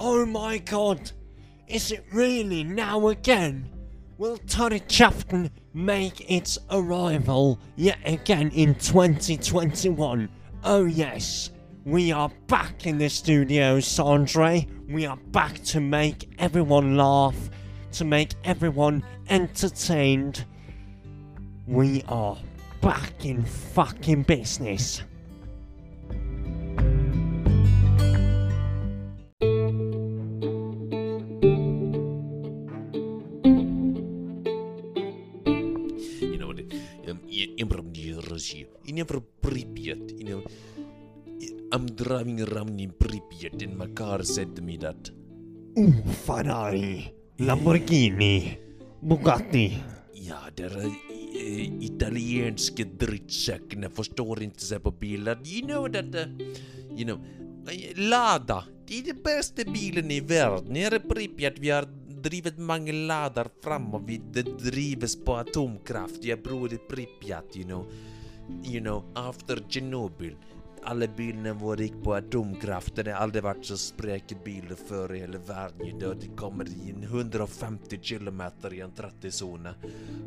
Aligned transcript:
Oh 0.00 0.24
my 0.24 0.58
god! 0.58 1.10
Is 1.66 1.90
it 1.90 2.04
really 2.12 2.62
now 2.62 3.08
again? 3.08 3.68
Will 4.16 4.36
Toddy 4.36 4.78
Chafton 4.86 5.50
make 5.74 6.30
its 6.30 6.56
arrival 6.70 7.58
yet 7.74 7.98
again 8.04 8.52
in 8.54 8.76
2021? 8.76 10.28
Oh 10.62 10.84
yes, 10.84 11.50
we 11.84 12.12
are 12.12 12.30
back 12.46 12.86
in 12.86 12.98
the 12.98 13.08
studio, 13.08 13.78
Sandre. 13.78 14.68
We 14.88 15.04
are 15.04 15.16
back 15.16 15.64
to 15.64 15.80
make 15.80 16.30
everyone 16.38 16.96
laugh, 16.96 17.50
to 17.92 18.04
make 18.04 18.34
everyone 18.44 19.02
entertained. 19.28 20.44
We 21.66 22.04
are 22.06 22.38
back 22.80 23.24
in 23.24 23.44
fucking 23.44 24.22
business. 24.22 25.02
Never 38.98 39.20
Pripyat, 39.42 40.18
you 40.18 40.24
know. 40.24 40.42
I'm 41.72 41.86
driving 41.86 42.40
around 42.42 42.80
in 42.80 42.90
Pripyat 42.90 43.62
and 43.62 43.76
my 43.76 43.86
car 43.88 44.22
said 44.24 44.56
to 44.56 44.62
me 44.62 44.76
that, 44.78 45.10
Ooh, 45.78 45.92
Ferrari, 46.26 47.12
Lamborghini, 47.38 48.58
Bugatti. 49.02 49.82
ja, 50.28 50.40
där 50.56 50.76
uh, 50.76 51.84
italienske 51.84 52.84
drittsekkene 52.98 53.90
forstår 53.94 54.42
ikke 54.48 54.64
seg 54.64 54.82
på 54.82 54.90
biler. 55.00 55.38
You 55.46 55.62
know 55.66 55.86
that, 55.88 56.10
uh, 56.14 56.26
you 56.96 57.06
know, 57.06 57.20
eh, 57.70 57.94
Lada, 57.96 58.64
det 58.88 58.98
er 58.98 59.12
de 59.12 59.16
beste 59.22 59.64
bilen 59.68 60.10
i 60.10 60.20
verden. 60.20 60.74
Her 60.76 60.98
i 60.98 61.04
Pripyat 61.04 61.60
vi 61.62 61.70
har 61.70 61.86
drevet 62.18 62.58
mange 62.58 62.92
lader 63.06 63.46
fram 63.62 63.92
og 63.94 64.08
vi 64.08 64.18
det 64.18 64.48
drives 64.58 65.14
på 65.22 65.38
atomkraft. 65.38 66.24
Jeg 66.24 66.42
bor 66.42 66.72
i 66.72 66.80
Pripyat, 66.90 67.54
you 67.54 67.68
know. 67.68 67.84
You 68.64 68.80
know, 68.80 69.04
after 69.14 69.62
Tjernobyl. 69.68 70.36
alle 70.88 71.08
bilene 71.08 71.52
våre 71.52 71.82
gikk 71.82 72.02
på 72.04 72.14
atomkraft. 72.14 72.96
Det 72.96 73.12
har 73.12 73.22
aldri 73.22 73.42
vært 73.44 73.66
så 73.68 73.76
spreke 73.80 74.38
biler 74.44 74.78
før 74.78 75.14
i 75.14 75.22
hele 75.24 75.40
verden. 75.44 75.98
Det 76.00 76.30
kommer 76.38 76.68
i 76.68 76.94
150 77.02 78.00
kilometer 78.02 78.74
i 78.74 78.80
en 78.80 78.92
30-zone. 78.96 79.74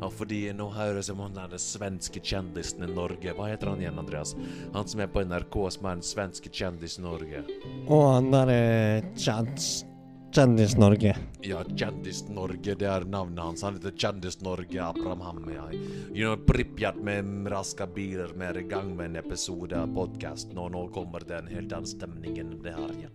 Och 0.00 0.12
för 0.12 0.24
det 0.24 0.52
høres 0.74 1.06
som 1.06 1.18
hon 1.18 1.34
den 1.34 1.58
svenske 1.58 2.20
kjendisen 2.20 2.82
i 2.82 2.94
Norge. 2.94 3.34
Hva 3.34 3.48
heter 3.50 3.66
han 3.66 3.80
igjen, 3.80 3.98
Andreas? 3.98 4.36
Han 4.72 4.88
som 4.88 5.00
er 5.00 5.06
på 5.06 5.24
NRK 5.24 5.56
som 5.70 5.86
er 5.86 5.98
den 5.98 6.02
svenske 6.02 6.50
kjendisen 6.52 7.04
i 7.04 7.08
Norge. 7.08 7.44
Og 7.88 8.06
han 8.14 8.30
derre 8.30 9.02
Chads 9.16 9.91
Kjendis-Norge. 10.32 11.16
Ja, 11.44 11.64
Kjendis 11.76 12.22
Norge, 12.28 12.74
det 12.74 12.86
er 12.88 13.04
navnet 13.04 13.44
hans. 13.44 13.62
Han 13.62 13.74
heter 13.76 13.92
Kjendis 13.92 14.40
Norge 14.40 14.80
Abraham. 14.80 15.44
Ja. 15.52 15.66
You 16.14 16.30
know, 16.30 16.36
Pripjat 16.46 16.96
med 17.04 17.50
raske 17.52 17.86
biler. 17.86 18.32
Vi 18.32 18.46
er 18.48 18.58
i 18.62 18.64
gang 18.64 18.96
med 18.96 19.10
en 19.10 19.16
episode 19.20 19.76
av 19.76 19.92
podkasten, 19.92 20.56
og 20.56 20.72
nå 20.72 20.86
kommer 20.96 21.20
det 21.28 21.36
en 21.36 21.52
helt 21.52 21.76
annen 21.76 21.90
stemning 21.90 22.40
enn 22.40 22.56
det 22.64 22.72
her 22.78 22.96
igjen. 22.96 23.12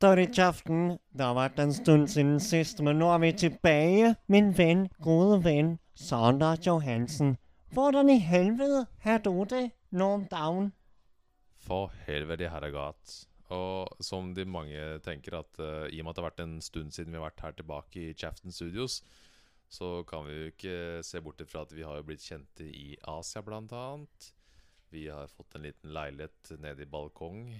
Tar 0.00 0.20
i 0.20 0.28
kjeften. 0.28 0.98
Det 1.16 1.24
har 1.24 1.36
vært 1.40 1.58
en 1.60 1.72
stund 1.72 2.08
siden 2.12 2.36
sist, 2.40 2.84
men 2.84 3.00
nå 3.00 3.08
er 3.14 3.24
vi 3.24 3.32
tilbake. 3.46 4.14
Min 4.28 4.52
venn, 4.56 4.90
gode 5.00 5.40
venn, 5.44 5.78
Sander 5.96 6.60
Johansen. 6.60 7.38
Hvordan 7.70 8.08
i 8.10 8.16
helvete 8.18 8.86
har 9.04 9.20
du 9.22 9.44
det 9.46 9.68
noen 9.94 10.24
dagen? 10.26 10.72
For 11.62 11.92
helvete, 12.02 12.48
herregat. 12.50 13.12
Og 13.54 14.02
som 14.02 14.32
de 14.34 14.42
mange 14.42 14.98
tenker, 15.06 15.36
at 15.38 15.60
uh, 15.62 15.86
i 15.86 16.00
og 16.00 16.08
med 16.08 16.10
at 16.10 16.18
det 16.18 16.22
har 16.22 16.28
vært 16.32 16.42
en 16.42 16.56
stund 16.66 16.90
siden 16.94 17.14
vi 17.14 17.20
har 17.20 17.28
vært 17.28 17.44
her 17.44 17.54
tilbake 17.60 18.02
i 18.02 18.16
Chafton 18.18 18.54
Studios, 18.54 19.00
så 19.70 20.00
kan 20.02 20.26
vi 20.26 20.34
jo 20.34 20.50
ikke 20.50 20.74
se 21.06 21.22
bort 21.22 21.46
fra 21.46 21.62
at 21.62 21.74
vi 21.76 21.86
har 21.86 22.00
jo 22.00 22.08
blitt 22.10 22.26
kjente 22.26 22.66
i 22.66 22.96
Asia, 23.06 23.42
blant 23.46 23.70
annet. 23.70 24.32
Vi 24.90 25.06
har 25.06 25.30
fått 25.30 25.54
en 25.54 25.68
liten 25.68 25.94
leilighet 25.94 26.54
nede 26.58 26.82
i 26.82 26.90
balkong. 26.90 27.52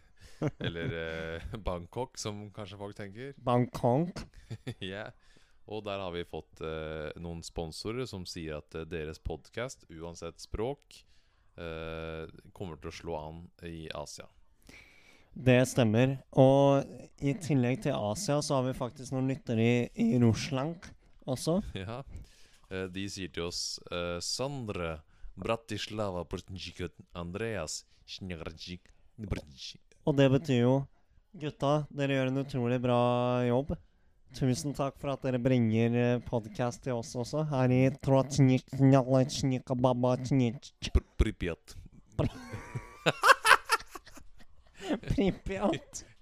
Eller 0.62 0.94
uh, 0.94 1.58
Bangkok, 1.58 2.22
som 2.22 2.52
kanskje 2.54 2.78
folk 2.78 3.02
tenker. 3.02 3.34
Bangkok. 3.42 4.28
Ja. 4.78 5.08
Og 5.66 5.82
der 5.86 5.98
har 5.98 6.12
vi 6.14 6.22
fått 6.26 6.62
eh, 6.62 7.10
noen 7.18 7.42
sponsorer 7.42 8.06
som 8.06 8.26
sier 8.28 8.60
at 8.60 8.74
eh, 8.78 8.86
deres 8.86 9.18
podkast, 9.18 9.86
uansett 9.90 10.38
språk, 10.42 11.00
eh, 11.58 12.26
kommer 12.54 12.78
til 12.78 12.92
å 12.92 12.96
slå 13.00 13.16
an 13.18 13.40
i 13.66 13.88
Asia. 13.90 14.28
Det 15.36 15.58
stemmer. 15.68 16.14
Og 16.38 16.86
i 17.20 17.34
tillegg 17.42 17.82
til 17.84 17.98
Asia 17.98 18.38
så 18.40 18.60
har 18.60 18.68
vi 18.68 18.78
faktisk 18.78 19.12
noen 19.12 19.28
lyttere 19.28 19.66
i, 19.66 19.76
i 20.14 20.22
Russland 20.22 20.86
også. 21.26 21.60
Ja. 21.82 22.00
Eh, 22.70 22.86
de 22.90 23.04
sier 23.10 23.30
til 23.34 23.46
oss 23.46 23.78
eh, 23.94 24.16
Sandre 24.24 25.00
Bratislava 25.36 26.24
Andreas 27.14 27.84
Og 30.06 30.16
det 30.16 30.28
betyr 30.32 30.60
jo 30.62 30.76
Gutta, 31.36 31.84
dere 31.92 32.16
gjør 32.16 32.30
en 32.30 32.40
utrolig 32.40 32.78
bra 32.80 33.00
jobb. 33.44 33.74
Tusen 34.34 34.74
takk 34.76 34.98
for 35.00 35.08
at 35.14 35.22
dere 35.24 35.38
bringer 35.40 36.18
podkast 36.26 36.82
til 36.84 36.92
oss 36.98 37.14
også, 37.16 37.44
her 37.52 37.70
i 37.72 37.90
Trotsjnik-Njaletsjnik-Baba-Tjnik- 38.04 40.72
Pripyat. 41.16 41.76
Pripyat. 45.14 46.04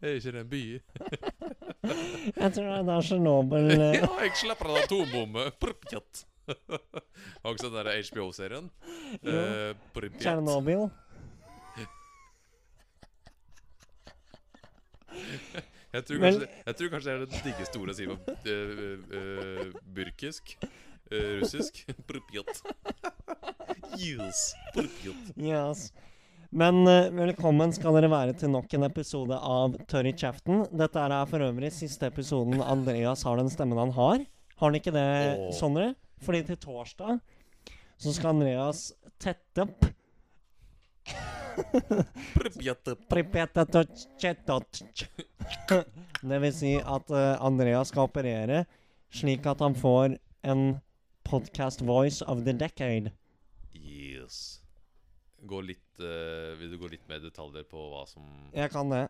Er 0.00 0.08
ikke 0.14 0.30
det 0.32 0.40
en 0.40 0.48
by? 0.50 0.80
Jeg 2.38 2.52
tror 2.54 2.64
det 2.70 2.78
er 2.94 3.00
Tsjernobyl 3.02 3.70
eh, 3.72 3.94
ja, 3.98 4.06
jeg 4.22 4.30
slipper 4.38 4.66
en 4.70 4.76
atombombe. 4.84 5.42
Pripyat. 5.58 6.20
Har 6.48 7.50
ikke 7.50 7.64
sett 7.64 7.74
den 7.74 7.88
HBO-serien? 8.06 8.66
Jo. 9.24 9.32
Eh, 9.32 9.72
Pripyat. 9.96 10.22
Jeg 15.96 16.04
tror, 16.04 16.18
Men- 16.20 16.34
kanskje, 16.34 16.48
jeg 16.66 16.76
tror 16.76 16.90
kanskje 16.92 17.08
det 17.08 17.14
er 17.14 17.22
det 17.24 17.38
diggeste 17.46 17.78
ordet 17.80 17.94
å 17.94 17.96
si 17.96 18.06
på 18.10 18.16
uh, 18.52 18.90
uh, 19.08 19.70
burkisk. 19.96 20.52
Uh, 21.08 21.38
russisk. 21.40 21.80
Pripyat. 22.10 22.60
Yes. 23.96 24.42
Pripyat. 24.74 25.30
Yes. 25.40 25.86
Men 26.52 26.82
uh, 26.84 27.08
velkommen 27.16 27.72
skal 27.72 27.96
dere 27.96 28.12
være 28.12 28.36
til 28.36 28.52
nok 28.52 28.76
en 28.76 28.84
episode 28.84 29.40
av 29.40 29.78
Tørr 29.88 30.10
i 30.10 30.12
kjeften. 30.12 30.66
Dette 30.76 31.06
er 31.08 31.16
for 31.32 31.48
øvrig 31.48 31.72
siste 31.72 32.12
episoden 32.12 32.60
Andreas 32.60 33.24
har 33.24 33.40
den 33.40 33.48
stemmen 33.52 33.80
han 33.80 33.96
har. 33.96 34.28
Har 34.58 34.68
han 34.68 34.76
ikke 34.76 34.92
det, 34.92 35.08
oh. 35.38 35.50
Sondre? 35.56 35.94
Fordi 36.24 36.44
til 36.50 36.60
torsdag 36.60 37.16
så 37.98 38.12
skal 38.12 38.36
Andreas 38.36 38.90
tette 39.22 39.64
opp. 39.64 39.88
Det 46.22 46.38
vil 46.42 46.52
si 46.54 46.74
at 46.78 47.10
uh, 47.10 47.34
Andreas 47.42 47.90
skal 47.90 48.06
operere 48.06 48.64
slik 49.10 49.46
at 49.48 49.60
han 49.64 49.74
får 49.74 50.18
en 50.42 50.78
podcast 51.24 51.80
voice 51.80 52.22
of 52.22 52.44
the 52.44 52.52
decade. 52.52 53.12
Yes. 53.72 54.60
Gå 55.48 55.60
litt 55.62 56.02
uh, 56.02 56.56
Vil 56.58 56.72
du 56.72 56.78
gå 56.80 56.90
litt 56.92 57.04
mer 57.08 57.20
detaljer 57.22 57.66
på 57.68 57.88
hva 57.92 58.04
som 58.08 58.24
Jeg 58.54 58.72
kan 58.72 58.90
det. 58.92 59.06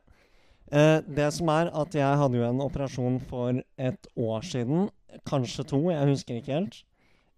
Uh, 0.69 1.00
det 1.04 1.30
som 1.34 1.48
er 1.53 1.70
at 1.72 1.94
jeg 1.97 2.20
hadde 2.20 2.36
jo 2.36 2.44
en 2.44 2.60
operasjon 2.60 3.16
for 3.30 3.62
et 3.80 4.09
år 4.21 4.44
siden, 4.44 4.91
kanskje 5.28 5.65
to, 5.71 5.80
jeg 5.89 6.10
husker 6.10 6.41
ikke 6.41 6.59
helt, 6.59 6.83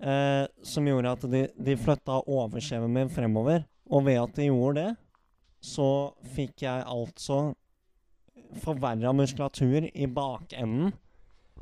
uh, 0.03 0.49
som 0.67 0.89
gjorde 0.91 1.13
at 1.15 1.27
de, 1.31 1.45
de 1.55 1.77
flytta 1.79 2.19
overskjeven 2.27 2.91
min 2.91 3.13
fremover. 3.13 3.63
Og 3.91 4.07
ved 4.07 4.21
at 4.23 4.37
de 4.39 4.49
gjorde 4.49 4.85
det, 4.85 4.91
så 5.61 5.89
fikk 6.35 6.65
jeg 6.65 6.87
altså 6.89 7.51
forverra 8.63 9.13
muskulatur 9.15 9.87
i 9.91 10.07
bakenden, 10.11 10.95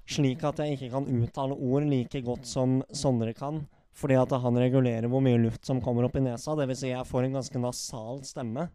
slik 0.08 0.44
at 0.46 0.62
jeg 0.62 0.76
ikke 0.76 0.92
kan 0.94 1.08
uttale 1.18 1.56
ord 1.56 1.88
like 1.88 2.22
godt 2.24 2.46
som 2.48 2.78
Sondre 2.94 3.34
kan. 3.36 3.64
Fordi 3.98 4.14
at 4.14 4.30
han 4.30 4.60
regulerer 4.60 5.10
hvor 5.10 5.22
mye 5.24 5.40
luft 5.42 5.66
som 5.66 5.82
kommer 5.82 6.06
opp 6.06 6.16
i 6.16 6.22
nesa. 6.22 6.54
Dvs. 6.54 6.84
Si 6.84 6.92
jeg 6.92 7.08
får 7.08 7.26
en 7.26 7.40
ganske 7.40 7.62
nasal 7.62 8.22
stemme. 8.24 8.68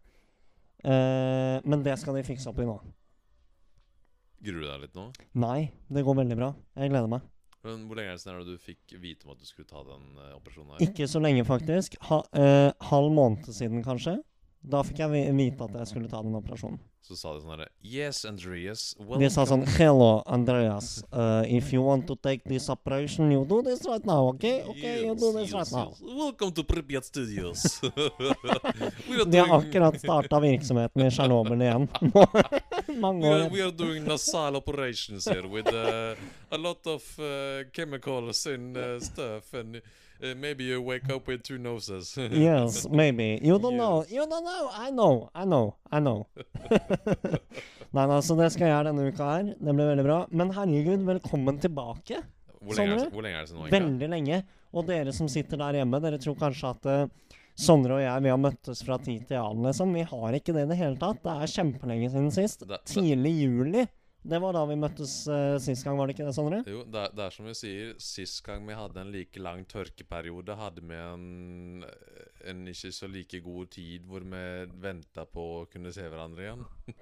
Eh, 0.84 1.56
men 1.64 1.84
det 1.86 1.96
skal 2.00 2.18
de 2.18 2.26
fikse 2.26 2.50
opp 2.50 2.60
i 2.60 2.66
nå. 2.68 2.76
Gruer 4.44 4.60
du 4.60 4.68
deg 4.68 4.82
litt 4.82 4.98
nå? 4.98 5.06
Nei, 5.40 5.60
det 5.88 6.04
går 6.04 6.18
veldig 6.20 6.36
bra. 6.36 6.50
Jeg 6.76 6.92
gleder 6.92 7.08
meg. 7.16 7.24
Men 7.64 7.86
Hvor 7.88 7.96
lenge 7.96 8.12
er 8.12 8.18
det 8.18 8.22
siden 8.22 8.44
du 8.44 8.58
fikk 8.60 8.94
vite 9.00 9.24
om 9.26 9.32
at 9.32 9.40
du 9.40 9.48
skulle 9.48 9.68
ta 9.68 9.80
den 9.86 10.04
uh, 10.18 10.34
operasjonen 10.36 10.74
her? 10.74 10.84
Ikke 10.84 11.08
så 11.08 11.22
lenge, 11.24 11.46
faktisk. 11.48 11.96
Ha, 12.10 12.20
uh, 12.36 12.70
halv 12.90 13.12
måned 13.16 13.48
siden, 13.48 13.80
kanskje. 13.86 14.18
Da 14.64 14.80
fikk 14.80 15.02
jeg 15.02 15.32
vite 15.36 15.66
at 15.66 15.74
jeg 15.82 15.90
skulle 15.92 16.08
ta 16.08 16.22
den 16.24 16.34
operasjonen. 16.38 16.80
Så 17.04 17.18
sa 17.20 17.34
de 17.34 17.42
sånn 17.42 17.50
herre 17.52 17.66
Yes, 17.84 18.22
Andreas. 18.24 18.94
De 18.96 19.28
sa 19.28 19.42
sånn 19.44 19.66
Hello, 19.74 20.22
Andreas. 20.24 21.02
Uh, 21.12 21.44
if 21.44 21.68
you 21.74 21.82
want 21.84 22.06
to 22.08 22.16
take 22.16 22.40
this 22.48 22.70
operation, 22.72 23.28
you 23.28 23.42
do 23.44 23.58
this 23.60 23.82
right 23.84 24.06
now, 24.08 24.30
OK? 24.30 24.62
OK, 24.72 24.84
you 25.04 25.12
do 25.20 25.28
this 25.36 25.52
right 25.52 25.68
now. 25.68 25.92
Welcome 26.00 26.54
to 26.56 26.64
Pripyat 26.64 27.04
Studios. 27.04 27.60
we 29.10 29.20
De 29.28 29.42
har 29.44 29.52
akkurat 29.58 30.00
starta 30.00 30.40
virksomheten 30.40 31.04
i 31.04 31.10
Tsjernobyl 31.12 31.66
igjen. 31.66 31.84
Mange 33.04 33.28
we 33.28 33.34
are, 33.34 33.44
år. 33.44 33.52
we 33.52 33.62
are 33.66 33.76
doing 33.84 34.08
nasal 34.08 34.56
operations 34.56 35.28
here 35.28 35.44
with 35.44 35.68
uh, 35.68 36.16
a 36.48 36.56
lot 36.56 36.80
of 36.88 37.04
uh, 37.20 37.68
chemicals 37.76 38.46
and 38.46 38.80
uh, 38.80 38.96
stuff, 39.00 39.52
and 39.52 39.82
uh, 40.22 40.34
maybe 40.36 40.64
you 40.64 40.80
wake 40.82 41.08
up 41.12 41.26
with 41.28 41.42
two 41.42 41.58
noses. 41.58 42.16
Yes, 42.32 42.86
maybe. 42.90 43.38
You 43.42 43.58
don't 43.58 43.76
know. 43.76 44.04
You 44.08 44.26
don't 44.26 44.44
know. 44.44 44.70
I 44.72 44.90
know. 44.90 45.30
I 45.34 45.44
know. 45.44 45.74
I 45.90 46.00
know. 46.00 46.26
Nei, 47.94 48.04
altså, 48.10 48.34
det 48.38 48.48
skal 48.52 48.66
jeg 48.66 48.72
gjøre 48.74 48.88
denne 48.90 49.04
uka 49.12 49.26
her. 49.30 49.50
Det 49.54 49.74
blir 49.74 49.90
veldig 49.92 50.04
bra. 50.06 50.18
Men 50.34 50.50
herregud, 50.56 51.04
velkommen 51.06 51.60
tilbake. 51.62 52.22
Hvor 52.64 52.78
lenge, 52.80 52.94
er 52.96 53.02
det, 53.04 53.12
hvor 53.12 53.22
lenge 53.22 53.38
er 53.42 53.46
det 53.46 53.54
nå? 53.58 53.68
Veldig 53.70 54.08
lenge. 54.10 54.38
Og 54.74 54.86
dere 54.88 55.12
som 55.14 55.28
sitter 55.30 55.60
der 55.60 55.78
hjemme, 55.78 56.00
dere 56.02 56.18
tror 56.18 56.38
kanskje 56.40 56.70
at 56.74 56.88
uh, 56.90 57.40
Sondre 57.54 57.94
og 57.94 58.02
jeg 58.02 58.22
vi 58.24 58.30
har 58.32 58.38
møttes 58.42 58.80
fra 58.82 58.96
tid 58.98 59.28
til 59.28 59.38
annen, 59.38 59.62
liksom. 59.68 59.92
Vi 59.94 60.02
har 60.10 60.34
ikke 60.34 60.50
det 60.56 60.64
i 60.64 60.70
det 60.72 60.78
hele 60.80 60.96
tatt. 60.98 61.20
Det 61.22 61.34
er 61.44 61.52
kjempelenge 61.52 62.08
siden 62.10 62.32
sist. 62.34 62.64
Det- 62.64 62.72
det- 62.80 62.80
Tidlig 62.90 63.30
juli. 63.44 63.84
Det 64.24 64.38
var 64.40 64.54
da 64.56 64.62
vi 64.64 64.76
møttes 64.80 65.14
uh, 65.28 65.58
sist 65.60 65.84
gang, 65.84 65.98
var 66.00 66.08
det 66.08 66.14
ikke 66.14 66.24
det, 66.24 66.32
Sondre? 66.32 66.62
Jo, 66.64 66.80
det 66.88 67.00
er, 67.02 67.10
det 67.12 67.24
er 67.26 67.34
som 67.34 67.44
vi 67.44 67.52
sier, 67.58 67.90
sist 68.00 68.38
gang 68.46 68.64
vi 68.64 68.72
hadde 68.78 69.02
en 69.02 69.10
like 69.12 69.42
lang 69.44 69.66
tørkeperiode, 69.68 70.56
hadde 70.56 70.80
vi 70.88 70.96
en, 70.96 71.84
en 72.48 72.62
ikke 72.72 72.92
så 72.96 73.10
like 73.12 73.42
god 73.44 73.68
tid 73.76 74.06
hvor 74.08 74.24
vi 74.24 74.40
venta 74.80 75.26
på 75.28 75.44
å 75.58 75.66
kunne 75.68 75.92
se 75.92 76.06
hverandre 76.08 76.46
igjen. 76.46 76.64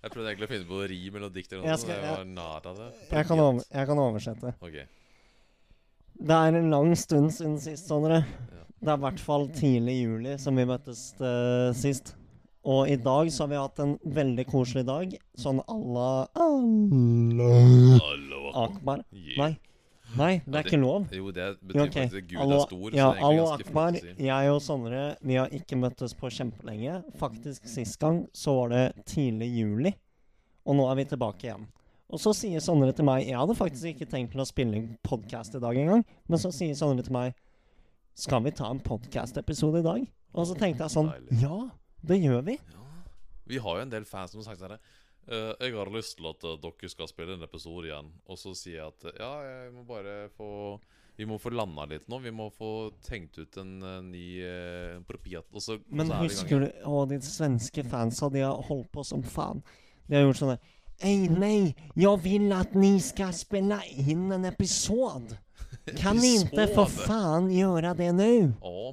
jeg 0.00 0.12
prøvde 0.14 0.32
egentlig 0.32 0.48
å 0.48 0.52
finne 0.54 0.70
på 0.72 0.80
rim 0.94 1.20
eller 1.20 1.36
dikt, 1.36 1.52
eller 1.52 1.68
Jeg 1.68 1.76
noe, 1.76 1.84
skal- 1.84 2.00
men 2.00 2.08
det 2.08 2.16
var 2.16 2.32
nada 2.32 2.74
det. 2.80 2.88
Jeg 3.12 3.28
kan, 3.28 3.44
over, 3.44 3.68
jeg 3.68 3.92
kan 3.92 4.04
oversette. 4.08 4.56
Ok. 4.64 4.80
Det 6.24 6.40
er 6.40 6.56
en 6.62 6.72
lang 6.72 6.92
stund 6.96 7.32
siden 7.36 7.60
sist, 7.60 7.92
Sondre. 7.92 8.22
Det 8.80 8.88
er 8.92 8.96
i 8.96 9.04
hvert 9.10 9.20
fall 9.28 9.48
tidlig 9.52 9.94
i 10.00 10.04
juli 10.08 10.38
som 10.40 10.56
vi 10.56 10.64
møttes 10.68 11.10
uh, 11.20 11.68
sist. 11.76 12.16
Og 12.64 12.88
i 12.88 12.96
dag 12.96 13.28
så 13.32 13.44
har 13.44 13.48
vi 13.52 13.56
hatt 13.60 13.78
en 13.84 13.98
veldig 14.08 14.46
koselig 14.48 14.86
dag. 14.88 15.12
Sånn 15.36 15.60
à 15.68 15.76
la 15.94 16.12
Allah 16.34 18.00
akbar. 18.64 19.04
Yeah. 19.12 19.38
Nei. 19.38 19.52
Nei, 20.14 20.38
det 20.46 20.54
Ja, 20.54 20.58
er 20.60 20.64
ikke 20.68 20.78
lov. 20.78 21.06
Jo, 21.10 21.30
det 21.34 21.46
betyr 21.60 21.80
okay. 21.82 22.06
faktisk 22.06 22.22
at 22.22 22.28
Gud 22.30 22.38
Allo- 22.38 22.56
er 22.56 22.60
stor. 22.68 22.90
ja, 22.94 23.08
ganske 23.18 23.66
akbar. 23.66 23.92
Jeg 24.18 24.50
og 24.52 24.60
Sondre 24.62 25.16
vi 25.22 25.34
har 25.34 25.48
ikke 25.48 25.76
møttes 25.76 26.14
på 26.14 26.30
kjempelenge. 26.30 27.02
Faktisk 27.18 27.66
sist 27.66 27.98
gang 27.98 28.28
så 28.32 28.54
var 28.54 28.68
det 28.68 28.92
tidlig 29.06 29.48
juli. 29.58 29.94
Og 30.64 30.76
nå 30.76 30.88
er 30.90 30.94
vi 30.94 31.04
tilbake 31.04 31.42
igjen. 31.48 31.66
Og 32.10 32.18
så 32.20 32.32
sier 32.32 32.60
Sondre 32.60 32.92
til 32.94 33.04
meg 33.04 33.26
Jeg 33.26 33.36
hadde 33.36 33.54
faktisk 33.56 33.84
ikke 33.90 34.06
tenkt 34.08 34.30
til 34.32 34.40
å 34.40 34.46
spille 34.46 34.88
podkast 35.02 35.54
i 35.56 35.60
dag 35.60 35.74
engang. 35.76 36.04
Men 36.28 36.38
så 36.38 36.52
sier 36.52 36.74
Sondre 36.74 37.02
til 37.02 37.12
meg 37.12 37.34
Skal 38.14 38.40
vi 38.44 38.50
ta 38.52 38.70
en 38.70 38.78
podkast-episode 38.78 39.78
i 39.80 39.82
dag? 39.82 40.06
Og 40.34 40.46
så 40.46 40.54
tenkte 40.54 40.84
jeg 40.84 40.90
sånn 40.94 41.10
Deilig. 41.10 41.42
Ja, 41.42 41.70
det 42.08 42.20
gjør 42.22 42.44
vi. 42.46 42.58
Ja. 42.72 42.84
Vi 43.44 43.60
har 43.60 43.78
jo 43.78 43.84
en 43.84 43.92
del 43.92 44.06
fans 44.08 44.32
som 44.32 44.40
har 44.42 44.52
sagt 44.52 44.62
sånn 44.62 44.78
Uh, 45.24 45.54
Jeg 45.60 45.72
har 45.72 45.88
lyst 45.88 46.18
til 46.18 46.26
at 46.28 46.42
uh, 46.44 46.56
dere 46.60 46.88
skal 46.92 47.08
spille 47.08 47.38
en 47.38 47.46
episode 47.46 47.88
igjen. 47.88 48.10
Og 48.28 48.36
så 48.36 48.52
sier 48.58 48.82
jeg 48.82 48.90
at 48.90 49.06
uh, 49.08 49.14
ja, 49.16 49.30
jeg 49.48 49.70
må 49.72 49.84
bare 49.88 50.28
få 50.36 50.48
Vi 51.16 51.24
må 51.24 51.38
få 51.40 51.52
landa 51.54 51.86
litt 51.88 52.08
nå. 52.10 52.18
Vi 52.20 52.32
må 52.34 52.50
få 52.52 52.90
tenkt 53.06 53.38
ut 53.38 53.56
en 53.62 53.78
ny 54.10 54.42
propiat. 55.08 55.46
Og 55.54 55.62
så, 55.62 55.78
Men 55.88 56.10
og 56.10 56.10
så 56.10 56.16
er 56.16 56.26
husker 56.26 56.64
du 56.64 56.68
Å, 56.90 57.04
de 57.08 57.20
svenske 57.22 57.84
fansa, 57.86 58.28
de 58.34 58.42
har 58.42 58.66
holdt 58.68 58.90
på 58.92 59.04
som 59.06 59.22
faen. 59.22 59.62
De 60.08 60.18
har 60.18 60.26
gjort 60.26 60.42
sånn 60.42 60.56
Ei, 61.04 61.26
nei, 61.26 61.72
jeg 61.98 62.20
vil 62.22 62.52
at 62.54 62.74
ni 62.78 62.92
skal 63.02 63.32
spille 63.34 63.80
inn 63.98 64.28
en 64.34 64.44
episode. 64.46 65.40
Kan 66.02 66.20
vi 66.22 66.36
ikke 66.42 66.68
for 66.74 66.90
faen 66.90 67.48
gjøre 67.50 67.96
det 67.98 68.12
nå? 68.14 68.30
Ja. 68.60 68.92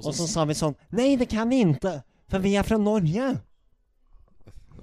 Og 0.00 0.12
så 0.14 0.28
sa 0.30 0.44
vi 0.46 0.54
sånn 0.58 0.76
Nei, 0.94 1.14
det 1.18 1.26
kan 1.30 1.50
vi 1.50 1.58
inte. 1.64 2.00
För 2.30 2.38
vi 2.38 2.56
er 2.56 2.62
fra 2.62 2.78
Norge. 2.78 3.30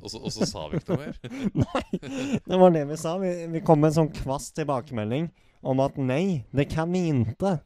og 0.02 0.12
så, 0.12 0.20
og 0.20 0.32
så 0.32 0.46
sa 0.46 0.68
vi 0.70 0.80
ikke 0.80 0.96
noe 0.96 1.06
mer. 1.06 1.20
nei, 1.64 2.40
det 2.46 2.60
var 2.60 2.74
det 2.76 2.84
vi 2.90 2.98
sa. 3.00 3.16
Vi, 3.22 3.32
vi 3.54 3.62
kom 3.66 3.82
med 3.82 3.92
en 3.92 3.98
sånn 4.02 4.12
kvass 4.20 4.52
tilbakemelding 4.58 5.30
om 5.68 5.82
at 5.84 5.98
nei, 6.00 6.44
det 6.56 6.68
kan 6.72 6.92
vi 6.94 7.08
inte. 7.12 7.58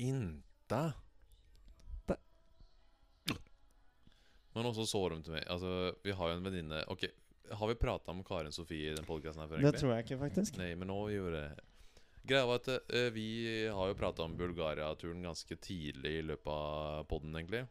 Inte. 0.00 0.82
Men 4.50 4.66
også 4.66 4.84
så 4.88 5.00
de 5.12 5.20
til 5.22 5.34
meg 5.36 5.44
Altså, 5.46 5.92
vi 6.02 6.14
har 6.16 6.30
jo 6.32 6.36
en 6.38 6.46
venninne 6.46 6.80
Ok, 6.90 7.04
har 7.54 7.68
vi 7.70 7.76
prata 7.78 8.10
om 8.10 8.22
Karin 8.26 8.54
Sofie 8.54 8.90
i 8.90 8.96
den 8.96 9.06
podkasten 9.06 9.44
her 9.44 9.50
før? 9.50 9.62
Det 9.62 9.78
tror 9.78 9.92
jeg 9.94 10.06
ikke, 10.06 10.18
faktisk. 10.24 10.58
Nei, 10.58 10.72
men 10.78 10.90
nå 10.90 10.98
gjorde 11.14 11.38
det. 11.38 11.66
Greia 12.30 12.46
var 12.46 12.60
at 12.60 12.68
uh, 12.70 13.08
vi 13.14 13.28
har 13.72 13.90
jo 13.90 13.98
prata 13.98 14.26
om 14.26 14.34
Bulgaria-turen 14.38 15.22
ganske 15.24 15.56
tidlig 15.62 16.18
i 16.18 16.24
løpet 16.26 16.50
av 16.52 17.06
podden, 17.10 17.34
egentlig. 17.38 17.64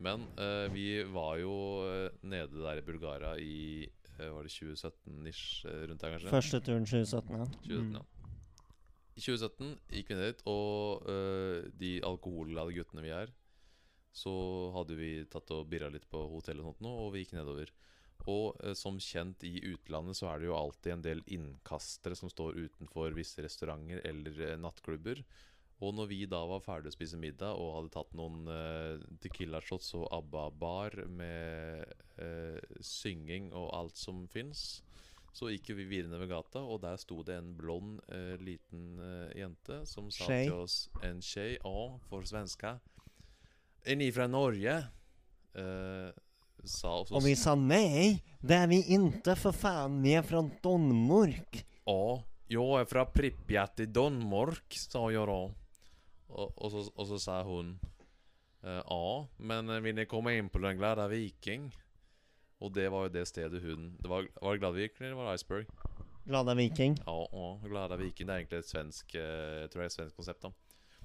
Men 0.00 0.26
eh, 0.38 0.66
vi 0.70 0.84
var 1.10 1.38
jo 1.42 1.54
eh, 1.88 2.10
nede 2.22 2.60
der 2.62 2.78
i 2.78 2.84
Bulgaria 2.86 3.32
i 3.42 3.56
eh, 4.18 4.28
Var 4.30 4.46
det 4.46 4.52
2017-ish? 4.54 5.64
eh, 5.66 5.80
rundt 5.90 6.00
der, 6.04 6.14
kanskje? 6.14 6.30
Første 6.30 6.60
turen 6.62 6.86
2017, 6.86 7.34
ja. 7.34 7.48
2017, 7.66 7.82
Mm. 7.88 7.98
ja. 7.98 8.04
I 9.18 9.20
2017 9.24 9.72
gikk 9.90 10.10
vi 10.12 10.14
ned 10.14 10.28
dit, 10.30 10.42
og 10.46 11.02
uh, 11.10 11.64
de 11.74 11.88
alkoholglade 12.06 12.70
guttene 12.76 13.02
vi 13.02 13.10
er, 13.10 13.32
så 14.14 14.30
hadde 14.76 14.94
vi 14.94 15.08
tatt 15.26 15.50
og 15.56 15.64
birra 15.72 15.88
litt 15.90 16.06
på 16.10 16.20
hotellet 16.30 16.62
og 16.62 16.68
sånt 16.76 16.84
nå, 16.86 16.92
og 17.02 17.10
vi 17.16 17.24
gikk 17.24 17.34
nedover. 17.34 17.72
Og 18.30 18.54
uh, 18.62 18.76
som 18.78 19.00
kjent 19.02 19.42
i 19.48 19.56
utlandet 19.72 20.14
så 20.20 20.30
er 20.30 20.38
det 20.38 20.46
jo 20.52 20.54
alltid 20.60 20.92
en 20.94 21.02
del 21.08 21.24
innkastere 21.34 22.14
som 22.18 22.30
står 22.30 22.60
utenfor 22.62 23.18
visse 23.18 23.42
restauranter 23.42 23.98
eller 24.06 24.38
uh, 24.52 24.54
nattklubber. 24.62 25.24
Og 25.78 25.94
når 25.94 26.08
vi 26.10 26.24
da 26.26 26.40
var 26.50 26.62
ferdig 26.64 26.90
å 26.90 26.96
spise 26.96 27.18
middag 27.20 27.54
og 27.54 27.74
hadde 27.76 27.92
tatt 27.94 28.14
noen 28.18 28.48
uh, 28.50 28.98
Tequila 29.22 29.60
shots 29.62 29.92
og 29.94 30.08
ABBA-bar 30.16 31.04
med 31.06 31.84
uh, 32.18 32.58
synging 32.82 33.52
og 33.54 33.70
alt 33.78 34.00
som 34.00 34.24
fins, 34.32 34.80
så 35.38 35.52
gikk 35.52 35.70
vi 35.78 35.86
videre 35.86 36.10
nedover 36.10 36.32
gata, 36.32 36.64
og 36.66 36.80
der 36.82 36.98
sto 36.98 37.20
det 37.22 37.36
en 37.38 37.52
blond 37.54 38.00
uh, 38.10 38.34
liten 38.42 38.98
eh, 38.98 39.36
jente 39.38 39.84
som 39.86 40.08
sa 40.10 40.26
Tjej. 40.26 40.48
til 40.48 40.56
oss 40.64 40.78
En 41.06 41.20
tjej, 41.22 41.58
ja, 41.60 41.82
for 42.08 42.26
svenska. 42.26 42.78
Er 43.86 44.00
ni 44.00 44.08
fra 44.10 44.26
Norge? 44.26 44.80
Eh, 45.54 46.08
sa 46.64 46.96
også 46.96 47.14
Og 47.14 47.22
vi 47.22 47.36
sa 47.38 47.54
nei, 47.54 48.18
det 48.42 48.58
er 48.58 48.66
vi 48.70 48.80
inte 48.96 49.36
for 49.38 49.54
faen. 49.54 50.00
vi 50.02 50.16
er 50.18 50.26
fra 50.26 50.42
Danmark. 50.64 51.62
Ja, 51.86 52.18
jeg 52.50 52.80
er 52.80 52.90
fra 52.90 53.06
Pripyat 53.06 53.84
i 53.84 53.86
Danmark, 53.86 54.74
sa 54.74 55.06
jeg 55.12 55.26
då. 55.26 55.54
Och, 56.28 56.58
och, 56.58 56.70
så, 56.70 56.92
och 56.94 57.06
så 57.06 57.18
sa 57.18 57.42
hon 57.42 57.78
eh, 58.62 58.82
Ja, 58.86 59.28
men 59.36 59.66
vil 59.66 59.82
vill 59.82 59.94
ni 59.94 60.06
komma 60.06 60.32
in 60.32 60.48
på 60.48 60.58
Den 60.58 60.76
glada 60.76 61.08
viking? 61.08 61.76
Och 62.58 62.72
det 62.72 62.88
var 62.88 63.02
ju 63.02 63.08
det 63.08 63.26
stedet 63.26 63.62
hun 63.62 63.96
det 64.00 64.08
var, 64.08 64.28
var 64.40 64.52
det 64.52 64.58
Glada 64.58 64.76
Viking 64.76 65.06
eller 65.06 65.16
var 65.16 65.28
det 65.28 65.34
Iceberg? 65.34 65.66
Glada 66.24 66.54
viking. 66.54 66.96
Ja, 67.06 67.28
ja, 67.32 67.60
Glada 67.68 67.96
Viking. 67.96 68.26
Det 68.26 68.34
er 68.34 68.42
egentlig 68.42 68.58
et 68.58 68.68
svensk 68.68 69.14
eh, 69.14 69.60
Jeg 69.62 69.70
tror 69.70 69.80
det 69.80 69.84
er 69.86 69.92
et 69.92 69.96
svensk 69.96 70.16
konsept. 70.16 70.42
da 70.42 70.50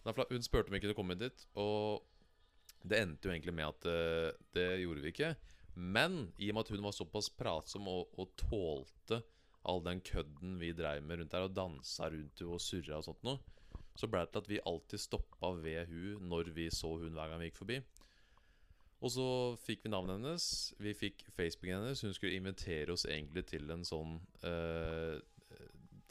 Derfor, 0.04 0.26
Hun 0.30 0.44
spurte 0.44 0.68
om 0.68 0.74
vi 0.76 0.82
kunne 0.84 0.96
komme 0.98 1.16
inn 1.16 1.22
dit, 1.22 1.46
og 1.56 2.04
det 2.84 3.00
endte 3.00 3.30
jo 3.30 3.32
egentlig 3.32 3.54
med 3.56 3.70
at 3.70 3.86
det, 3.86 4.34
det 4.52 4.66
gjorde 4.82 5.02
vi 5.06 5.14
ikke. 5.14 5.30
Men 5.76 6.34
i 6.38 6.50
og 6.52 6.58
med 6.58 6.66
at 6.66 6.74
hun 6.76 6.84
var 6.84 6.92
såpass 6.92 7.30
pratsom 7.30 7.88
og, 7.88 8.12
og 8.20 8.34
tålte 8.36 9.22
all 9.64 9.80
den 9.86 10.02
kødden 10.04 10.58
vi 10.60 10.74
dreiv 10.76 11.06
med 11.08 11.22
rundt 11.22 11.32
der, 11.32 11.48
og 11.48 11.56
dansa 11.56 12.10
rundt 12.12 12.44
og 12.44 12.60
surra 12.60 13.00
og 13.00 13.08
sånt 13.08 13.24
noe, 13.24 13.40
så 13.96 14.10
ble 14.10 14.24
det 14.24 14.34
til 14.34 14.44
at 14.44 14.50
vi 14.50 14.64
alltid 14.70 15.02
stoppa 15.02 15.52
ved 15.62 15.92
hun 15.92 16.30
når 16.32 16.54
vi 16.56 16.70
så 16.74 16.96
hun 17.02 17.14
hver 17.14 17.30
gang 17.30 17.42
vi 17.42 17.52
gikk 17.52 17.62
forbi. 17.62 17.82
Og 19.04 19.12
så 19.12 19.28
fikk 19.60 19.84
vi 19.84 19.92
navnet 19.92 20.16
hennes, 20.16 20.46
vi 20.80 20.94
fikk 20.96 21.26
Facebooken 21.36 21.82
hennes. 21.82 22.02
Hun 22.06 22.16
skulle 22.16 22.38
invitere 22.38 22.94
oss 22.94 23.04
egentlig 23.04 23.44
til 23.50 23.68
en 23.74 23.84
sånn 23.84 24.16
uh, 24.46 25.20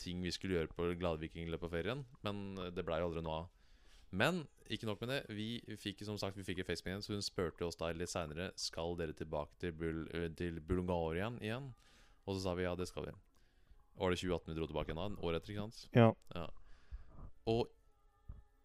ting 0.03 0.21
vi 0.25 0.33
skulle 0.35 0.59
gjøre 0.59 0.75
på 0.77 0.91
Gladviking 1.01 1.49
løpet 1.49 1.71
av 1.71 1.75
ferien, 1.77 2.05
men 2.27 2.43
det 2.75 2.85
blei 2.85 3.01
aldri 3.01 3.25
noe 3.25 3.43
av. 3.45 3.51
Men 4.13 4.43
ikke 4.69 4.89
nok 4.89 5.01
med 5.01 5.09
det. 5.09 5.21
Vi 5.33 5.77
fikk 5.81 6.03
som 6.05 6.19
sagt 6.21 6.37
Vi 6.37 6.45
fikk 6.45 6.61
Facebooken 6.69 6.99
hennes, 6.99 7.09
så 7.09 7.17
hun 7.17 7.25
spurte 7.25 7.65
oss 7.65 7.79
da 7.81 7.89
litt 7.97 8.13
seinere 8.13 8.51
Skal 8.61 8.97
dere 9.01 9.17
tilbake 9.17 9.57
til, 9.61 9.73
Bul 9.73 10.03
eh, 10.13 10.29
til 10.37 10.61
Bulgaria 10.61 11.31
igjen. 11.41 11.71
Og 12.27 12.37
så 12.37 12.43
sa 12.45 12.55
vi 12.59 12.67
ja, 12.67 12.75
det 12.77 12.91
skal 12.91 13.09
vi. 13.09 13.15
Var 13.97 14.13
det 14.13 14.21
2018 14.21 14.53
vi 14.53 14.59
dro 14.59 14.69
tilbake 14.69 14.93
igjen 14.93 15.01
da? 15.01 15.25
Året 15.25 15.41
etter, 15.41 15.55
ikke 15.55 15.65
sant? 15.65 15.89
Ja. 15.97 16.11
Ja. 16.37 16.45
Og 17.51 17.67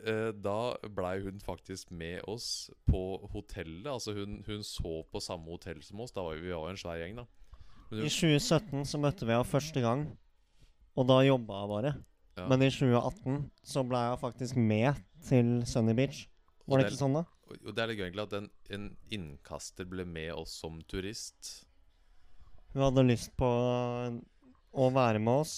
eh, 0.06 0.32
da 0.34 0.76
blei 0.94 1.20
hun 1.24 1.40
faktisk 1.42 1.92
med 1.92 2.22
oss 2.30 2.70
på 2.90 3.02
hotellet. 3.34 3.88
Altså 3.90 4.14
hun, 4.14 4.44
hun 4.48 4.64
så 4.64 5.02
på 5.12 5.22
samme 5.24 5.50
hotell 5.52 5.82
som 5.84 6.02
oss. 6.04 6.12
Da 6.16 6.22
var 6.26 6.36
vi, 6.38 6.48
vi 6.50 6.54
var 6.56 6.70
en 6.70 6.78
svær 6.80 7.00
gjeng, 7.02 7.16
da. 7.22 7.26
Men 7.90 8.04
I 8.04 8.10
2017 8.12 8.84
så 8.86 9.00
møtte 9.00 9.26
vi 9.26 9.32
henne 9.32 9.48
første 9.48 9.80
gang, 9.82 10.02
og 10.98 11.08
da 11.08 11.22
jobba 11.24 11.62
jeg 11.62 11.70
bare. 11.72 11.94
ja. 12.38 12.48
Men 12.52 12.62
i 12.66 12.70
2018 12.70 13.38
så 13.64 13.84
ble 13.88 14.02
jeg 14.10 14.20
faktisk 14.20 14.58
med 14.60 15.00
til 15.26 15.64
Sunny 15.66 15.96
Beach. 15.96 16.26
Var 16.68 16.78
det 16.78 16.86
det- 16.86 16.92
ikke 16.94 17.00
sånn, 17.06 17.14
da? 17.16 17.24
Og 17.48 17.74
det 17.74 17.80
er 17.80 17.88
litt 17.88 17.98
gøy 17.98 18.06
egentlig 18.10 18.26
at 18.28 18.34
en, 18.34 18.50
en 18.76 18.98
innkaster 19.10 19.86
ble 19.88 20.04
med 20.06 20.34
oss 20.34 20.52
som 20.60 20.82
turist. 20.84 21.64
Hun 22.74 22.84
hadde 22.84 23.06
lyst 23.08 23.32
på 23.40 23.48
å 23.48 24.90
være 24.94 25.22
med 25.24 25.46
oss. 25.46 25.54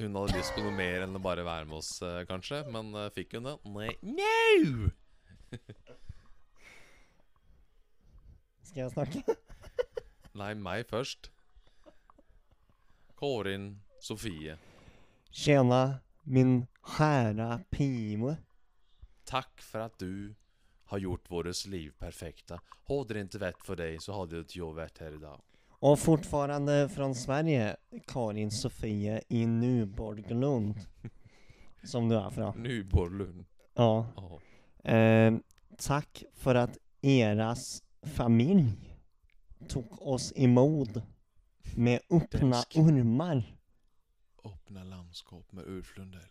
Hun 0.00 0.16
hadde 0.16 0.38
lyst 0.38 0.54
på 0.56 0.62
noe 0.64 0.72
mer 0.74 1.04
enn 1.04 1.16
å 1.18 1.20
bare 1.22 1.44
være 1.44 1.66
med 1.68 1.76
oss, 1.82 1.90
eh, 2.06 2.22
kanskje. 2.28 2.62
Men 2.72 2.94
eh, 2.96 3.10
fikk 3.14 3.36
hun 3.36 3.48
det? 3.50 3.56
Nei. 3.68 3.90
No! 4.02 4.88
Skal 8.68 8.80
jeg 8.86 8.92
snakke? 8.94 9.36
Nei, 10.40 10.54
meg 10.56 10.88
først. 10.88 11.28
Kårin 13.20 13.74
Sofie. 14.02 14.56
Tjena, 15.30 16.00
min 16.24 16.66
kjære 16.96 17.50
pime. 17.70 18.38
Takk 19.28 19.60
for 19.62 19.86
at 19.86 20.00
du 20.00 20.32
har 20.92 20.98
gjort 21.04 21.30
vårt 21.30 21.66
liv 21.70 21.92
perfekte. 22.00 22.58
Hadde 22.88 23.14
det 23.14 23.26
ikke 23.28 23.44
vært 23.44 23.62
for 23.64 23.80
deg, 23.80 24.00
så 24.02 24.16
hadde 24.16 24.40
hade 24.40 24.48
inte 24.48 24.74
vært 24.76 25.04
her 25.04 25.14
i 25.14 25.20
idag. 25.20 25.51
Och 25.82 25.98
fortfarande 25.98 26.88
från 26.88 27.14
Sverige, 27.14 27.76
Karin 28.06 28.50
Sofie 28.50 29.22
i 29.28 29.46
Nuborglund. 29.46 30.74
Som 31.84 32.08
du 32.08 32.16
är 32.16 32.30
från. 32.30 32.62
Nuborglund. 32.62 33.44
Ja. 33.74 34.06
Ja. 34.16 34.40
Eh, 34.90 35.34
tack 35.78 36.24
för 36.34 36.54
att 36.54 36.78
eras 37.00 37.82
familj 38.02 38.72
tog 39.68 40.02
oss 40.02 40.32
emot 40.36 40.90
med 41.76 42.00
öppna 42.10 42.62
urmar. 42.76 43.56
Öppna 44.44 44.84
landskap 44.84 45.52
med 45.52 45.64
Ulf 45.66 45.98
Lundell. 45.98 46.28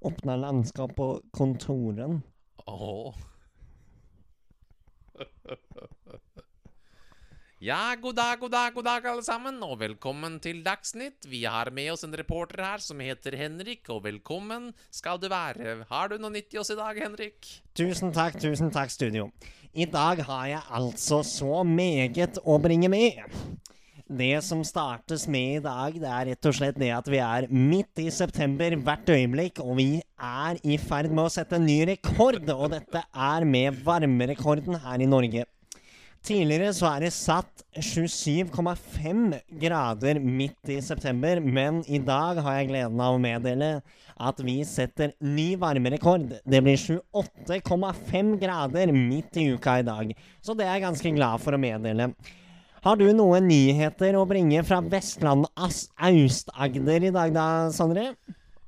Öppna 0.00 0.36
landskap 0.36 0.94
på 0.94 1.22
kontoren. 1.30 2.22
Ja. 2.66 3.14
Ja, 7.58 7.96
god 7.98 8.14
dag, 8.14 8.38
god 8.38 8.52
dag, 8.54 8.70
god 8.70 8.84
dag 8.86 9.06
alle 9.10 9.22
sammen, 9.26 9.56
og 9.66 9.80
velkommen 9.80 10.36
til 10.38 10.60
Dagsnytt. 10.62 11.24
Vi 11.26 11.40
har 11.42 11.72
med 11.74 11.88
oss 11.90 12.04
en 12.06 12.12
reporter 12.14 12.62
her 12.62 12.78
som 12.78 13.00
heter 13.02 13.34
Henrik, 13.34 13.82
og 13.90 14.04
velkommen 14.04 14.68
skal 14.94 15.18
du 15.18 15.26
være. 15.26 15.80
Har 15.88 16.12
du 16.12 16.20
noe 16.22 16.30
nytt 16.36 16.54
i 16.54 16.60
oss 16.62 16.70
i 16.70 16.76
dag, 16.78 17.00
Henrik? 17.02 17.48
Tusen 17.74 18.14
takk, 18.14 18.38
tusen 18.38 18.70
takk, 18.70 18.94
studio. 18.94 19.26
I 19.74 19.88
dag 19.90 20.22
har 20.30 20.46
jeg 20.52 20.62
altså 20.70 21.18
så 21.26 21.64
meget 21.66 22.38
å 22.46 22.60
bringe 22.62 22.92
med. 22.94 23.26
Det 24.06 24.38
som 24.46 24.62
startes 24.62 25.26
med 25.26 25.58
i 25.58 25.66
dag, 25.66 25.98
det 25.98 26.14
er 26.14 26.30
rett 26.30 26.52
og 26.52 26.58
slett 26.62 26.78
det 26.78 26.94
at 26.94 27.10
vi 27.10 27.18
er 27.18 27.50
midt 27.50 28.06
i 28.06 28.06
september 28.14 28.78
hvert 28.86 29.16
øyeblikk, 29.18 29.58
og 29.66 29.80
vi 29.82 29.90
er 29.98 30.62
i 30.62 30.78
ferd 30.78 31.10
med 31.10 31.26
å 31.26 31.36
sette 31.40 31.58
en 31.58 31.66
ny 31.66 31.80
rekord, 31.90 32.38
og 32.54 32.68
dette 32.78 33.02
er 33.02 33.50
med 33.50 33.82
varmerekorden 33.82 34.78
her 34.86 35.02
i 35.02 35.10
Norge. 35.10 35.48
Tidligere 36.26 36.72
så 36.74 36.88
er 36.90 37.04
det 37.06 37.12
satt 37.14 37.62
27,5 37.78 39.36
grader 39.62 40.18
midt 40.20 40.72
i 40.72 40.80
september, 40.84 41.38
men 41.40 41.80
i 41.86 42.00
dag 42.02 42.40
har 42.42 42.58
jeg 42.58 42.70
gleden 42.72 43.00
av 43.00 43.16
å 43.16 43.20
meddele 43.22 43.68
at 44.18 44.42
vi 44.42 44.56
setter 44.66 45.14
ny 45.22 45.52
varmerekord. 45.60 46.34
Det 46.42 46.60
blir 46.64 46.80
28,5 46.80 48.34
grader 48.42 48.92
midt 48.92 49.38
i 49.38 49.46
uka 49.54 49.78
i 49.78 49.86
dag, 49.86 50.12
så 50.42 50.58
det 50.58 50.66
er 50.66 50.76
jeg 50.76 50.88
ganske 50.88 51.14
glad 51.16 51.44
for 51.44 51.54
å 51.54 51.62
meddele. 51.62 52.10
Har 52.82 52.98
du 52.98 53.08
noen 53.14 53.48
nyheter 53.50 54.18
å 54.18 54.26
bringe 54.28 54.60
fra 54.66 54.82
Vestland 54.82 55.48
Aust-Agder 55.54 57.08
i 57.08 57.14
dag 57.14 57.32
da, 57.34 57.46
Sondre? 57.74 58.12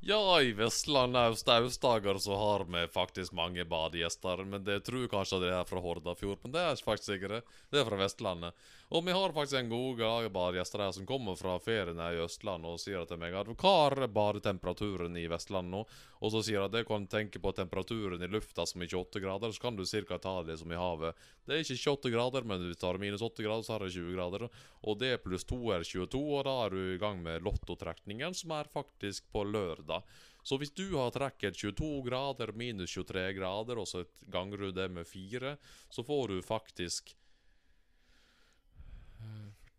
Ja, 0.02 0.40
i 0.40 0.52
Vestland 0.52 1.16
Aust-Aust-dager 1.16 2.19
så 2.19 2.37
har 2.37 2.64
vi 2.64 2.87
faktisk 2.88 3.33
mange 3.33 3.64
badegjester. 3.64 4.45
Men 4.45 4.64
det 4.64 4.80
tror 4.87 5.11
kanskje 5.12 5.42
det 5.42 5.50
er 5.52 5.66
fra 5.69 5.83
Hordafjord, 5.85 6.38
men 6.42 6.54
det 6.54 6.62
er 6.62 6.73
ikke 6.73 6.87
faktisk 6.87 7.11
sikkert. 7.12 7.50
Det 7.69 7.83
er 7.83 7.88
fra 7.88 7.99
Vestlandet. 8.00 8.71
Og 8.90 9.04
vi 9.06 9.12
har 9.14 9.30
faktisk 9.30 9.54
en 9.54 9.68
god 9.68 9.99
gang 9.99 10.25
badegjester 10.32 10.82
her 10.82 10.92
som 10.92 11.04
kommer 11.06 11.37
fra 11.38 11.52
ferien 11.62 11.99
her 12.02 12.16
i 12.16 12.23
Østlandet 12.25 12.73
og 12.73 12.80
sier 12.82 13.04
til 13.06 13.20
meg 13.23 13.37
at 13.38 13.50
hva 13.62 13.75
er 13.87 14.09
badetemperaturen 14.11 15.14
i 15.14 15.28
Vestlandet 15.30 15.70
nå? 15.70 15.82
Og 16.18 16.32
så 16.35 16.40
sier 16.42 16.64
at 16.64 16.75
jeg 16.75 16.88
kan 16.88 17.06
tenke 17.06 17.38
på 17.38 17.52
temperaturen 17.54 18.18
i 18.26 18.30
lufta 18.30 18.66
som 18.66 18.82
er 18.82 18.90
28 18.90 19.23
grader, 19.23 19.54
så 19.54 19.62
kan 19.62 19.78
du 19.78 19.85
ca. 19.87 20.18
ta 20.18 20.32
det 20.42 20.59
som 20.59 20.75
i 20.75 20.80
havet. 20.80 21.23
Det 21.47 21.54
er 21.54 21.62
ikke 21.62 21.78
28 21.78 22.12
grader, 22.16 22.49
men 22.50 22.66
du 22.66 22.75
tar 22.75 22.99
minus 22.99 23.23
8 23.23 23.47
grader, 23.47 23.62
så 23.62 23.76
har 23.76 23.87
det 23.87 23.92
20 23.94 24.18
grader. 24.18 24.49
Og 24.82 24.99
det 24.99 25.12
pluss 25.23 25.47
2 25.47 25.61
er 25.76 25.87
22, 25.87 26.25
og 26.40 26.44
da 26.50 26.56
er 26.64 26.75
du 26.75 26.82
i 26.97 26.99
gang 26.99 27.23
med 27.23 27.47
lottotrekningen, 27.47 28.35
som 28.35 28.59
er 28.59 28.75
faktisk 28.75 29.30
på 29.30 29.47
lørdag. 29.47 30.02
Så 30.42 30.59
hvis 30.59 30.75
du 30.75 30.97
har 30.97 31.14
trekket 31.14 31.62
22 31.62 32.02
grader 32.11 32.50
minus 32.59 32.90
23 32.99 33.28
grader, 33.38 33.78
og 33.78 33.87
så 33.87 34.02
ganger 34.26 34.66
du 34.66 34.75
det 34.75 34.90
med 34.90 35.06
4, 35.06 35.54
så 35.94 36.02
får 36.02 36.35
du 36.35 36.42
faktisk 36.42 37.14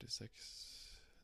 46 0.01 0.29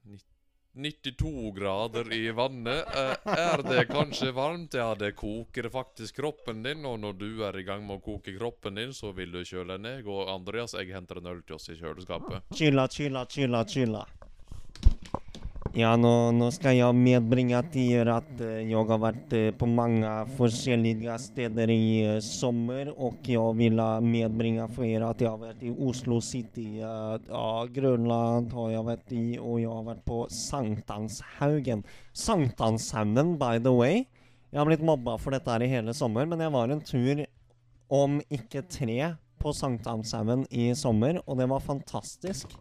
nitt- 0.06 0.34
92 0.78 1.52
grader 1.56 2.14
i 2.14 2.32
vannet. 2.32 2.86
Eh, 2.96 3.16
Er 3.26 3.64
det 3.66 3.88
kanskje 3.90 4.32
varmt? 4.32 4.74
Ja, 4.78 4.92
det 4.96 5.16
koker 5.18 5.70
faktisk 5.74 6.16
kroppen 6.20 6.62
din, 6.64 6.86
og 6.86 7.00
når 7.02 7.14
du 7.18 7.44
er 7.44 7.58
i 7.58 7.64
gang 7.66 7.82
med 7.88 7.98
å 7.98 8.04
koke 8.06 8.36
kroppen 8.38 8.76
din, 8.78 8.94
så 8.94 9.10
vil 9.18 9.32
du 9.32 9.40
kjøle 9.42 9.80
ned. 9.82 10.06
Og 10.06 10.30
Andreas, 10.30 10.74
jeg 10.78 10.94
henter 10.94 11.18
en 11.18 11.32
øl 11.34 11.42
til 11.48 11.56
oss 11.58 11.70
i 11.74 11.80
kjøleskapet. 11.80 12.44
Chilla, 12.54 12.86
chilla, 12.88 13.26
chilla, 13.26 13.64
chilla. 13.66 14.06
Ja, 15.78 15.92
nå, 15.94 16.10
nå 16.34 16.48
skal 16.50 16.74
jeg 16.74 16.96
medbringe 16.98 17.60
till 17.70 18.08
at 18.10 18.26
att 18.32 18.40
jeg 18.66 18.86
har 18.90 18.98
vært 18.98 19.34
eh, 19.38 19.52
på 19.54 19.68
mange 19.70 20.10
forskjellige 20.34 21.18
steder 21.22 21.70
i 21.70 22.18
sommer. 22.20 22.90
Og 22.98 23.22
jeg 23.22 23.54
vil 23.60 23.78
medbringe 23.78 23.98
eh, 23.98 24.02
medbringa 24.02 24.68
för 24.68 25.06
at 25.06 25.22
jeg 25.22 25.30
har 25.30 25.38
vært 25.38 25.62
i 25.62 25.70
Oslo 25.70 26.20
City, 26.20 26.82
uh, 26.82 27.20
ja, 27.30 27.68
Grönland 27.70 28.52
har 28.54 28.72
jeg 28.72 28.86
vært 28.90 29.14
i 29.14 29.38
og 29.38 29.62
jeg 29.62 29.70
har 29.70 29.86
vært 29.86 30.04
på 30.10 30.26
Sankthanshaugen. 30.34 31.86
Sankthanshaugen, 32.12 33.38
by 33.38 33.60
the 33.60 33.70
way. 33.70 34.08
Jeg 34.50 34.60
har 34.60 34.66
blitt 34.66 34.82
mobba 34.82 35.20
for 35.22 35.30
dette 35.30 35.52
her 35.52 35.62
i 35.62 35.70
hele 35.70 35.94
sommer, 35.94 36.26
men 36.26 36.42
jeg 36.42 36.58
var 36.58 36.74
en 36.74 36.82
tur 36.82 37.26
om 37.88 38.18
ikke 38.34 38.66
tre 38.66 39.14
på 39.38 39.54
Sankthanshaugen 39.54 40.48
i 40.50 40.72
sommer, 40.74 41.22
og 41.28 41.38
det 41.38 41.52
var 41.54 41.62
fantastisk. 41.62 42.58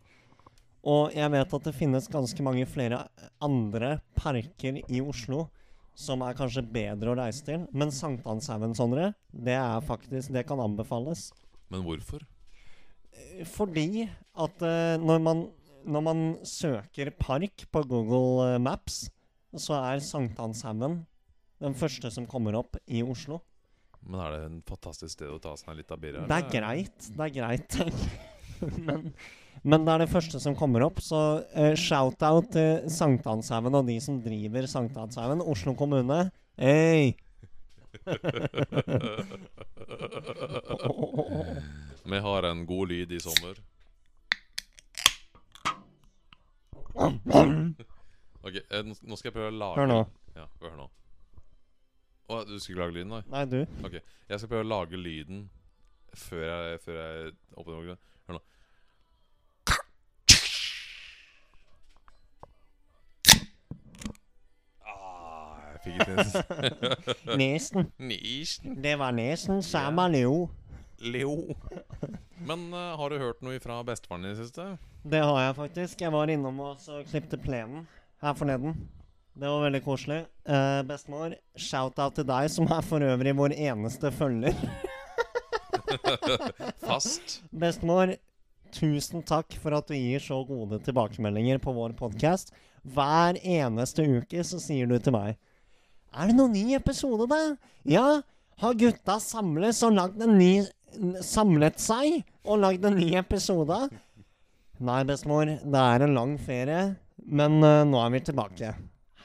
Og 0.86 1.14
jeg 1.16 1.32
vet 1.34 1.54
at 1.58 1.66
det 1.66 1.74
finnes 1.74 2.06
ganske 2.10 2.44
mange 2.46 2.66
flere 2.70 3.02
andre 3.42 3.96
parker 4.18 4.78
i 4.86 5.02
Oslo 5.02 5.48
som 5.96 6.22
er 6.22 6.36
kanskje 6.36 6.62
bedre 6.62 7.10
å 7.10 7.16
reise 7.16 7.42
til, 7.46 7.64
men 7.72 7.90
Sankthanshaugen, 7.94 8.74
Sondre, 8.76 9.14
det 9.32 9.56
er 9.56 9.84
faktisk 9.84 10.34
Det 10.34 10.44
kan 10.46 10.60
anbefales. 10.60 11.30
Men 11.72 11.82
hvorfor? 11.86 12.20
Fordi 13.48 14.04
at 14.04 14.62
uh, 14.62 15.00
når, 15.00 15.22
man, 15.24 15.42
når 15.88 16.04
man 16.04 16.22
søker 16.46 17.10
park 17.16 17.64
på 17.72 17.82
Google 17.88 18.52
eh, 18.52 18.60
Maps, 18.60 19.06
så 19.56 19.78
er 19.80 20.04
Sankthanshaugen 20.04 21.00
den 21.64 21.74
første 21.74 22.12
som 22.12 22.28
kommer 22.28 22.58
opp 22.60 22.76
i 22.86 23.00
Oslo. 23.02 23.40
Men 24.06 24.20
er 24.22 24.34
det 24.34 24.42
en 24.44 24.60
fantastisk 24.68 25.16
sted 25.16 25.32
å 25.32 25.40
ta 25.42 25.56
seg 25.58 25.72
en 25.72 25.80
liten 25.80 26.02
birre? 26.02 26.26
Det 26.28 26.36
er 26.36 26.50
greit. 26.52 27.08
Det 27.16 27.24
er 27.24 27.32
greit. 27.34 27.78
men, 28.86 29.08
men 29.66 29.84
det 29.86 29.92
er 29.94 29.98
det 30.04 30.10
første 30.12 30.38
som 30.42 30.54
kommer 30.58 30.80
opp, 30.86 30.98
så 31.02 31.20
uh, 31.42 31.74
shout-out 31.78 32.46
til 32.54 32.86
Sankthanshaugen 32.92 33.74
og 33.74 33.86
de 33.90 33.98
som 34.02 34.20
driver 34.24 34.66
Sankthanshaugen. 34.70 35.42
Oslo 35.42 35.74
kommune. 35.78 36.28
Hey! 36.56 37.14
Vi 42.06 42.18
har 42.22 42.42
en 42.50 42.66
god 42.68 42.86
lyd 42.92 43.10
i 43.12 43.18
sommer. 43.20 43.56
Ok, 48.46 48.54
eh, 48.70 48.82
nå- 48.86 49.16
skal 49.16 49.30
jeg 49.30 49.34
prøve 49.34 49.50
å 49.50 49.58
lage 49.58 49.80
Hør 49.80 49.86
nå. 49.90 50.00
Ja, 50.36 50.46
hør 50.62 50.76
nå. 50.78 50.86
Å, 52.28 52.40
du 52.46 52.56
skulle 52.58 52.76
ikke 52.76 52.82
lage 52.84 52.94
lyden, 52.96 53.10
da? 53.14 53.20
Nei, 53.30 53.44
du. 53.50 53.60
Ok, 53.86 53.96
jeg 54.28 54.38
skal 54.38 54.48
prøve 54.50 54.64
å 54.64 54.68
lage 54.70 54.96
lyden 54.98 55.48
før 56.16 56.44
jeg, 56.46 56.80
før 56.84 56.94
jeg 57.00 57.32
åpner. 57.56 57.96
Hør 58.26 58.34
nå. 58.38 58.42
Ikke 65.86 67.36
nesen. 67.36 67.90
Nesen. 67.98 68.76
Det 68.82 68.94
var 68.98 69.14
nesen. 69.16 69.62
Samme 69.62 70.08
Leo. 70.12 70.48
Leo. 70.98 71.54
Men 72.46 72.68
uh, 72.74 72.96
har 72.98 73.10
du 73.10 73.18
hørt 73.20 73.42
noe 73.44 73.60
fra 73.62 73.78
bestefaren 73.86 74.24
din 74.24 74.32
i 74.32 74.34
det 74.34 74.46
siste? 74.46 74.66
Det 75.06 75.22
har 75.22 75.40
jeg 75.44 75.56
faktisk. 75.60 76.02
Jeg 76.02 76.12
var 76.14 76.32
innom 76.32 76.60
og 76.64 76.78
klippet 76.80 77.10
klippte 77.10 77.40
plenen 77.42 77.86
her 78.22 78.36
forneden. 78.38 78.76
Det 79.36 79.48
var 79.52 79.66
veldig 79.66 79.82
koselig. 79.84 80.22
Uh, 80.48 80.80
Bestemor, 80.88 81.34
shout-out 81.60 82.16
til 82.16 82.24
deg, 82.28 82.48
som 82.50 82.70
er 82.72 82.86
for 82.86 83.04
øvrig 83.04 83.34
vår 83.36 83.52
eneste 83.52 84.10
følger. 84.16 84.56
Fast. 86.86 87.40
Bestemor, 87.52 88.14
tusen 88.72 89.24
takk 89.28 89.58
for 89.60 89.76
at 89.76 89.90
du 89.90 89.94
gir 89.96 90.24
så 90.24 90.40
gode 90.48 90.80
tilbakemeldinger 90.86 91.60
på 91.60 91.74
vår 91.76 91.92
podkast. 91.98 92.54
Hver 92.86 93.36
eneste 93.42 94.06
uke 94.06 94.44
så 94.46 94.60
sier 94.62 94.88
du 94.88 94.96
til 95.02 95.14
meg 95.14 95.36
Er 96.16 96.30
det 96.30 96.36
noen 96.38 96.54
ny 96.56 96.72
episode, 96.72 97.26
da? 97.28 97.38
Ja, 97.84 98.22
har 98.62 98.76
gutta 98.80 99.18
samles 99.20 99.82
og 99.84 99.98
lagd 99.98 100.22
en 100.24 100.38
ny 100.38 100.64
samlet 101.20 101.76
seg 101.82 102.22
og 102.46 102.62
lagd 102.62 102.86
en 102.88 102.96
ny 102.96 103.10
episode. 103.20 103.76
Nei, 104.80 105.02
bestemor, 105.08 105.50
det 105.60 105.82
er 105.82 106.04
en 106.06 106.14
lang 106.16 106.32
ferie, 106.40 106.94
men 107.20 107.58
uh, 107.60 107.82
nå 107.84 108.00
er 108.00 108.14
vi 108.14 108.22
tilbake. 108.30 108.70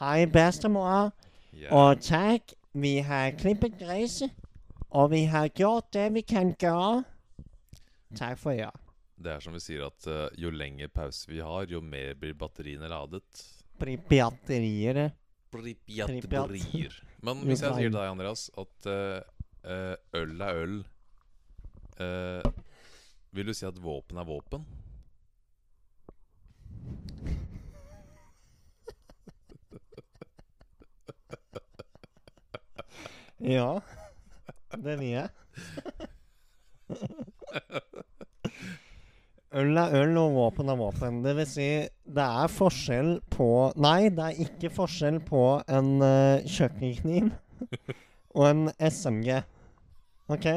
Hei, 0.02 0.26
bestemor. 0.32 1.14
Yeah. 1.56 1.72
Og 1.72 2.04
takk, 2.04 2.52
vi 2.76 2.98
har 3.08 3.38
klippet 3.40 3.80
gresset, 3.80 4.36
og 4.92 5.14
vi 5.16 5.24
har 5.32 5.48
gjort 5.56 5.94
det 5.96 6.10
vi 6.18 6.26
kan 6.28 6.52
gjøre. 6.60 7.06
Takk 8.20 8.36
for 8.44 8.58
ja. 8.58 8.72
Det 9.16 9.38
er 9.38 9.40
som 9.40 9.56
vi 9.56 9.64
sier 9.64 9.88
at 9.88 10.12
uh, 10.12 10.28
jo 10.36 10.52
lengre 10.52 10.92
pause 10.92 11.32
vi 11.32 11.40
har, 11.40 11.72
jo 11.72 11.80
mer 11.80 12.18
blir 12.20 12.36
batteriene 12.36 12.92
ladet. 12.92 13.24
Blir 13.80 13.96
Pripyatterier. 13.96 15.06
Pripyat-borier. 15.52 16.96
Men 17.22 17.44
hvis 17.46 17.62
jeg 17.62 17.76
sier 17.76 17.92
til 17.92 17.98
deg, 17.98 18.12
Andreas, 18.14 18.48
at 18.58 18.88
eh, 18.90 19.96
øl 20.18 20.42
er 20.42 20.62
øl 20.64 20.78
uh, 22.02 22.52
Vil 23.36 23.52
du 23.52 23.54
si 23.54 23.68
at 23.68 23.78
våpen 23.84 24.18
er 24.18 24.26
våpen? 24.28 24.66
Ja, 33.42 33.80
det 34.78 35.00
vil 35.00 35.08
jeg. 35.08 35.30
Øl 39.52 39.76
er 39.76 39.92
øl, 40.00 40.16
og 40.16 40.32
våpen 40.32 40.70
er 40.72 40.78
våpen. 40.80 41.18
Det 41.26 41.34
vil 41.36 41.48
si, 41.50 41.66
det 42.08 42.24
er 42.24 42.48
forskjell 42.48 43.20
på 43.34 43.74
Nei, 43.84 44.08
det 44.08 44.24
er 44.24 44.38
ikke 44.46 44.70
forskjell 44.72 45.20
på 45.28 45.42
en 45.68 45.90
uh, 46.00 46.40
kjøkkenkniv 46.48 47.28
og 48.38 48.46
en 48.48 48.72
SMG. 48.80 49.44
OK? 50.32 50.48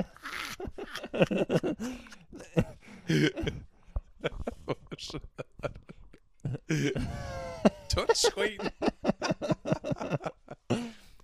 Touchscreen! 7.90 8.62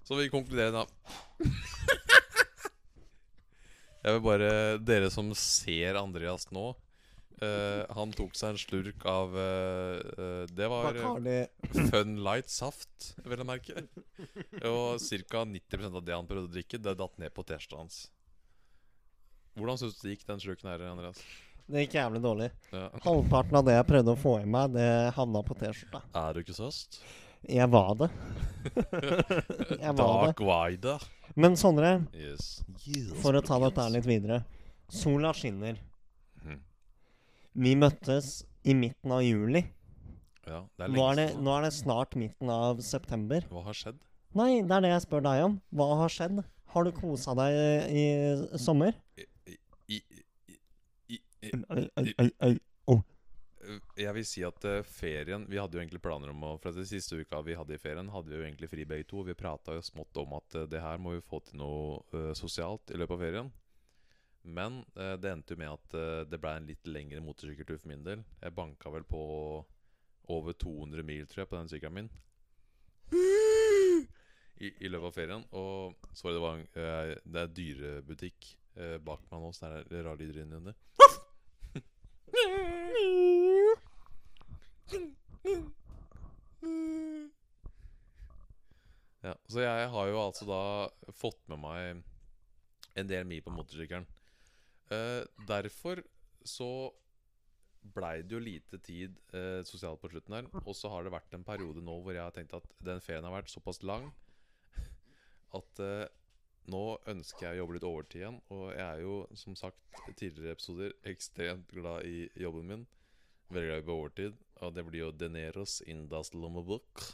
Så 0.02 0.18
vi 0.18 0.26
konkluderer 0.34 0.74
da. 0.74 0.84
Jeg 4.02 4.10
vil 4.16 4.22
bare 4.26 4.78
Dere 4.82 5.06
som 5.14 5.30
ser 5.38 5.94
Andreas 6.02 6.50
nå 6.50 6.74
eh, 7.44 7.82
Han 7.96 8.12
tok 8.16 8.34
seg 8.38 8.54
en 8.54 8.60
slurk 8.60 9.04
av 9.08 9.34
uh, 9.36 10.46
Det 10.50 10.68
var 10.70 10.96
Fun 11.90 12.16
Light 12.24 12.50
saft, 12.52 13.12
vil 13.24 13.40
jeg 13.42 13.48
merke. 13.48 13.84
Og 14.68 15.00
ca. 15.30 15.44
90% 15.44 15.96
av 16.00 16.04
det 16.06 16.16
han 16.16 16.28
prøvde 16.28 16.48
å 16.50 16.54
drikke, 16.54 16.80
det 16.82 16.96
datt 17.00 17.16
ned 17.22 17.32
på 17.36 17.44
T-skjorta 17.48 17.80
hans. 17.82 18.00
Hvordan 19.58 19.80
syns 19.80 19.96
du 19.98 20.04
det 20.06 20.14
gikk, 20.16 20.26
den 20.28 20.42
slurken 20.42 20.70
her, 20.70 20.84
Andreas? 20.90 21.20
Det 21.70 21.84
gikk 21.84 21.96
jævlig 22.00 22.20
dårlig. 22.24 22.50
Ja. 22.74 22.86
Halvparten 23.04 23.58
av 23.60 23.66
det 23.66 23.74
jeg 23.76 23.88
prøvde 23.90 24.14
å 24.14 24.18
få 24.18 24.36
i 24.42 24.46
meg, 24.48 24.72
det 24.74 24.88
havna 25.14 25.42
på 25.46 25.54
T-skjorta. 25.58 26.00
Er 26.18 26.34
du 26.34 26.40
ikke 26.42 26.56
søst? 26.56 27.00
Jeg 27.48 27.70
var 27.72 27.94
det. 27.96 28.08
Jeg 29.80 29.94
var. 29.96 30.26
Dark 30.26 30.40
Wide. 30.44 30.96
Men 31.40 31.54
Sondre, 31.56 31.92
Yes. 32.12 32.60
for 33.22 33.38
å 33.38 33.40
ta 33.40 33.56
dette 33.62 33.86
litt 33.94 34.04
videre. 34.08 34.42
Sola 34.92 35.30
skinner. 35.36 35.78
Mhm. 36.42 36.58
Vi 37.54 37.74
møttes 37.78 38.40
i 38.62 38.74
midten 38.76 39.12
av 39.14 39.24
juli. 39.24 39.64
Ja, 40.46 40.62
det 40.78 40.86
er 40.86 40.94
Nå 40.94 41.02
er, 41.08 41.18
det, 41.18 41.26
siden. 41.32 41.44
nå 41.46 41.56
er 41.56 41.66
det 41.66 41.72
snart 41.76 42.16
midten 42.18 42.50
av 42.52 42.80
september. 42.84 43.44
Hva 43.50 43.64
har 43.66 43.76
skjedd? 43.76 44.00
Nei, 44.38 44.62
det 44.62 44.74
er 44.76 44.84
det 44.84 44.92
jeg 44.92 45.04
spør 45.06 45.24
deg 45.26 45.44
om. 45.48 45.60
Hva 45.74 45.88
har 46.04 46.12
skjedd? 46.14 46.42
Har 46.70 46.86
du 46.86 46.92
kosa 46.94 47.34
deg 47.34 47.56
i, 47.90 48.04
i 48.54 48.60
sommer? 48.62 48.94
I, 49.18 49.26
i, 49.50 49.98
i, 51.10 51.18
i, 51.18 51.18
jeg 54.00 54.14
vil 54.16 54.24
si 54.26 54.42
at 54.46 54.64
ferien 54.88 55.44
Vi 55.50 55.58
hadde 55.60 55.76
jo 55.76 55.82
egentlig 55.82 56.00
planer 56.02 56.30
om 56.32 56.44
å 56.46 56.52
For 56.62 56.74
den 56.74 56.86
siste 56.88 57.18
uka 57.20 57.42
vi 57.44 57.56
hadde 57.58 57.74
i 57.76 57.80
ferien, 57.80 58.08
hadde 58.10 58.30
vi 58.30 58.38
jo 58.38 58.44
egentlig 58.46 58.70
fri 58.70 58.86
begge 58.88 59.08
to. 59.10 59.24
Vi 59.26 59.36
prata 59.38 59.76
jo 59.76 59.82
smått 59.84 60.16
om 60.22 60.38
at 60.38 60.62
det 60.70 60.82
her 60.82 61.02
må 61.02 61.16
vi 61.16 61.24
få 61.26 61.42
til 61.44 61.60
noe 61.60 62.32
sosialt 62.38 62.94
i 62.94 63.00
løpet 63.00 63.18
av 63.18 63.26
ferien. 63.26 63.50
Men 64.42 64.84
eh, 64.96 65.16
det 65.20 65.30
endte 65.30 65.54
jo 65.54 65.60
med 65.60 65.74
at 65.74 65.94
eh, 65.98 66.22
det 66.30 66.40
ble 66.40 66.54
en 66.56 66.68
litt 66.68 66.86
lengre 66.88 67.20
motorsykkeltur 67.24 67.78
for 67.78 67.92
min 67.92 68.04
del. 68.06 68.24
Jeg 68.40 68.56
banka 68.56 68.92
vel 68.92 69.04
på 69.08 69.20
over 70.30 70.52
200 70.52 71.02
mil, 71.06 71.26
tror 71.28 71.42
jeg, 71.42 71.50
på 71.50 71.58
den 71.58 71.70
sykkelen 71.70 71.96
min. 71.98 72.10
I, 74.60 74.70
I 74.84 74.90
løpet 74.92 75.08
av 75.08 75.16
ferien. 75.16 75.44
Og 75.56 75.96
var 76.22 76.32
det, 76.36 76.44
var 76.44 76.62
eh, 76.62 77.12
det 77.24 77.42
er 77.42 77.54
dyrebutikk 77.56 78.50
eh, 78.76 78.96
bak 79.02 79.26
meg 79.30 79.44
nå, 79.44 79.52
så 79.56 79.72
det 79.90 80.00
er 80.00 80.08
rare 80.08 80.20
lyder 80.22 80.44
inni 80.44 80.60
under. 80.60 80.78
Ja, 89.20 89.34
så 89.52 89.60
jeg 89.60 89.88
har 89.92 90.06
jo 90.08 90.20
altså 90.22 90.46
da 90.48 90.62
fått 91.12 91.42
med 91.52 91.60
meg 91.60 92.00
en 92.96 93.10
del 93.10 93.26
mil 93.28 93.42
på 93.44 93.52
motorsykkelen. 93.52 94.06
Eh, 94.90 95.22
derfor 95.48 96.02
så 96.46 96.90
blei 97.94 98.20
det 98.22 98.34
jo 98.34 98.42
lite 98.42 98.78
tid 98.84 99.16
eh, 99.32 99.60
sosialt 99.64 100.00
på 100.02 100.10
slutten 100.12 100.36
her. 100.36 100.48
Og 100.64 100.74
så 100.76 100.90
har 100.92 101.04
det 101.06 101.14
vært 101.14 101.36
en 101.36 101.46
periode 101.46 101.82
nå 101.84 102.00
hvor 102.02 102.16
jeg 102.16 102.24
har 102.24 102.34
tenkt 102.36 102.56
at 102.58 102.66
den 102.84 103.02
ferien 103.04 103.26
har 103.26 103.38
vært 103.38 103.52
såpass 103.52 103.82
lang 103.86 104.10
at 105.58 105.82
eh, 105.84 106.06
nå 106.70 106.84
ønsker 107.08 107.46
jeg 107.46 107.56
å 107.56 107.62
jobbe 107.62 107.76
litt 107.76 107.88
overtid 107.88 108.22
igjen. 108.22 108.40
Og 108.54 108.66
jeg 108.74 108.86
er 108.86 109.02
jo, 109.04 109.14
som 109.38 109.56
sagt 109.58 110.02
tidligere 110.18 110.54
episoder, 110.58 110.94
ekstremt 111.08 111.72
glad 111.74 112.06
i 112.06 112.28
jobben 112.38 112.68
min. 112.68 112.86
Veldig 113.50 113.70
glad 113.70 113.80
i 113.82 113.96
overtid. 113.96 114.38
Og 114.60 114.76
det 114.76 114.84
blir 114.86 115.06
jo 115.06 115.14
Deneros 115.16 115.80
in 115.88 116.06
das 116.12 116.34
Lommebook. 116.36 117.06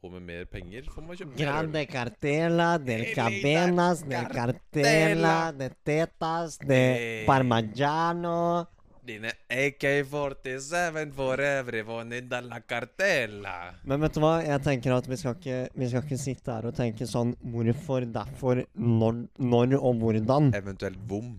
Og 0.00 0.14
med 0.14 0.22
mer 0.24 0.46
penger 0.48 0.86
får 0.88 1.02
man 1.04 1.16
kjøpe. 1.18 1.34
Grande 1.36 1.82
cartela, 1.84 2.78
del 2.80 3.02
cabenas, 3.12 4.00
del 4.08 4.24
cartela, 4.32 5.52
de 5.52 5.68
tetas, 5.84 6.56
de 6.64 6.78
parmigiano. 7.26 8.64
Dine 9.04 9.28
AK-47 9.52 11.12
for 11.12 11.36
everyone 11.44 12.16
in 12.16 12.32
la 12.48 12.62
cartella. 12.64 13.74
Men 13.84 14.00
vet 14.00 14.16
du 14.16 14.20
hva? 14.24 14.40
Jeg 14.46 14.64
tenker 14.64 14.96
at 14.96 15.04
vi 15.10 15.16
skal 15.20 15.36
ikke, 15.36 15.68
vi 15.76 15.88
skal 15.92 16.00
ikke 16.06 16.20
sitte 16.24 16.56
her 16.56 16.64
og 16.70 16.74
tenke 16.80 17.04
sånn 17.10 17.34
hvorfor, 17.52 18.08
derfor, 18.08 18.64
når, 18.72 19.26
når 19.36 19.76
og 19.82 20.00
hvordan. 20.00 20.54
Eventuelt 20.56 20.96
vom. 21.12 21.36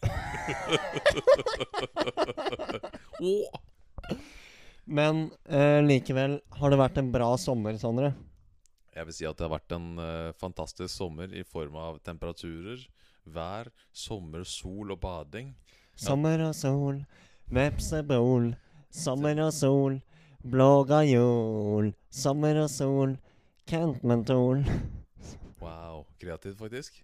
Åh! 3.20 3.60
Men 4.90 5.28
eh, 5.46 5.78
likevel 5.86 6.40
har 6.58 6.72
det 6.72 6.78
vært 6.80 6.98
en 6.98 7.10
bra 7.14 7.28
sommer, 7.38 7.76
Sondre. 7.78 8.10
Jeg 8.90 9.06
vil 9.06 9.14
si 9.14 9.26
at 9.28 9.38
det 9.38 9.46
har 9.46 9.52
vært 9.52 9.74
en 9.76 9.90
eh, 10.02 10.30
fantastisk 10.40 10.90
sommer 10.90 11.30
i 11.30 11.44
form 11.46 11.76
av 11.78 12.00
temperaturer, 12.02 12.82
vær, 13.22 13.70
sommer, 13.94 14.42
sol 14.42 14.90
og 14.90 14.98
bading. 15.04 15.52
Sommer 15.94 16.42
og 16.48 16.56
sol, 16.58 16.98
vepsebol. 17.54 18.50
Sommer 18.90 19.38
og 19.44 19.52
sol, 19.54 20.00
blågajol. 20.42 21.92
Sommer 22.10 22.64
og 22.64 22.70
sol, 22.72 23.14
Kent-mentol. 23.70 24.64
Wow, 25.60 26.06
kreativt 26.16 26.56
faktisk. 26.56 26.94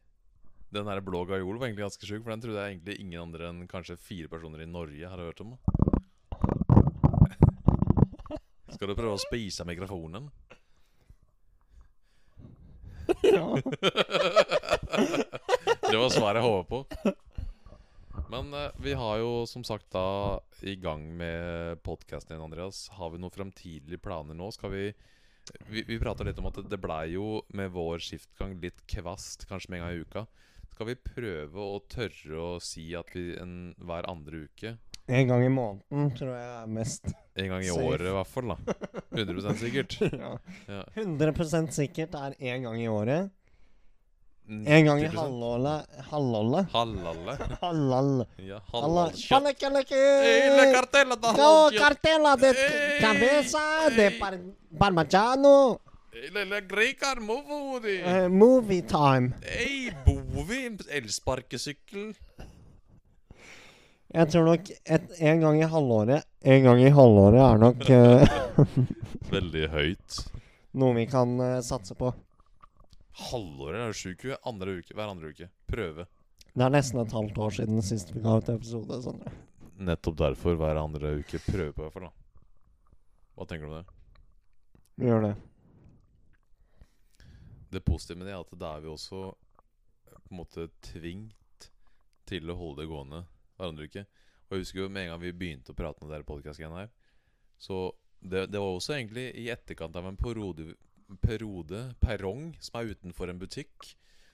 Den 0.73 0.89
der 0.89 1.03
blå 1.05 1.21
gajol 1.29 1.59
var 1.61 1.69
egentlig 1.69 1.85
ganske 1.85 2.09
sjuk, 2.09 2.23
for 2.25 2.33
den 2.33 2.41
trodde 2.43 2.63
jeg 2.63 2.73
egentlig 2.73 2.97
ingen 3.03 3.21
andre 3.21 3.51
enn 3.51 3.67
kanskje 3.69 3.99
fire 4.01 4.33
personer 4.33 4.65
i 4.65 4.69
Norge 4.71 5.11
hadde 5.13 5.29
hørt 5.29 5.43
om. 5.45 5.53
Skal 8.75 8.91
du 8.91 8.97
prøve 8.99 9.15
å 9.15 9.23
spise 9.23 9.67
mikrofonen? 9.69 10.31
Ja. 13.23 13.61
Det 15.87 15.95
var 15.95 16.11
svaret 16.11 16.41
jeg 16.41 16.47
håpet 16.47 16.69
på. 16.73 17.13
Men 18.33 18.55
eh, 18.55 18.73
vi 18.83 18.95
har 18.99 19.21
jo 19.21 19.45
som 19.47 19.63
sagt 19.65 19.87
da 19.95 20.41
i 20.67 20.75
gang 20.81 21.05
med 21.19 21.79
podkasten 21.87 22.35
igjen, 22.35 22.47
Andreas. 22.49 22.89
Har 22.97 23.13
vi 23.13 23.21
noen 23.23 23.35
fremtidige 23.35 24.01
planer 24.03 24.35
nå? 24.35 24.51
Skal 24.55 24.73
vi 24.75 24.87
Vi, 25.71 25.85
vi 25.87 26.01
prata 26.03 26.25
litt 26.27 26.41
om 26.43 26.49
at 26.51 26.57
det, 26.59 26.65
det 26.73 26.81
blei 26.83 27.13
jo 27.13 27.45
med 27.55 27.71
vår 27.71 28.03
skiftgang 28.03 28.57
litt 28.59 28.81
kvast, 28.91 29.47
kanskje 29.47 29.71
med 29.71 29.79
en 29.79 29.85
gang 29.85 29.95
i 29.95 30.03
uka. 30.03 30.25
Skal 30.75 30.89
vi 30.91 30.97
prøve 30.99 31.63
å 31.63 31.79
tørre 31.87 32.41
å 32.43 32.49
si 32.59 32.89
at 32.99 33.15
vi 33.15 33.29
en, 33.39 33.71
hver 33.79 34.09
andre 34.11 34.43
uke 34.49 34.75
En 35.09 35.29
gang 35.29 35.45
i 35.47 35.49
måneden 35.53 36.11
tror 36.19 36.33
jeg 36.35 36.47
er 36.63 36.67
mest. 36.67 37.13
En 37.39 37.49
gang 37.53 37.63
i 37.63 37.69
Safe. 37.71 37.85
året, 37.87 38.09
i 38.09 38.15
hvert 38.17 38.27
fall. 38.33 38.49
da 38.51 38.57
100 39.23 39.57
sikkert. 39.61 39.99
Ja. 40.23 40.31
Ja. 40.67 40.83
100% 40.97 41.71
sikkert 41.77 42.15
er 42.19 42.35
én 42.41 42.65
gang 42.67 42.81
i 42.83 42.89
året. 42.91 43.31
En 44.49 44.85
gang 44.87 45.01
i 45.03 45.07
90%. 45.09 45.15
halvåret. 45.19 45.87
Halvåret? 46.11 46.69
Hallalle. 46.73 47.37
Halal. 47.63 48.27
Ja, 48.47 48.61
cartella 51.79 52.37
de 52.37 52.53
cabeza 53.01 53.65
de 53.97 54.11
par 54.21 54.39
parmigiano. 54.79 55.79
Grekar 56.69 57.21
Movodi. 57.21 58.01
Eh, 58.01 58.29
movie 58.29 58.83
time. 58.83 59.33
Hei, 59.43 59.91
Bovi. 60.07 60.77
Elsparkesykkel. 60.91 62.15
Jeg 64.17 64.31
tror 64.33 64.47
nok 64.49 64.71
et, 64.73 65.09
en 65.29 65.43
gang 65.43 65.59
i 65.61 65.67
halvåret 65.69 66.25
En 66.49 66.63
gang 66.65 66.79
i 66.81 66.93
halvåret 66.95 67.43
er 67.45 67.59
nok 67.61 67.83
eh, 67.93 68.37
Veldig 69.35 69.65
høyt. 69.75 70.21
noe 70.81 70.95
vi 70.97 71.05
kan 71.11 71.35
eh, 71.41 71.59
satse 71.65 71.97
på. 71.99 72.13
Halvåret 73.31 73.81
er 73.81 73.91
jo 73.91 73.97
sjuk 73.97 74.25
uke. 74.25 74.39
Andre 74.49 74.79
uke, 74.79 74.95
hver 74.97 75.11
andre 75.13 75.33
uke. 75.33 75.49
Prøve. 75.69 76.07
Det 76.57 76.65
er 76.65 76.73
nesten 76.73 77.01
et 77.03 77.13
halvt 77.13 77.39
år 77.45 77.55
siden 77.59 77.83
sist 77.85 78.13
vi 78.15 78.23
ga 78.25 78.39
ut 78.41 78.49
episode. 78.53 79.01
Sånn. 79.05 79.21
Nettopp 79.89 80.17
derfor 80.21 80.57
hver 80.61 80.81
andre 80.81 81.15
uke. 81.21 81.41
Prøve 81.45 81.73
på, 81.77 81.83
i 81.83 81.87
hvert 81.87 81.97
fall. 81.97 82.09
da. 82.09 82.93
Hva 83.37 83.49
tenker 83.51 83.69
du 83.69 83.73
om 83.75 83.79
det? 83.83 83.97
Vi 84.97 85.11
gjør 85.11 85.25
det. 85.27 85.35
Det 87.77 87.85
positive 87.85 88.21
med 88.23 88.31
det 88.31 88.37
er 88.37 88.41
at 88.45 88.57
da 88.61 88.75
er 88.79 88.85
vi 88.87 88.93
også 88.93 89.23
eh, 89.29 90.21
på 90.23 90.33
en 90.33 90.41
måte 90.41 90.69
tvingt 90.89 91.69
til 92.29 92.49
å 92.53 92.57
holde 92.57 92.85
det 92.85 92.89
gående 92.93 93.25
hver 93.57 93.85
ikke. 93.87 94.07
Og 94.47 94.57
jeg 94.57 94.65
husker 94.65 94.83
jo 94.85 94.89
med 94.93 95.07
en 95.07 95.13
gang 95.15 95.23
vi 95.23 95.35
begynte 95.35 95.73
å 95.75 95.79
prate 95.79 96.05
om 96.05 96.11
det 96.13 96.23
podkast-greiene 96.29 96.85
her, 96.85 96.91
så 97.59 97.91
det, 98.21 98.47
det 98.53 98.61
var 98.61 98.75
også 98.77 98.95
egentlig 98.97 99.31
i 99.39 99.49
etterkant 99.53 99.97
av 99.99 100.07
en 100.09 100.19
periode, 100.19 100.75
periode 101.23 101.83
perrong 102.03 102.51
som 102.63 102.81
er 102.81 102.93
utenfor 102.95 103.33
en 103.33 103.41
butikk, 103.41 103.91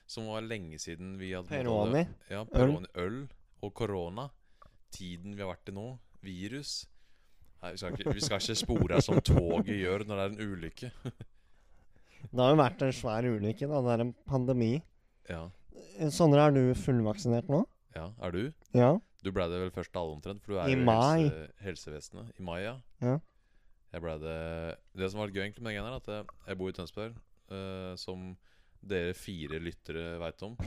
som 0.09 0.27
var 0.29 0.45
lenge 0.45 0.77
siden 0.81 1.15
vi 1.19 1.31
hadde 1.33 1.49
Peroni. 1.49 2.03
Ja, 2.29 2.43
Peroni 2.45 2.89
øl 2.99 3.23
og 3.63 3.73
korona. 3.73 4.27
Tiden 4.93 5.33
vi 5.33 5.41
har 5.41 5.49
vært 5.53 5.71
i 5.71 5.75
nå. 5.75 5.85
Virus. 6.23 6.83
Nei, 7.63 7.71
vi, 7.73 7.79
skal 7.79 7.95
ikke, 7.95 8.13
vi 8.15 8.23
skal 8.23 8.43
ikke 8.43 8.59
spore 8.59 8.99
som 9.03 9.21
toget 9.23 9.77
gjør 9.79 10.03
når 10.07 10.19
det 10.19 10.25
er 10.25 10.33
en 10.33 10.51
ulykke. 10.53 10.91
Det 12.23 12.39
har 12.39 12.53
jo 12.53 12.59
vært 12.59 12.83
en 12.85 12.93
svær 12.95 13.25
ulykke. 13.27 13.67
da 13.67 13.79
Det 13.83 13.93
er 13.93 14.01
en 14.05 14.13
pandemi. 14.27 14.73
Ja, 15.27 15.41
Sondre, 16.11 16.45
er 16.47 16.53
du 16.55 16.61
fullvaksinert 16.79 17.49
nå? 17.51 17.63
ja. 17.95 18.07
Er 18.23 18.31
du? 18.33 18.43
Ja. 18.73 18.93
Du 19.23 19.31
ble 19.31 19.45
det 19.51 19.59
vel 19.61 19.71
først 19.73 19.95
av 19.95 20.03
alle 20.03 20.17
omtrent, 20.17 20.43
for 20.43 20.55
du 20.55 20.59
er 20.59 20.71
I 20.71 20.75
jo 20.75 20.83
mai. 20.87 21.23
helse, 21.23 21.45
helsevesenet. 21.63 22.33
I 22.39 22.43
mai, 22.43 22.59
ja. 22.65 22.75
Ja. 23.03 23.19
Jeg 23.93 24.01
ble 24.01 24.15
det 24.23 24.39
Det 24.97 25.09
som 25.11 25.21
var 25.21 25.29
litt 25.29 25.37
gøy 25.37 25.45
egentlig 25.45 25.63
med 25.63 25.75
den 25.75 25.83
greia, 25.83 25.93
er 25.93 26.01
at 26.01 26.47
jeg, 26.49 26.57
bor 26.59 26.71
i 26.71 26.75
Tønsberg, 26.75 27.15
uh, 27.53 27.93
som 27.99 28.33
dere 28.83 29.13
fire 29.15 29.61
lyttere 29.63 30.17
veit 30.19 30.43
om. 30.43 30.57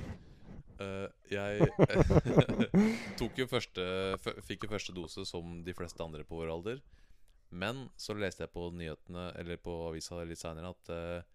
Uh, 0.81 1.09
jeg 1.33 1.69
tok 3.21 3.39
jo 3.41 3.47
første 3.49 3.85
Fikk 4.45 4.67
jo 4.67 4.69
første 4.75 4.93
dose 4.93 5.23
som 5.25 5.63
de 5.65 5.73
fleste 5.77 6.05
andre 6.05 6.25
på 6.25 6.37
vår 6.41 6.53
alder. 6.53 6.83
Men 7.51 7.87
så 7.97 8.17
leste 8.19 8.45
jeg 8.45 8.53
på 8.53 8.67
nyhetene 8.75 9.31
Eller 9.41 9.57
på 9.63 9.73
avisa 9.87 10.19
litt 10.27 10.41
seinere 10.41 10.75
at 10.75 10.91
uh, 10.93 11.33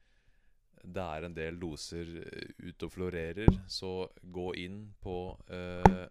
det 0.82 1.02
er 1.02 1.26
en 1.26 1.36
del 1.38 1.58
doser 1.62 2.10
ute 2.58 2.88
og 2.88 2.94
florerer. 2.94 3.50
Så 3.70 4.10
gå 4.22 4.48
inn 4.58 4.80
på 5.02 5.16
eh, 5.54 6.08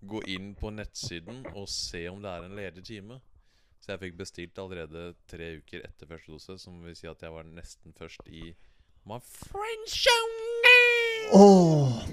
Gå 0.00 0.22
inn 0.32 0.54
på 0.56 0.70
nettsiden 0.72 1.42
og 1.54 1.68
se 1.68 2.06
om 2.08 2.22
det 2.24 2.30
er 2.32 2.46
en 2.46 2.56
ledig 2.56 2.84
time. 2.86 3.20
Så 3.80 3.94
jeg 3.94 4.00
fikk 4.02 4.18
bestilt 4.20 4.58
allerede 4.60 5.14
tre 5.28 5.54
uker 5.60 5.84
etter 5.86 6.08
første 6.08 6.32
dose, 6.32 6.56
som 6.60 6.80
vil 6.84 6.96
si 6.96 7.08
at 7.08 7.22
jeg 7.24 7.32
var 7.32 7.48
nesten 7.48 7.96
først 7.96 8.28
i 8.28 8.52
my 9.08 9.16
French 9.24 10.04
Å, 11.30 11.44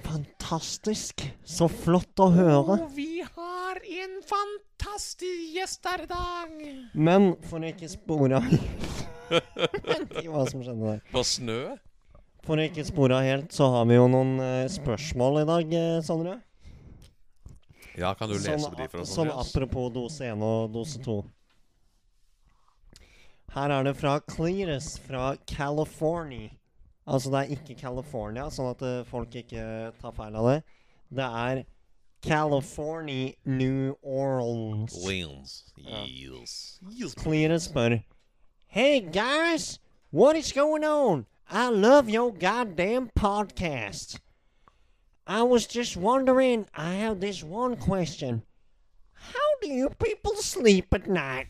fantastisk! 0.05 1.25
Så 1.43 1.67
flott 1.71 2.21
å 2.23 2.29
høre. 2.31 2.77
Og 2.77 2.93
vi 2.95 3.23
har 3.23 3.79
en 3.81 4.15
fantastisk 4.27 5.25
gjest 5.55 5.87
her 5.89 6.05
i 6.05 6.09
dag. 6.11 6.53
Men 6.93 7.33
for 7.49 7.65
ikke 7.67 7.89
spore 7.91 8.39
hva 9.27 10.45
som 10.47 10.63
skjedde 10.63 10.83
der. 10.83 11.01
På 11.11 11.23
snø? 11.25 11.61
For 12.47 12.61
ikke 12.63 12.85
spore 12.87 13.19
helt, 13.25 13.51
så 13.51 13.67
har 13.73 13.87
vi 13.89 13.97
jo 13.97 14.05
noen 14.07 14.37
eh, 14.39 14.67
spørsmål 14.71 15.41
i 15.41 15.47
dag, 15.49 15.73
eh, 15.75 15.97
Sondre. 16.05 16.37
Ja, 17.97 18.13
kan 18.13 18.29
du 18.29 18.35
lese 18.37 18.59
Sånn, 18.61 18.75
de 18.77 18.87
for 18.91 19.01
oss? 19.01 19.13
sånn 19.15 19.31
apropos 19.33 19.89
dose 19.93 20.27
1 20.29 20.43
og 20.45 20.71
dose 20.75 20.99
2. 21.01 21.17
Her 23.55 23.73
er 23.73 23.87
det 23.87 23.95
fra 23.97 24.19
Clearus 24.21 24.97
fra 25.01 25.31
California. 25.49 26.51
Altså 27.07 27.31
det 27.31 27.39
er 27.39 27.55
ikke 27.55 27.77
California, 27.79 28.49
sånn 28.51 28.69
at 28.73 28.81
eh, 28.83 28.99
folk 29.07 29.33
ikke 29.39 29.63
tar 30.01 30.13
feil 30.13 30.35
av 30.35 30.49
det. 30.51 30.57
Det 31.17 31.29
er 31.47 31.63
California, 32.21 33.31
New 33.45 33.95
Orleans. 34.03 34.97
Ja. 35.77 36.03
Yes. 36.05 36.79
Yes. 36.91 37.15
Cletus 37.15 37.69
spør 37.69 38.01
Hey 38.67 38.99
guys, 38.99 39.79
what 40.11 40.35
is 40.35 40.51
going 40.51 40.83
on? 40.83 41.25
I 41.49 41.69
love 41.69 42.09
your 42.09 42.31
goddamn 42.33 43.09
podcast. 43.15 44.19
I 45.27 45.43
was 45.43 45.67
just 45.67 45.97
wondering, 45.97 46.67
I 46.73 46.93
have 46.93 47.19
this 47.19 47.43
one 47.43 47.75
question. 47.75 48.43
How 49.11 49.49
do 49.61 49.67
you 49.67 49.89
people 49.89 50.35
sleep 50.35 50.93
at 50.93 51.07
night? 51.07 51.47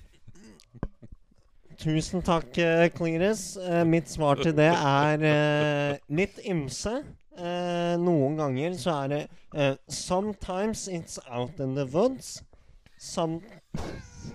Tusen 1.78 2.24
takk, 2.24 2.58
uh, 2.58 2.90
Cletus. 2.90 3.56
Eh, 3.62 3.84
mitt 3.84 4.10
svar 4.10 4.42
til 4.42 4.56
det 4.58 4.72
er 4.74 5.22
eh, 5.22 6.00
litt 6.10 6.40
ymse. 6.42 7.04
Eh, 7.38 7.94
noen 8.02 8.40
ganger 8.40 8.74
så 8.82 8.96
er 9.04 9.12
det 9.12 9.22
eh, 9.54 9.76
Sometimes 9.88 10.88
it's 10.88 11.20
out 11.30 11.60
in 11.60 11.76
the 11.76 11.86
woods. 11.86 12.42
Some, 12.98 13.42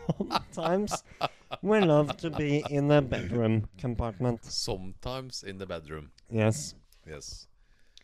sometimes 0.07 1.02
we 1.62 1.81
love 1.81 2.16
to 2.18 2.31
be 2.31 2.62
in 2.70 2.87
the 2.87 3.02
bedroom 3.02 3.66
compartment. 3.76 4.44
Sometimes 4.44 5.42
in 5.42 5.59
the 5.59 5.66
bedroom. 5.66 6.12
Yes. 6.31 6.76
Yes. 7.09 7.48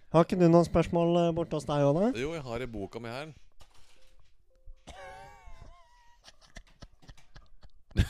Har 0.09 0.25
ikke 0.25 0.39
du 0.41 0.47
noen 0.49 0.65
spørsmål 0.65 1.17
eh, 1.21 1.35
borte 1.37 1.59
hos 1.59 1.67
deg 1.69 1.85
òg, 1.85 1.99
da? 2.01 2.07
Jo, 2.17 2.31
jeg 2.33 2.41
har 2.47 2.63
i 2.65 2.69
boka 2.73 3.01
mi 3.03 3.11
her. 3.13 3.29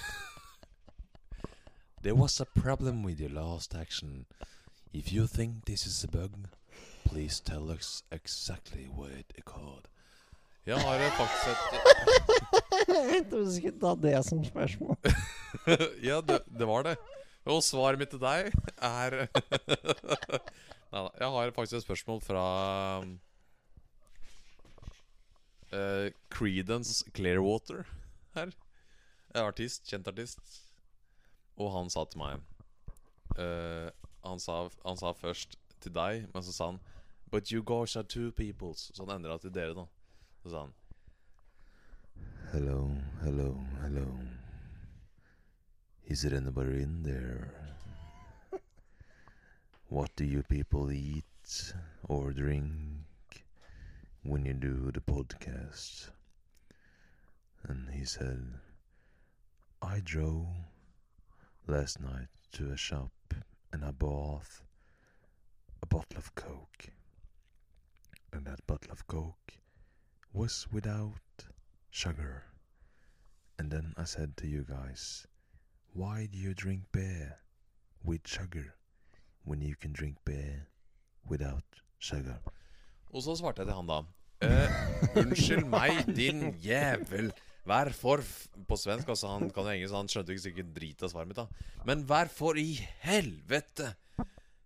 There 2.02 2.14
was 2.14 2.40
a 2.40 2.46
problem 2.46 3.02
with 3.02 3.18
your 3.20 3.30
last 3.34 3.74
action. 3.74 4.26
If 4.92 5.12
you 5.12 5.26
think 5.26 5.64
this 5.64 5.86
is 5.86 6.04
a 6.04 6.08
bug, 6.08 6.30
please 7.04 7.40
tell 7.40 7.68
us 7.70 8.04
exactly 8.12 8.86
what 8.94 9.10
it 9.10 9.32
occurred. 9.36 9.88
Jeg 10.66 10.78
har 10.78 10.94
eh, 11.02 11.10
faktisk 11.18 11.48
et 11.48 11.58
Jeg 13.12 13.26
trodde 13.30 13.46
du 13.46 13.52
skulle 13.56 13.80
ta 13.80 13.94
det 14.06 14.24
som 14.24 14.44
spørsmål. 14.44 14.96
Ja, 16.08 16.20
det, 16.20 16.40
det 16.58 16.66
var 16.68 16.82
det. 16.86 16.96
Og 17.48 17.62
svaret 17.64 17.98
mitt 17.98 18.10
til 18.12 18.20
deg 18.20 18.52
er 18.78 19.26
Nei 20.92 21.02
da. 21.04 21.10
Jeg 21.20 21.32
har 21.34 21.50
faktisk 21.56 21.76
et 21.78 21.84
spørsmål 21.84 22.20
fra 22.24 22.44
uh, 25.72 26.08
Creedence 26.32 27.04
Clearwater 27.14 27.84
her. 28.34 28.54
Er 29.34 29.42
artist, 29.42 29.84
kjent 29.90 30.08
artist. 30.08 30.40
Og 31.58 31.72
han 31.74 31.90
sa 31.92 32.06
til 32.08 32.22
meg 32.22 32.40
uh, 33.36 33.90
han, 34.24 34.40
sa, 34.40 34.68
han 34.84 34.98
sa 35.00 35.12
først 35.12 35.58
til 35.82 35.94
deg, 35.94 36.26
men 36.32 36.42
så 36.44 36.54
sa 36.54 36.72
han 36.72 36.80
But 37.30 37.52
you 37.52 37.62
guys 37.62 37.96
are 37.96 38.04
two 38.08 38.32
peoples. 38.32 38.90
Så 38.94 39.04
han 39.04 39.18
endra 39.18 39.36
til 39.38 39.52
dere, 39.52 39.74
da. 39.76 39.84
Så 40.42 40.54
sa 40.54 40.64
han 40.64 40.72
Hello, 42.52 42.88
hello, 43.20 43.52
hello. 43.82 44.06
Is 46.06 46.22
there 46.22 46.36
anybody 46.36 46.80
in 46.82 47.02
there? 47.02 47.52
What 49.90 50.14
do 50.16 50.24
you 50.24 50.42
people 50.42 50.92
eat 50.92 51.72
or 52.04 52.34
drink 52.34 52.66
when 54.22 54.44
you 54.44 54.52
do 54.52 54.92
the 54.92 55.00
podcast? 55.00 56.10
And 57.66 57.88
he 57.88 58.04
said, 58.04 58.60
I 59.80 60.00
drove 60.04 60.46
last 61.66 62.02
night 62.02 62.28
to 62.52 62.70
a 62.70 62.76
shop 62.76 63.12
and 63.72 63.82
I 63.82 63.92
bought 63.92 64.60
a 65.82 65.86
bottle 65.86 66.18
of 66.18 66.34
Coke. 66.34 66.90
And 68.30 68.44
that 68.44 68.66
bottle 68.66 68.92
of 68.92 69.06
Coke 69.06 69.54
was 70.34 70.66
without 70.70 71.46
sugar. 71.90 72.44
And 73.58 73.70
then 73.70 73.94
I 73.96 74.04
said 74.04 74.36
to 74.36 74.46
you 74.46 74.66
guys, 74.68 75.26
why 75.94 76.28
do 76.30 76.36
you 76.36 76.52
drink 76.52 76.82
beer 76.92 77.38
with 78.04 78.28
sugar 78.28 78.74
when 79.48 79.62
you 79.64 79.74
can 79.80 79.92
drink 79.96 80.18
beer 80.28 80.66
without 81.28 81.82
sugar? 81.98 82.38
Og 83.12 83.22
så 83.24 83.34
svarte 83.40 83.64
jeg 83.64 83.70
til 83.70 83.78
han 83.78 83.88
da. 83.88 84.02
Uh, 84.44 85.22
unnskyld 85.24 85.64
meg, 85.66 86.04
din 86.14 86.50
jævel. 86.62 87.32
Vær 87.68 87.90
f- 87.92 88.48
På 88.68 88.76
svensk, 88.80 89.08
altså. 89.08 89.28
Han 89.32 89.50
kan 89.50 89.64
jo 89.66 89.72
engelsk, 89.74 89.94
han 89.96 90.08
skjønte 90.08 90.32
ikke 90.34 90.44
sikkert 90.44 90.74
drit 90.76 91.02
av 91.04 91.10
svaret 91.12 91.28
mitt, 91.32 91.40
da. 91.40 91.82
Men 91.88 92.04
vær 92.08 92.30
for 92.32 92.56
i 92.60 92.76
helvete 93.04 93.90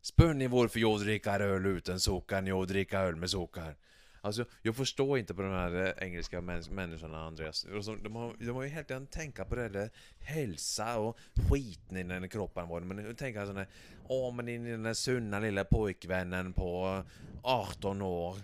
spør 0.02 0.34
ni 0.34 0.48
hvorfor 0.50 0.82
jag 0.82 1.00
drikker 1.04 1.44
øl 1.46 1.66
uten 1.78 1.98
socker 2.02 2.42
jo 2.50 2.60
drikker 2.66 3.12
øl 3.12 3.18
med 3.22 3.30
socker? 3.30 3.74
Alltså, 4.24 4.44
jag 4.62 4.76
förstår 4.76 5.18
inte 5.18 5.34
på 5.34 5.42
de 5.42 5.50
här 5.50 5.86
eh, 5.86 6.06
engelska 6.06 6.40
mäns- 6.40 6.70
människorna, 6.70 7.26
Andreas. 7.26 7.66
Alltså, 7.74 7.94
de, 7.94 8.16
har, 8.16 8.34
de 8.38 8.50
har 8.50 8.62
ju 8.62 8.68
helt 8.68 8.90
enkelt 8.90 9.10
tänka 9.10 9.44
på 9.44 9.54
det 9.54 9.68
där 9.68 9.90
hälsa 10.18 10.98
och 10.98 11.18
skiten 11.50 12.24
i 12.24 12.28
kroppen 12.28 12.68
var 12.68 12.80
Men 12.80 12.96
nu 12.96 13.14
tänker 13.14 13.38
jag 13.40 13.48
sån 13.48 13.64
åh 14.08 14.34
men 14.34 14.46
din 14.46 14.64
den 14.64 14.82
där 14.82 14.94
sunna 14.94 15.38
lilla 15.40 15.64
pojkvännen 15.64 16.52
på 16.52 17.02
18 17.42 18.02
år. 18.02 18.36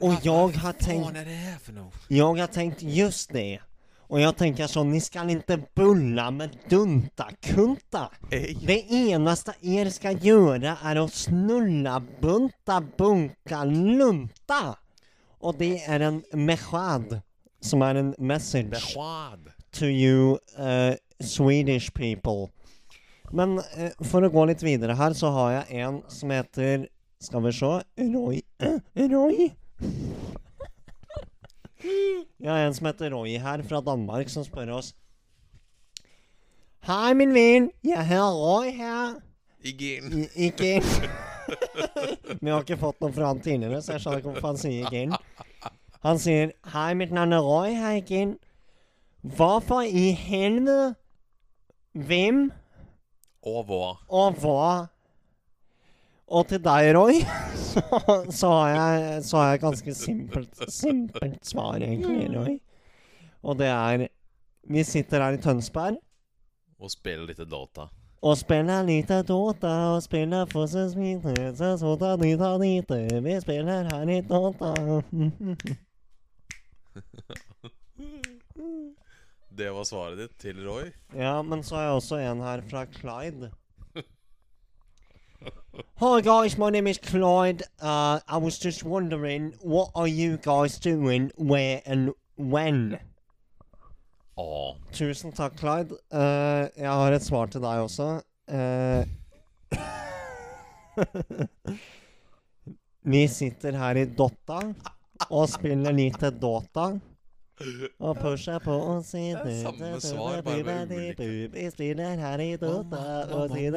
Och 0.00 0.14
jag 0.22 0.48
har 0.48 0.62
Vad 0.64 0.78
tänkt, 0.78 1.16
är 1.16 1.24
det 1.24 1.30
här 1.30 1.58
för 1.58 1.72
något? 1.72 1.94
jag 2.08 2.34
har 2.34 2.46
tänkt 2.46 2.82
just 2.82 3.32
det. 3.32 3.60
Och 3.98 4.20
jag 4.20 4.36
tänker 4.36 4.66
så, 4.66 4.84
ni 4.84 5.00
ska 5.00 5.30
inte 5.30 5.62
bulla 5.74 6.30
med 6.30 6.58
dunta-kunta. 6.68 8.10
Ej. 8.30 8.58
Det 8.66 8.80
enaste 8.90 9.54
er 9.60 9.90
ska 9.90 10.10
göra 10.10 10.76
är 10.82 10.96
att 10.96 11.12
snulla, 11.12 12.02
bunta, 12.20 12.80
bunka, 12.98 13.64
lunta. 13.64 14.76
Och 15.40 15.54
det 15.56 15.80
er 15.88 16.00
en 16.04 16.22
mechad 16.36 17.20
som 17.60 17.82
er 17.82 17.94
en 18.00 18.14
message 18.18 18.70
Besked. 18.70 19.50
to 19.72 19.86
you 19.86 20.38
uh, 20.58 20.94
Swedish 21.20 21.92
people. 21.94 22.50
Men 23.32 23.58
uh, 23.58 23.90
for 24.04 24.24
å 24.26 24.30
gå 24.32 24.44
litt 24.50 24.62
videre 24.64 24.96
her, 24.98 25.12
så 25.16 25.30
har 25.30 25.52
jeg 25.60 25.84
en 25.84 26.02
som 26.08 26.30
heter 26.34 26.86
Skal 27.20 27.42
vi 27.44 27.52
se 27.52 27.72
Roy 28.14 28.40
Roy? 29.14 29.50
Jeg 32.40 32.50
har 32.50 32.66
en 32.66 32.74
som 32.76 32.86
heter 32.90 33.10
Roy 33.14 33.36
her, 33.40 33.62
fra 33.68 33.80
Danmark, 33.84 34.28
som 34.32 34.44
spør 34.44 34.74
oss 34.80 34.94
Hei, 36.88 37.12
min 37.14 37.32
venn. 37.36 37.66
Jeg 37.84 38.06
har 38.08 38.32
Roy 38.32 38.70
her. 38.72 39.18
Igen. 39.64 40.22
I- 40.24 40.46
Ikke 40.48 40.80
Vi 42.40 42.50
har 42.50 42.62
ikke 42.62 42.78
fått 42.80 43.00
noe 43.02 43.12
fra 43.14 43.30
han 43.32 43.40
tidligere, 43.42 43.80
så 43.82 43.94
jeg 43.96 44.04
skjønner 44.04 44.22
ikke 44.22 44.32
hvorfor 44.34 44.52
han 44.52 44.60
sier 44.60 44.94
Gin. 44.94 45.16
Han 46.04 46.20
sier 46.20 46.52
'Hei, 46.72 46.94
mitt 46.96 47.12
navn 47.12 47.34
er 47.36 47.44
Roy 47.44 47.74
Hei, 47.76 48.00
Gin'. 48.06 48.38
Hvorfor 49.20 49.84
i 49.84 50.10
helvete? 50.16 50.94
Hvem 51.92 52.50
Og 53.42 53.64
hva? 53.66 53.96
og 54.08 54.34
hva? 54.40 54.88
Og 56.30 56.46
til 56.46 56.60
deg, 56.62 56.92
Roy, 56.94 57.18
så, 57.70 57.82
så, 58.30 58.50
har 58.54 58.68
jeg, 58.70 59.22
så 59.26 59.36
har 59.36 59.46
jeg 59.48 59.58
et 59.58 59.64
ganske 59.64 59.94
simpelt, 59.98 60.60
simpelt 60.70 61.46
svar, 61.46 61.80
egentlig, 61.82 62.28
Roy. 62.36 62.58
Og 63.42 63.58
det 63.58 63.66
er 63.66 64.08
Vi 64.70 64.84
sitter 64.84 65.24
her 65.24 65.34
i 65.34 65.40
Tønsberg. 65.42 65.96
Og 66.78 66.90
spiller 66.92 67.26
litt 67.26 67.40
Dota. 67.50 67.88
Og 68.22 68.36
spiller 68.36 68.82
lite 68.84 69.22
Dota, 69.22 69.70
og 69.94 70.02
spiller 70.02 70.44
Fossens 70.52 70.96
Mine, 70.96 71.56
så 71.56 71.70
sota 71.80 72.16
dita 72.20 72.50
dite. 72.60 72.98
Vi 73.24 73.40
spiller 73.40 73.88
her 73.88 74.08
i 74.12 74.20
Dota. 74.20 74.74
Det 79.58 79.72
var 79.72 79.84
svaret 79.84 80.18
ditt 80.18 80.36
til 80.40 80.60
Roy. 80.68 80.92
Ja, 81.16 81.42
men 81.42 81.62
så 81.62 81.76
har 81.76 81.82
jeg 81.82 81.92
også 81.92 82.16
en 82.20 82.44
her 82.44 82.60
fra 82.70 82.84
Clyde. 82.84 83.50
Hi 86.00 86.20
guys, 86.20 86.58
my 86.58 86.70
name 86.70 86.90
is 86.90 86.98
Clyde. 87.02 87.62
Uh, 87.80 88.20
I 88.28 88.36
was 88.36 88.58
just 88.64 88.84
wondering, 88.84 89.54
what 89.64 89.90
are 89.94 90.08
you 90.08 90.36
guys 90.36 90.78
doing, 90.78 91.30
where 91.38 91.80
and 91.86 92.10
when? 92.36 92.98
Ja. 94.40 94.76
Tusen 94.96 95.32
takk, 95.36 95.58
Clyde. 95.58 95.96
Uh, 96.12 96.64
jeg 96.76 96.88
har 96.88 97.12
et 97.12 97.24
svar 97.24 97.50
til 97.52 97.60
deg 97.64 97.84
også. 97.84 98.08
Uh, 98.50 99.04
vi 103.12 103.28
sitter 103.28 103.76
her 103.80 104.00
i 104.00 104.04
Dotta 104.16 104.60
og 105.28 105.48
spiller 105.52 105.92
lite 105.94 106.30
Dota. 106.32 106.90
Og 108.00 108.16
pusher 108.16 108.56
på 108.64 108.72
og 108.72 109.02
sier 109.04 109.42
Det 109.44 109.52
er 109.52 109.66
samme 109.66 110.00
svar, 110.00 110.40
bare 110.46 110.64
med. 110.64 111.18
Vi 111.52 111.66
spiller 111.74 112.16
her 112.16 112.40
i 112.40 112.56
Dota 112.56 113.02
og 113.36 113.52
sier 113.52 113.76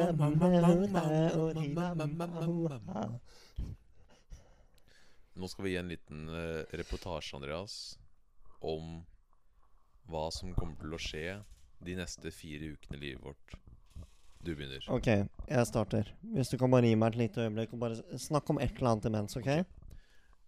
Nå 5.34 5.50
skal 5.50 5.66
vi 5.66 5.74
gi 5.74 5.80
en 5.82 5.90
liten 5.90 6.28
eh, 6.30 6.62
reportasje, 6.78 7.34
Andreas, 7.36 7.98
om 8.62 9.02
hva 10.10 10.28
som 10.34 10.54
kommer 10.56 10.76
til 10.80 10.94
å 10.94 11.00
skje 11.00 11.26
de 11.84 11.96
neste 11.98 12.32
fire 12.34 12.74
ukene 12.74 12.98
i 12.98 13.02
livet 13.06 13.24
vårt. 13.24 13.56
Du 14.44 14.52
begynner. 14.52 14.84
OK, 14.92 15.08
jeg 15.48 15.68
starter. 15.70 16.10
Hvis 16.34 16.50
du 16.52 16.58
kan 16.60 16.72
bare 16.72 16.90
gi 16.90 16.98
meg 17.00 17.14
et 17.14 17.22
lite 17.22 17.46
øyeblikk 17.46 17.72
og 17.72 17.80
bare 17.80 18.18
snakke 18.20 18.52
om 18.52 18.60
et 18.60 18.76
eller 18.76 18.90
annet 18.90 19.08
imens, 19.08 19.36
OK? 19.40 19.48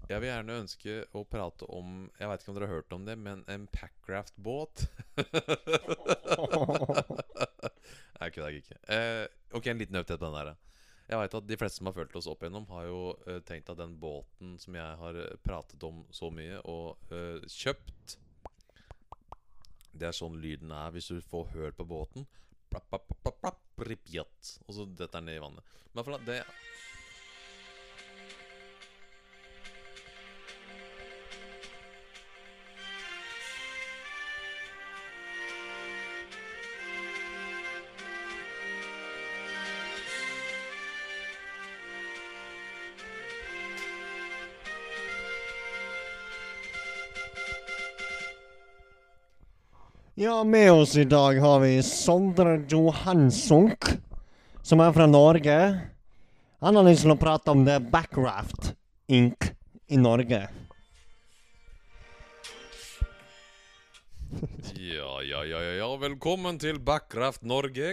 Jeg 0.07 0.23
vil 0.23 0.29
gjerne 0.29 0.59
ønske 0.61 0.97
å 1.19 1.25
prate 1.27 1.67
om 1.75 2.05
Jeg 2.21 2.29
vet 2.31 2.43
ikke 2.43 2.53
om 2.53 2.59
dere 2.59 2.69
har 2.69 2.79
hørt 2.79 2.93
om 2.95 3.07
det, 3.09 3.17
men 3.19 3.41
en 3.51 3.65
Packraft-båt. 3.73 4.85
Nei, 8.21 8.29
kødder 8.31 8.53
jeg 8.53 8.63
ikke. 8.63 8.79
Eh, 8.93 9.25
ok, 9.57 9.67
en 9.73 9.81
liten 9.83 9.99
update 9.99 10.21
på 10.21 10.29
den 10.29 10.39
der. 10.39 10.53
Jeg 11.07 11.23
vet 11.23 11.35
at 11.39 11.49
De 11.49 11.59
fleste 11.59 11.81
som 11.81 11.91
har 11.91 11.97
fulgt 11.97 12.17
oss 12.19 12.29
opp 12.31 12.45
igjennom, 12.45 12.69
har 12.71 12.87
jo 12.89 13.01
eh, 13.27 13.41
tenkt 13.47 13.71
at 13.73 13.81
den 13.81 13.97
båten 14.03 14.55
som 14.63 14.79
jeg 14.79 15.01
har 15.03 15.19
eh, 15.25 15.35
pratet 15.47 15.83
om 15.87 16.05
så 16.15 16.31
mye 16.35 16.61
og 16.67 17.13
eh, 17.15 17.43
kjøpt 17.51 18.17
Det 19.99 20.11
er 20.11 20.17
sånn 20.17 20.39
lyden 20.43 20.73
er 20.75 20.93
hvis 20.95 21.11
du 21.13 21.21
får 21.25 21.51
høl 21.55 21.77
på 21.77 21.87
båten. 21.89 22.27
Plapp, 22.71 22.89
plapp, 22.91 23.13
plapp, 23.23 23.41
plapp, 23.43 23.63
Pripyat. 23.77 24.53
Og 24.67 24.77
så 24.77 24.87
detter 24.89 25.21
den 25.21 25.29
ned 25.31 25.39
i 25.39 25.43
vannet. 25.43 25.75
Men 25.97 26.27
det 26.27 26.41
Ja, 50.19 50.45
med 50.45 50.73
oss 50.73 50.97
i 50.97 51.05
dag 51.05 51.37
har 51.41 51.61
vi 51.61 51.83
Sondre 51.83 52.63
Johanssonk, 52.69 53.85
som 54.65 54.81
er 54.81 54.95
fra 54.97 55.05
Norge. 55.07 55.57
Han 56.65 56.79
har 56.79 56.87
lyst 56.87 57.05
til 57.05 57.13
å 57.13 57.19
prate 57.21 57.53
om 57.53 57.67
det 57.67 57.75
Backraft 57.93 58.71
Inc. 59.13 59.51
i 59.93 59.99
Norge. 60.01 60.39
Ja, 64.73 65.13
ja, 65.21 65.43
ja, 65.45 65.61
ja. 65.83 65.91
Velkommen 66.01 66.63
til 66.65 66.81
Backraft 66.81 67.45
Norge. 67.45 67.93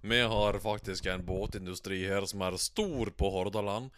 Vi 0.00 0.22
har 0.32 0.56
faktisk 0.64 1.12
en 1.12 1.26
båtindustri 1.28 2.00
her 2.08 2.24
som 2.32 2.48
er 2.48 2.56
stor 2.56 3.12
på 3.12 3.28
Hordaland. 3.36 3.92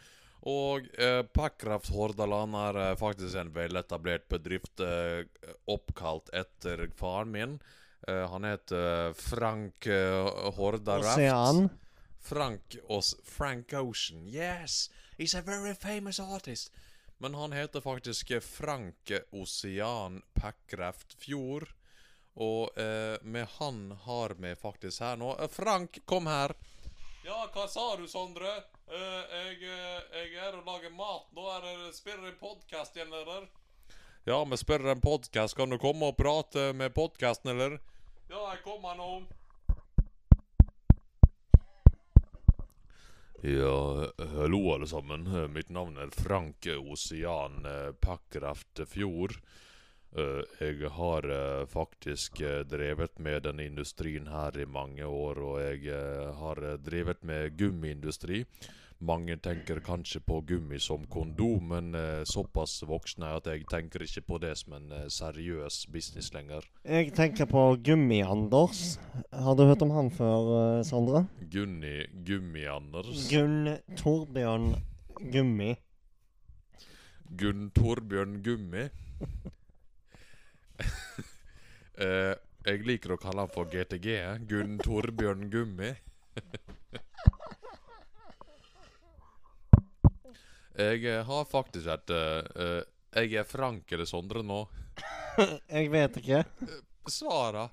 Og 0.44 0.88
eh, 1.00 1.22
Packraft 1.32 1.88
Hordaland 1.94 2.56
er 2.60 2.80
eh, 2.82 2.96
faktisk 3.00 3.38
en 3.40 3.52
veletablert 3.54 4.26
bedrift 4.28 4.82
eh, 4.84 5.24
oppkalt 5.72 6.28
etter 6.36 6.84
faren 6.98 7.32
min. 7.32 7.54
Eh, 8.08 8.26
han 8.28 8.44
heter 8.44 9.14
Frank 9.16 9.86
eh, 9.86 10.52
Hordaraft. 10.58 11.16
Ocean. 11.16 11.68
Frank 12.24 12.76
Os 12.88 13.14
Frank 13.24 13.72
Ocean. 13.72 14.26
Yes, 14.28 14.90
he's 15.16 15.34
a 15.34 15.40
very 15.40 15.74
famous 15.74 16.20
artist. 16.20 16.72
Men 17.18 17.34
han 17.34 17.52
heter 17.52 17.80
faktisk 17.80 18.32
Frank 18.42 19.12
Ocean 19.32 20.22
Packraft 20.34 21.16
Fjord. 21.18 21.68
Og 22.34 22.78
eh, 22.78 23.16
med 23.22 23.46
han 23.58 23.92
har 24.04 24.34
vi 24.34 24.54
faktisk 24.58 25.00
her 25.00 25.16
nå 25.16 25.36
eh, 25.38 25.48
Frank, 25.48 26.00
kom 26.04 26.26
her. 26.26 26.52
Ja, 27.24 27.46
hva 27.54 27.68
sa 27.70 27.94
du, 27.96 28.08
Sondre? 28.10 28.50
Eh, 28.86 29.36
jeg, 29.36 29.62
eh, 29.64 30.00
jeg 30.12 30.34
er 30.44 30.56
og 30.58 30.66
lager 30.66 30.92
mat. 30.92 31.30
Nå 31.32 31.46
er 31.56 31.64
det 31.64 31.94
spiller 31.96 32.28
en 32.28 32.36
podkast 32.40 32.96
igjen, 32.98 33.12
eller? 33.16 33.46
Ja, 34.28 34.42
vi 34.44 34.58
spiller 34.60 34.92
en 34.92 35.00
podkast. 35.00 35.56
Kan 35.56 35.72
du 35.72 35.78
komme 35.80 36.10
og 36.12 36.18
prate 36.20 36.72
med 36.76 36.92
podkasten, 36.96 37.54
eller? 37.54 37.78
Ja, 38.28 38.42
jeg 38.52 38.60
kommer 38.66 38.98
nå. 38.98 39.08
Ja, 43.44 44.08
hallo 44.36 44.62
alle 44.74 44.88
sammen. 44.88 45.26
Eh, 45.32 45.48
Mitt 45.48 45.72
navn 45.72 45.96
er 45.96 46.12
Frank 46.12 46.68
Ocean 46.76 47.62
Pakkraft 48.00 48.00
Packraft 48.04 48.88
Fjord. 48.92 49.40
Eh, 50.14 50.42
Jeg 50.60 50.90
har 50.94 51.26
eh, 51.26 51.66
faktisk 51.66 52.40
eh, 52.40 52.62
drevet 52.70 53.18
med 53.18 53.42
denne 53.48 53.64
industrien 53.66 54.28
her 54.30 54.54
i 54.62 54.64
mange 54.66 55.04
år, 55.06 55.40
og 55.42 55.60
jeg 55.60 55.90
har 56.38 56.60
drevet 56.78 57.24
med 57.26 57.56
gummiindustri. 57.58 58.44
Mange 59.04 59.34
tenker 59.42 59.80
kanskje 59.84 60.20
på 60.22 60.38
gummi 60.46 60.78
som 60.80 61.02
kondom, 61.10 61.66
men 61.74 61.94
eh, 61.98 62.22
såpass 62.30 62.78
voksen 62.86 63.24
er 63.26 63.32
jeg 63.34 63.40
at 63.42 63.48
jeg 63.50 63.66
tenker 63.72 64.04
ikke 64.06 64.22
på 64.30 64.38
det 64.40 64.52
som 64.60 64.76
en 64.78 64.86
eh, 64.94 65.08
seriøs 65.12 65.80
business 65.92 66.30
lenger. 66.32 66.62
Jeg 66.86 67.10
tenker 67.18 67.50
på 67.50 67.64
Gummi-Anders. 67.84 68.84
Har 69.34 69.58
du 69.58 69.64
hørt 69.66 69.82
om 69.82 69.90
han 69.98 70.12
før, 70.14 70.52
eh, 70.78 70.84
Sondre? 70.86 71.24
Gunni 71.50 72.06
Gummi-Anders. 72.24 73.26
Gunn 73.34 73.74
Torbjørn 73.98 74.76
Gummi. 75.34 75.74
Gunn 77.34 77.72
Torbjørn 77.74 78.38
Gummi. 78.46 78.86
eh, 82.04 82.34
jeg 82.64 82.80
liker 82.88 83.12
å 83.14 83.20
kalle 83.20 83.40
han 83.44 83.52
for 83.52 83.64
GTG. 83.70 84.08
Gunn 84.48 84.78
Torbjørn 84.82 85.50
Gummi. 85.52 85.92
jeg 90.84 91.04
eh, 91.04 91.22
har 91.28 91.44
faktisk 91.46 91.86
et 91.92 92.10
eh, 92.10 92.42
eh, 92.64 92.82
Jeg 93.20 93.34
er 93.42 93.46
Frank 93.46 93.92
eller 93.92 94.08
Sondre 94.08 94.42
nå. 94.42 94.60
Jeg 95.76 95.90
vet 95.92 96.16
ikke. 96.22 96.40
Svara. 97.10 97.68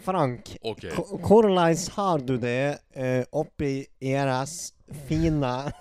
Frank, 0.00 0.56
okay. 0.64 0.90
hvordan 1.20 1.76
har 1.92 2.18
du 2.24 2.38
det 2.40 2.78
eh, 2.96 3.24
oppi 3.36 3.84
deres 4.00 4.72
fine 5.08 5.72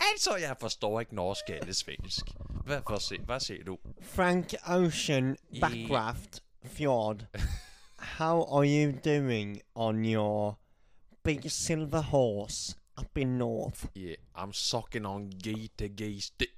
Altså, 0.00 0.38
jeg 0.40 0.56
forstår 0.56 1.00
ikke 1.00 1.14
norsk 1.18 1.50
eller 1.50 1.76
svensk. 1.76 2.30
Hva, 2.66 2.98
sier- 3.00 3.22
hva 3.26 3.38
sier 3.40 3.64
du? 3.64 3.76
Frank 4.14 4.54
Ocean 4.68 5.36
Backcraft 5.60 6.40
Fjord? 6.64 7.26
How 8.18 8.44
are 8.44 8.64
you 8.64 8.92
doing 8.92 9.62
on 9.74 10.04
your 10.04 10.56
big 11.22 11.50
silver 11.50 12.00
horse 12.02 12.74
up 12.96 13.16
in 13.16 13.38
north? 13.38 13.88
Yeah, 13.94 14.16
I'm 14.34 14.52
sucking 14.52 15.06
on 15.06 15.30
Gay's 15.30 16.30
dick. 16.38 16.50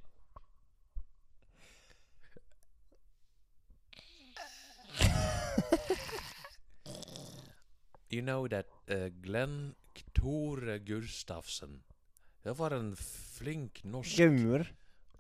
You 8.11 8.23
know 8.23 8.47
that 8.49 8.67
uh, 8.91 9.09
Glenn 9.23 9.75
Tore 10.15 10.79
Gustafsen 10.79 11.83
Det 12.43 12.59
var 12.59 12.71
en 12.77 12.97
flink 12.97 13.85
norsk 13.85 14.19
Gur? 14.19 14.67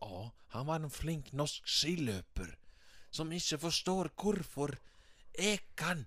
Ja, 0.03 0.25
han 0.57 0.67
var 0.67 0.83
en 0.83 0.91
flink 0.91 1.31
norsk 1.39 1.69
skiløper 1.69 2.51
som 3.13 3.33
ikke 3.33 3.61
forstår 3.61 4.11
hvorfor 4.17 4.75
jeg 5.37 5.61
kan 5.77 6.05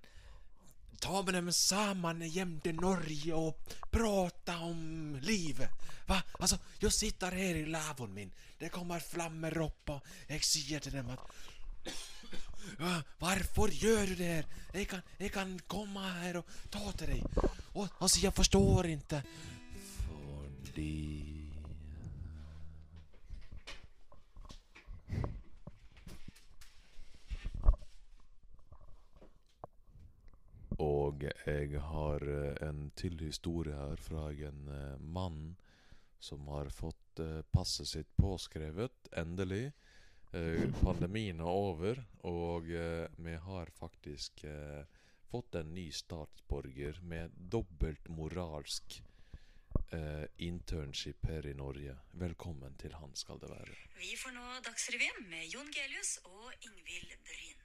ta 1.01 1.21
med 1.21 1.36
dem 1.38 1.51
sammen 1.53 2.23
hjem 2.25 2.58
til 2.63 2.79
Norge 2.81 3.36
og 3.38 3.75
prate 3.93 4.55
om 4.65 5.17
livet. 5.21 5.69
Va? 6.10 6.17
Altså, 6.39 6.58
jeg 6.81 6.93
sitter 6.93 7.36
her 7.36 7.62
i 7.62 7.69
lavvoen 7.69 8.13
min, 8.15 8.34
det 8.60 8.71
kommer 8.73 9.03
flammer 9.03 9.58
opp, 9.65 9.95
og 9.97 10.29
jeg 10.29 10.45
sier 10.45 10.81
til 10.81 10.97
dem 10.97 11.13
at 11.13 11.25
«Ja, 12.79 12.95
Hvorfor 13.21 13.69
gjør 13.69 14.10
du 14.10 14.15
det 14.17 14.27
her? 14.31 14.45
Jeg 14.73 14.88
kan, 14.89 15.01
jeg 15.19 15.31
kan 15.31 15.51
komme 15.69 16.01
her 16.23 16.39
og 16.39 16.55
ta 16.73 16.81
til 16.97 17.12
deg. 17.13 17.43
Og, 17.75 17.86
altså, 18.01 18.23
jeg 18.23 18.34
forstår 18.34 18.89
ikke. 18.89 19.21
Fordi 20.65 21.35
Og 30.82 31.24
jeg 31.24 31.80
har 31.80 32.26
eh, 32.28 32.68
en 32.68 32.90
til 33.00 33.16
historie 33.24 33.76
her 33.76 34.02
fra 34.02 34.28
en 34.34 34.68
eh, 34.68 35.00
mann 35.00 35.56
som 36.20 36.48
har 36.52 36.72
fått 36.74 37.22
eh, 37.24 37.42
passet 37.52 37.88
sitt 37.88 38.12
påskrevet, 38.20 39.12
endelig. 39.16 39.72
Pandemien 40.82 41.40
er 41.40 41.48
over, 41.48 42.02
og 42.28 42.66
vi 42.68 43.36
har 43.40 43.70
faktisk 43.72 44.42
fått 45.32 45.56
en 45.56 45.70
ny 45.74 45.86
statsborger 45.96 47.00
med 47.08 47.38
dobbelt 47.54 48.10
moralsk 48.12 48.98
eh, 49.92 50.26
internship 50.38 51.26
her 51.28 51.48
i 51.48 51.54
Norge. 51.54 51.96
Velkommen 52.12 52.76
til 52.82 52.94
han 53.00 53.16
skal 53.16 53.40
det 53.42 53.52
være. 53.52 53.78
Vi 54.00 54.16
får 54.20 54.36
nå 54.36 54.46
Dagsrevyen 54.68 55.30
med 55.30 55.48
Jon 55.54 55.72
Gelius 55.72 56.18
og 56.24 56.52
Ingvild 56.62 57.16
Bryn. 57.28 57.64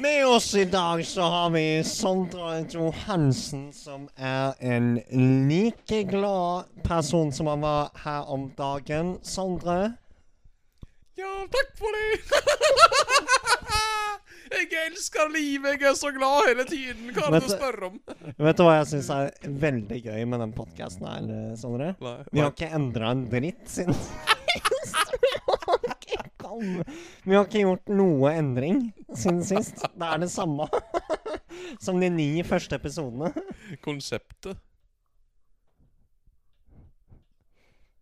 Med 0.00 0.26
oss 0.26 0.54
i 0.54 0.64
dag 0.64 1.06
så 1.06 1.22
har 1.22 1.50
vi 1.50 1.84
Sondre 1.84 2.66
Johansen, 2.70 3.72
som 3.72 4.08
er 4.16 4.54
en 4.60 5.00
like 5.48 6.02
glad 6.02 6.64
person 6.84 7.32
som 7.32 7.46
han 7.46 7.60
var 7.60 7.90
her 8.04 8.30
om 8.30 8.50
dagen. 8.58 9.18
Sondre? 9.22 9.92
Ja, 11.18 11.34
takk 11.50 11.74
for 11.78 11.98
det! 11.98 12.20
jeg 14.52 14.86
elsker 14.86 15.30
livet, 15.32 15.80
jeg 15.80 15.90
er 15.90 15.96
så 15.98 16.10
glad 16.14 16.48
hele 16.48 16.64
tiden. 16.68 17.10
Hva 17.14 17.26
er 17.28 17.36
det 17.36 17.42
du 17.44 17.52
spør 17.52 17.78
om? 17.90 17.98
Vet 18.48 18.60
du 18.60 18.64
hva 18.66 18.78
jeg 18.78 18.88
syns 18.92 19.10
er 19.14 19.54
veldig 19.64 20.00
gøy 20.04 20.24
med 20.30 20.42
den 20.44 20.54
podkasten 20.56 21.08
her, 21.08 21.28
Sondre? 21.60 21.92
Vi 22.32 22.42
har 22.42 22.52
ikke 22.52 22.70
endra 22.78 23.12
en 23.14 23.26
dritt 23.30 23.64
siden. 23.70 23.96
Vi 25.18 25.32
har 25.46 25.78
ikke 25.84 26.18
Vi 27.24 27.34
har 27.34 27.44
ikke 27.44 27.60
gjort 27.62 27.90
noe 27.92 28.32
endring 28.34 28.80
siden 29.12 29.42
sist. 29.46 29.84
Det 29.94 30.08
er 30.08 30.22
det 30.22 30.30
samme 30.32 30.68
som 31.84 32.00
de 32.00 32.08
ni 32.10 32.30
første 32.46 32.78
episodene. 32.78 33.32
Konseptet. 33.84 34.58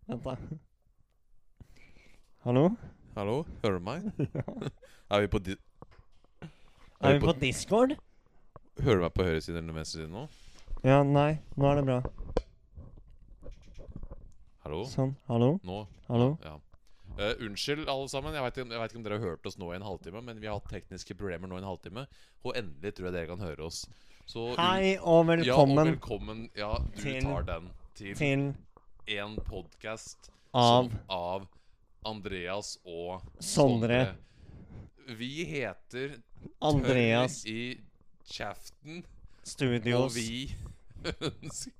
Vent, 0.06 0.22
da. 0.22 0.36
Hallo? 2.46 2.68
Hallo, 3.16 3.40
hører 3.64 3.78
du 3.80 3.84
meg? 3.88 4.04
er 5.10 5.24
vi 5.24 5.30
på 5.32 5.40
di 5.42 5.56
Er 7.00 7.18
vi 7.18 7.26
på 7.26 7.32
Discord? 7.40 7.96
Hører 8.80 9.00
du 9.00 9.02
meg 9.04 9.14
på 9.16 9.24
høyresiden 9.26 9.58
eller 9.60 9.76
venstresiden 9.76 10.14
nå? 10.16 10.22
Ja, 10.84 11.02
nei. 11.04 11.38
Nå 11.56 11.68
er 11.70 11.80
det 11.80 11.84
bra. 11.88 11.98
Hallo? 14.64 14.80
Sånn. 14.90 15.12
Hallo? 15.28 15.50
Nå? 15.66 15.82
Hallo? 16.08 16.30
Ja. 16.44 16.56
Uh, 17.16 17.32
unnskyld, 17.46 17.86
alle 17.88 18.08
sammen. 18.12 18.34
Jeg 18.36 18.44
vet, 18.44 18.58
ikke, 18.60 18.80
ikke 18.88 18.98
om 19.00 19.04
dere 19.06 19.18
har 19.20 19.32
hørt 19.32 19.48
oss 19.48 19.56
nå 19.60 19.70
i 19.72 19.76
en 19.78 19.84
halvtime, 19.86 20.20
men 20.24 20.40
vi 20.40 20.48
har 20.50 20.58
hatt 20.58 20.68
tekniske 20.72 21.16
problemer 21.16 21.48
nå 21.48 21.58
i 21.60 21.62
en 21.62 21.68
halvtime, 21.68 22.06
og 22.44 22.56
endelig 22.58 22.94
tror 22.96 23.08
jeg 23.10 23.16
dere 23.16 23.30
kan 23.30 23.44
høre 23.44 23.68
oss. 23.68 23.84
Så 24.26 24.48
Hei 24.58 24.96
og 24.98 25.28
velkommen. 25.28 25.46
Ja, 25.46 25.60
og 25.62 25.92
velkommen. 25.92 26.40
Ja, 26.58 26.72
du 26.96 27.02
til- 27.02 27.20
tar 27.24 27.46
den. 27.46 27.68
Til 27.96 28.14
til 28.18 28.48
en 29.16 29.36
podkast 29.46 30.30
Av 30.52 30.90
av 31.08 31.46
Andreas 32.04 32.78
og 32.84 33.22
Sondre. 33.40 34.16
Vi 35.06 35.44
heter 35.44 36.18
Andreas 36.60 37.42
Tørr 37.44 37.52
i 37.52 37.80
kjeften, 38.26 39.04
Studios. 39.44 40.02
og 40.02 40.14
vi 40.16 40.56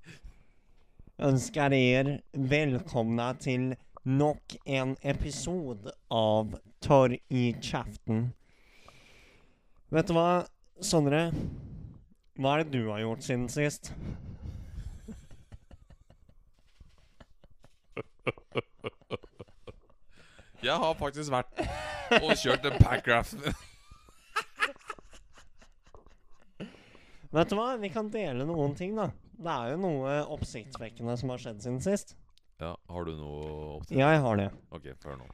ønsker 1.31 1.69
dere 1.73 2.19
velkomne 2.33 3.31
til 3.42 3.75
nok 4.07 4.57
en 4.66 4.97
episode 5.03 5.92
av 6.12 6.55
Tørr 6.85 7.16
i 7.31 7.47
kjeften. 7.61 8.29
Vet 9.90 10.09
du 10.11 10.14
hva, 10.19 10.45
Sondre? 10.83 11.31
Hva 12.37 12.59
er 12.59 12.64
det 12.66 12.73
du 12.77 12.90
har 12.90 13.01
gjort 13.01 13.23
siden 13.25 13.49
sist? 13.49 13.92
Jeg 20.62 20.75
har 20.83 20.95
faktisk 20.99 21.31
vært 21.31 21.61
og 22.23 22.33
kjørt 22.40 22.64
en 22.66 22.79
packraft. 22.83 23.37
Vet 27.37 27.51
du 27.53 27.59
hva, 27.59 27.75
vi 27.77 27.90
kan 27.92 28.07
dele 28.09 28.46
noen 28.49 28.72
ting, 28.79 28.94
da. 28.96 29.11
Det 29.37 29.53
er 29.53 29.75
jo 29.75 29.81
noe 29.83 30.12
oppsiktsvekkende 30.33 31.16
som 31.20 31.33
har 31.35 31.42
skjedd 31.42 31.59
siden 31.61 31.83
sist. 31.85 32.14
Ja, 32.62 32.70
har 32.88 33.05
du 33.05 33.11
noe 33.18 33.49
opptil? 33.75 33.99
Jeg 34.01 34.20
har 34.25 34.38
det. 34.40 34.46
Ok, 34.72 34.87
før 35.03 35.18
nå. 35.20 35.27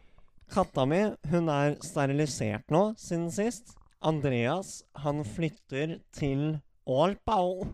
Katta 0.51 0.83
mi 0.85 0.99
hun 1.31 1.51
er 1.53 1.77
sterilisert 1.87 2.73
nå 2.75 2.81
siden 2.99 3.29
sist. 3.31 3.77
Andreas 4.03 4.81
han 5.05 5.23
flytter 5.23 6.01
til 6.17 6.59
Aalbau 6.91 7.69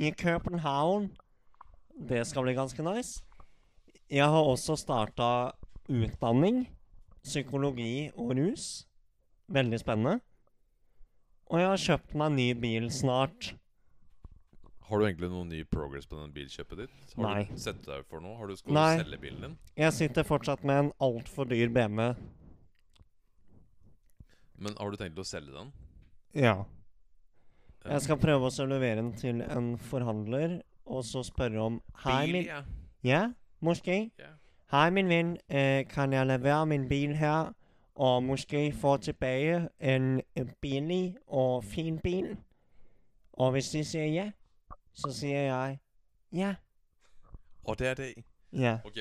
i 0.00 0.08
København. 0.16 1.10
Det 2.08 2.22
skal 2.26 2.46
bli 2.46 2.54
ganske 2.56 2.86
nice. 2.86 3.20
Jeg 4.08 4.24
har 4.32 4.48
også 4.48 4.78
starta 4.80 5.28
utdanning. 5.92 6.64
Psykologi 7.20 8.08
og 8.16 8.32
rus. 8.38 8.86
Veldig 9.52 9.82
spennende. 9.84 10.22
Og 11.52 11.60
jeg 11.60 11.68
har 11.68 11.84
kjøpt 11.84 12.16
meg 12.16 12.34
ny 12.38 12.48
bil 12.64 12.88
snart. 12.88 13.52
Har 14.94 15.00
du 15.00 15.08
egentlig 15.08 15.26
noen 15.26 15.48
ny 15.50 15.60
progress 15.66 16.04
på 16.06 16.14
den 16.14 16.28
bilkjøpet 16.30 16.84
ditt? 16.84 17.14
Har 17.16 17.24
Nei. 17.24 17.46
du 17.48 17.56
sett 17.58 17.80
deg 17.82 18.04
for 18.06 18.22
noe? 18.22 18.36
Har 18.38 18.46
du 18.46 18.54
skal 18.54 18.76
Nei. 18.76 18.90
du 18.94 19.00
selge 19.02 19.16
bilen 19.24 19.40
din? 19.42 19.54
Jeg 19.74 19.94
sitter 19.96 20.22
fortsatt 20.28 20.60
med 20.62 20.76
en 20.84 20.90
altfor 21.02 21.48
dyr 21.50 21.72
BMW. 21.74 22.12
Men 24.62 24.76
har 24.78 24.94
du 24.94 24.96
tenkt 25.00 25.18
å 25.18 25.24
selge 25.26 25.50
den? 25.50 25.72
Ja. 26.38 26.52
Jeg 27.82 28.04
skal 28.04 28.20
prøve 28.22 28.52
å 28.52 28.66
levere 28.70 29.00
den 29.00 29.10
til 29.18 29.42
en 29.42 29.72
forhandler, 29.82 30.60
og 30.86 31.02
så 31.08 31.24
spørre 31.26 31.66
om 31.72 31.80
Hei, 32.04 32.20
Bil, 32.28 32.36
min 32.36 32.46
ja. 32.52 32.60
Ja, 33.02 33.24
måske. 33.66 33.98
Ja. 34.22 34.30
Hei, 34.70 34.86
min 34.94 35.10
venn. 35.10 35.34
Eh, 35.50 35.82
kan 35.90 36.14
jeg 36.14 36.30
levere 36.30 36.70
min 36.70 36.86
bil 36.86 37.16
her, 37.18 37.50
og 37.98 38.22
måske 38.30 38.68
få 38.70 38.94
tilbake 39.02 39.72
en 39.80 40.22
billig 40.62 41.16
og 41.26 41.64
fin 41.64 41.98
bil? 41.98 42.36
Og 43.32 43.58
hvis 43.58 43.74
de 43.74 43.82
sier 43.82 44.10
ja, 44.14 44.30
så 44.94 45.10
sier 45.12 45.48
jeg 45.48 45.78
ja. 46.34 46.54
Og 47.64 47.78
det 47.78 47.86
er 47.86 47.94
det. 47.94 48.24
Ja. 48.52 48.78
Ok, 48.84 48.98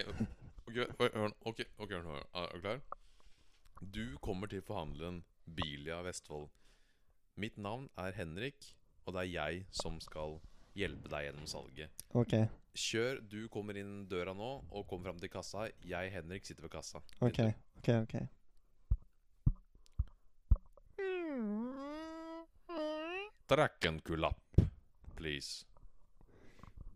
ok, 0.67 0.75
hør 0.99 1.27
nå. 1.27 1.35
Okay, 1.45 1.65
okay. 1.77 1.97
Er 1.97 2.51
du 2.53 2.59
klar? 2.61 2.79
Du 3.93 4.17
kommer 4.21 4.47
til 4.47 4.61
forhandleren 4.61 5.23
Bilia 5.45 6.01
Vestfold. 6.05 6.47
Mitt 7.35 7.57
navn 7.57 7.89
er 7.97 8.13
Henrik, 8.13 8.75
og 9.05 9.13
det 9.13 9.25
er 9.25 9.31
jeg 9.33 9.65
som 9.71 9.97
skal 10.01 10.37
hjelpe 10.77 11.09
deg 11.09 11.27
gjennom 11.27 11.49
salget. 11.49 12.05
OK. 12.13 12.37
Kjør, 12.77 13.19
du 13.29 13.49
kommer 13.53 13.77
inn 13.77 14.05
døra 14.09 14.33
nå 14.37 14.53
og 14.69 14.87
kommer 14.89 15.09
fram 15.09 15.19
til 15.21 15.33
kassa. 15.33 15.67
Jeg, 15.81 16.13
Henrik, 16.13 16.45
sitter 16.45 16.65
ved 16.65 16.73
kassa. 16.77 17.01
OK. 17.19 17.41
ok, 17.81 17.89
ok. 18.05 18.15
Trekk 23.49 23.85
en 23.89 23.99
kulapp, 24.05 24.61
please. 25.17 25.65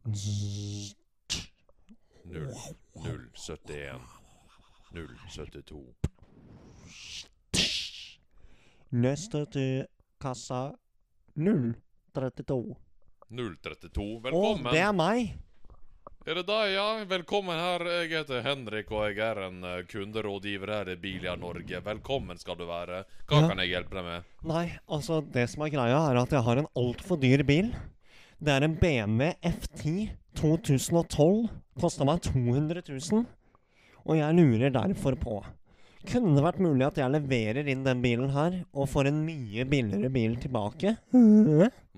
Null, 0.07 0.93
null, 3.03 3.25
71, 3.35 3.99
null, 4.95 5.09
72. 5.29 5.81
Neste 8.95 9.41
til 9.51 9.81
kassa 10.23 10.61
032. 11.35 12.77
032, 13.27 14.05
Velkommen. 14.23 14.69
Å, 14.69 14.71
det 14.71 14.79
er 14.85 14.95
meg! 14.95 15.33
Er 16.27 16.35
det 16.39 16.45
deg, 16.47 16.71
ja? 16.77 16.87
Velkommen 17.07 17.59
her. 17.59 17.83
Jeg 17.99 18.09
heter 18.13 18.41
Henrik, 18.47 18.87
og 18.95 19.03
jeg 19.09 19.19
er 19.27 19.43
en 19.49 19.59
eh, 19.73 19.81
kunderådgiver 19.91 20.71
her 20.71 20.87
i 20.91 20.95
Bilia 21.03 21.35
Norge. 21.39 21.83
Velkommen 21.83 22.39
skal 22.39 22.55
du 22.59 22.63
være. 22.67 23.03
Hva 23.27 23.43
Ja. 23.43 23.47
kan 23.51 23.59
jeg 23.65 23.73
hjelpe 23.75 23.99
deg 23.99 24.07
med? 24.07 24.23
Nei, 24.55 24.65
altså, 24.87 25.19
det 25.35 25.49
som 25.51 25.67
er 25.67 25.75
greia, 25.75 25.99
er 26.13 26.23
at 26.23 26.31
jeg 26.39 26.43
har 26.47 26.63
en 26.63 26.71
altfor 26.79 27.19
dyr 27.19 27.43
bil. 27.47 27.73
Det 28.37 28.53
er 28.53 28.61
en 28.67 28.75
BMW 28.77 29.31
F10 29.41 30.09
2012. 30.37 31.47
Kosta 31.81 32.05
meg 32.05 32.21
200 32.25 32.83
000. 32.85 33.23
Og 34.05 34.19
jeg 34.19 34.37
lurer 34.37 34.73
derfor 34.73 35.17
på 35.19 35.39
Kunne 36.07 36.35
det 36.37 36.43
vært 36.45 36.61
mulig 36.63 36.85
at 36.85 36.99
jeg 37.01 37.11
leverer 37.11 37.67
inn 37.67 37.81
den 37.83 37.99
bilen 38.03 38.29
her, 38.31 38.61
og 38.71 38.87
får 38.87 39.09
en 39.09 39.17
mye 39.25 39.65
billigere 39.67 40.11
bil 40.13 40.37
tilbake? 40.39 40.93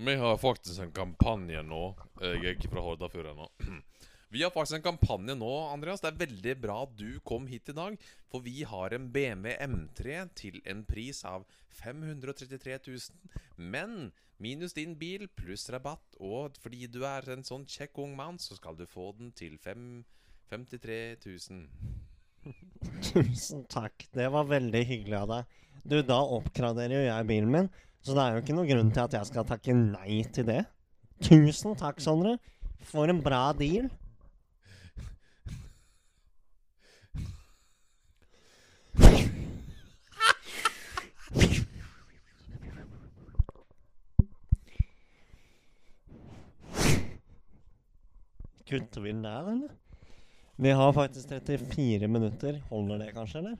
Vi 0.00 0.14
har 0.18 0.40
faktisk 0.40 0.80
en 0.82 0.90
kampanje 0.96 1.60
nå. 1.62 1.82
Jeg 2.24 2.40
er 2.40 2.56
ikke 2.56 2.72
fra 2.72 2.82
Hordafjord 2.82 3.28
ennå. 3.34 3.46
Vi 4.30 4.42
har 4.42 4.50
faktisk 4.54 4.76
en 4.78 4.82
kampanje 4.82 5.34
nå, 5.34 5.50
Andreas. 5.72 5.98
Det 6.02 6.12
er 6.12 6.18
veldig 6.20 6.52
bra 6.62 6.76
at 6.84 6.92
du 6.94 7.18
kom 7.26 7.48
hit 7.50 7.72
i 7.72 7.74
dag. 7.74 7.96
For 8.30 8.44
vi 8.44 8.62
har 8.62 8.94
en 8.94 9.08
BMW 9.10 9.56
M3 9.64 10.20
til 10.38 10.60
en 10.70 10.84
pris 10.86 11.24
av 11.26 11.42
533 11.80 12.76
000. 12.86 13.40
Men 13.58 14.12
minus 14.38 14.76
din 14.76 14.94
bil 15.00 15.26
pluss 15.34 15.66
rabatt, 15.74 16.14
og 16.22 16.54
fordi 16.62 16.86
du 16.86 17.02
er 17.08 17.26
en 17.34 17.42
sånn 17.46 17.66
kjekk 17.66 17.98
ung 18.04 18.14
mann, 18.18 18.38
så 18.38 18.54
skal 18.54 18.78
du 18.78 18.86
få 18.86 19.10
den 19.18 19.32
til 19.34 19.56
5, 19.58 20.04
53 20.52 21.00
000. 21.26 21.66
Tusen 23.10 23.66
takk. 23.66 24.06
Det 24.14 24.28
var 24.30 24.46
veldig 24.46 24.84
hyggelig 24.86 25.18
av 25.18 25.32
deg. 25.32 25.56
Du, 25.82 25.96
da 26.06 26.20
oppgraderer 26.36 27.00
jo 27.00 27.08
jeg 27.08 27.26
bilen 27.26 27.50
min, 27.50 27.72
så 28.06 28.14
det 28.14 28.22
er 28.22 28.36
jo 28.36 28.44
ikke 28.44 28.56
noen 28.60 28.70
grunn 28.70 28.94
til 28.94 29.08
at 29.08 29.18
jeg 29.18 29.32
skal 29.32 29.48
takke 29.48 29.74
nei 29.74 30.20
til 30.30 30.46
det. 30.52 30.60
Tusen 31.26 31.74
takk, 31.74 31.98
Sondre. 31.98 32.36
For 32.92 33.10
en 33.10 33.18
bra 33.24 33.50
deal. 33.58 33.90
Kutter 48.70 49.04
vi 49.04 49.12
den 49.12 49.24
der, 49.24 49.50
eller? 49.52 49.74
Vi 50.60 50.70
har 50.76 50.92
faktisk 50.92 51.28
34 51.32 52.08
minutter. 52.08 52.60
Holder 52.68 52.98
det 53.04 53.12
kanskje, 53.16 53.38
eller? 53.42 53.58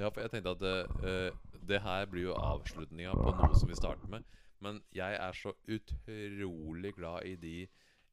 Ja, 0.00 0.08
for 0.08 0.22
jeg 0.24 0.32
tenkte 0.32 0.54
at 0.56 0.62
uh, 1.04 1.58
det 1.68 1.82
her 1.84 2.06
blir 2.08 2.30
jo 2.30 2.36
avslutninga 2.38 3.12
på 3.14 3.34
noe 3.36 3.58
som 3.60 3.68
vi 3.68 3.76
starter 3.76 4.08
med. 4.10 4.24
Men 4.60 4.80
jeg 4.96 5.16
er 5.16 5.36
så 5.36 5.52
utrolig 5.68 6.94
glad 6.96 7.28
i 7.28 7.34
de 7.40 7.56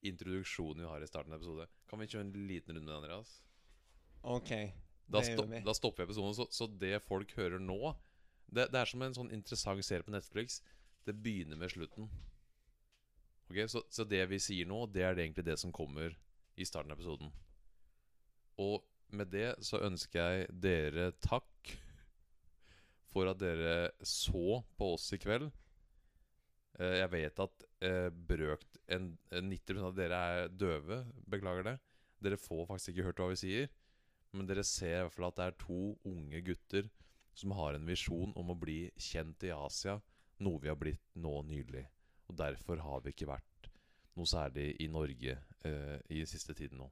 introduksjonene 0.08 0.84
vi 0.86 0.92
har 0.92 1.04
i 1.04 1.08
starten 1.10 1.34
av 1.34 1.40
episode. 1.40 1.68
Kan 1.90 2.00
vi 2.04 2.10
kjøre 2.12 2.26
en 2.28 2.48
liten 2.48 2.76
runde 2.76 2.88
med 2.88 2.98
Andreas? 3.00 3.32
OK. 4.24 4.52
Da, 5.08 5.22
Det 5.22 5.34
gjør 5.34 5.50
vi. 5.52 5.64
da 5.64 5.74
stopper 5.76 6.04
vi 6.04 6.12
episoden. 6.12 6.36
Så, 6.36 6.48
så 6.52 6.68
det 6.68 7.00
folk 7.08 7.32
hører 7.40 7.60
nå 7.64 7.96
det, 8.48 8.70
det 8.72 8.80
er 8.80 8.88
som 8.88 9.02
en 9.04 9.16
sånn 9.16 9.32
interessant 9.36 9.84
serie 9.86 10.06
på 10.08 10.14
Netflix. 10.14 10.62
Det 11.08 11.16
begynner 11.16 11.60
med 11.60 11.72
slutten. 11.72 12.08
Ok, 13.48 13.64
Så, 13.72 13.84
så 13.92 14.04
det 14.08 14.26
vi 14.32 14.40
sier 14.44 14.68
nå, 14.68 14.86
det 14.92 15.04
er 15.04 15.20
egentlig 15.20 15.46
det 15.48 15.58
som 15.60 15.72
kommer 15.72 16.16
i 16.58 16.66
starten 16.68 16.92
av 16.94 16.98
episoden. 17.00 17.32
Og 18.62 18.82
med 19.16 19.30
det 19.32 19.54
så 19.64 19.80
ønsker 19.86 20.20
jeg 20.20 20.48
dere 20.66 21.12
takk 21.24 21.74
for 23.08 23.30
at 23.32 23.40
dere 23.40 23.92
så 24.06 24.60
på 24.78 24.92
oss 24.98 25.08
i 25.16 25.20
kveld. 25.22 25.48
Eh, 26.80 26.98
Jeg 27.02 27.12
vet 27.14 27.40
at 27.46 27.66
eh, 27.86 28.10
brøkt 28.12 28.80
en, 28.94 29.14
en 29.32 29.50
90 29.50 29.84
av 29.88 29.96
dere 29.98 30.22
er 30.34 30.52
døve. 30.52 31.04
Beklager 31.30 31.70
det. 31.72 31.78
Dere 32.24 32.40
får 32.42 32.66
faktisk 32.70 32.94
ikke 32.94 33.08
hørt 33.10 33.22
hva 33.24 33.30
vi 33.32 33.40
sier. 33.44 33.70
Men 34.36 34.50
dere 34.50 34.66
ser 34.68 34.98
i 35.00 35.02
hvert 35.06 35.16
fall 35.16 35.30
at 35.30 35.40
det 35.40 35.48
er 35.48 35.60
to 35.64 35.82
unge 36.06 36.42
gutter 36.46 36.90
som 37.38 37.54
har 37.54 37.78
en 37.78 37.86
visjon 37.88 38.34
om 38.38 38.50
å 38.52 38.58
bli 38.58 38.88
kjent 38.98 39.46
i 39.46 39.54
Asia, 39.54 40.00
noe 40.42 40.62
vi 40.62 40.72
har 40.72 40.78
blitt 40.80 41.04
nå 41.22 41.36
nylig. 41.46 41.84
Og 42.28 42.38
derfor 42.40 42.82
har 42.82 43.04
vi 43.06 43.14
ikke 43.14 43.30
vært 43.30 43.67
noe 44.18 44.30
særlig 44.30 44.72
i 44.84 44.90
Norge 44.92 45.38
eh, 45.68 45.98
i 46.14 46.24
siste 46.30 46.56
tiden 46.58 46.82
nå. 46.82 46.90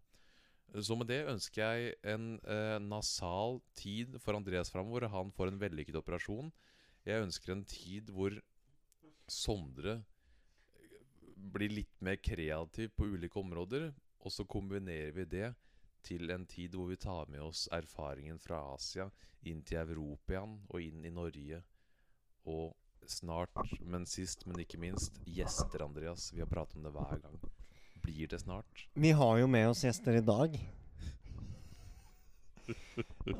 Så 0.83 0.95
med 0.97 1.07
det 1.07 1.21
ønsker 1.31 1.61
jeg 1.61 1.93
en 2.11 2.35
eh, 2.51 2.77
nasal 2.83 3.61
tid 3.77 4.17
for 4.19 4.35
Andreas 4.35 4.71
framover. 4.73 5.07
Han 5.11 5.31
får 5.31 5.51
en 5.51 5.61
vellykket 5.61 5.99
operasjon. 6.01 6.51
Jeg 7.05 7.23
ønsker 7.23 7.53
en 7.53 7.63
tid 7.69 8.11
hvor 8.11 8.35
Sondre 9.25 10.01
blir 11.35 11.71
litt 11.71 12.01
mer 12.03 12.17
kreativ 12.21 12.91
på 12.97 13.07
ulike 13.13 13.39
områder. 13.39 13.91
Og 14.25 14.33
så 14.33 14.45
kombinerer 14.49 15.13
vi 15.15 15.27
det 15.29 15.53
til 16.05 16.29
en 16.33 16.45
tid 16.49 16.75
hvor 16.77 16.89
vi 16.91 16.99
tar 17.01 17.29
med 17.31 17.41
oss 17.45 17.65
erfaringen 17.73 18.37
fra 18.41 18.59
Asia 18.73 19.07
inn 19.49 19.61
til 19.65 19.81
Europa 19.81 20.35
igjen 20.35 20.57
og 20.69 20.81
inn 20.81 21.05
i 21.05 21.13
Norge. 21.13 21.61
Og 22.51 22.73
snart, 23.09 23.51
men 23.81 24.05
sist, 24.05 24.45
men 24.45 24.59
ikke 24.63 24.79
minst, 24.81 25.19
gjester, 25.25 25.83
Andreas. 25.85 26.31
Vi 26.33 26.41
har 26.43 26.49
pratet 26.49 26.75
om 26.79 26.83
det 26.87 26.93
hver 26.95 27.21
gang. 27.23 27.37
Blir 28.05 28.27
det 28.27 28.39
snart? 28.39 28.87
Vi 28.93 29.11
har 29.11 29.37
jo 29.41 29.47
med 29.47 29.69
oss 29.69 29.83
gjester 29.83 30.17
i 30.19 30.23
dag. 30.25 30.57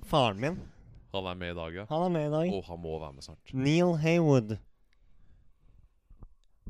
Faren 0.09 0.39
min. 0.41 0.59
Han 1.15 1.27
er 1.31 1.35
med 1.39 1.51
i 1.51 1.57
dag, 1.57 1.75
ja. 1.75 1.85
Han 1.89 2.05
er 2.07 2.09
med 2.09 2.27
i 2.27 2.31
dag. 2.33 2.53
Og 2.53 2.63
han 2.67 2.79
må 2.83 2.99
være 2.99 3.13
med 3.13 3.23
snart. 3.23 3.53
Neil 3.53 3.95
Haywood. 4.03 4.57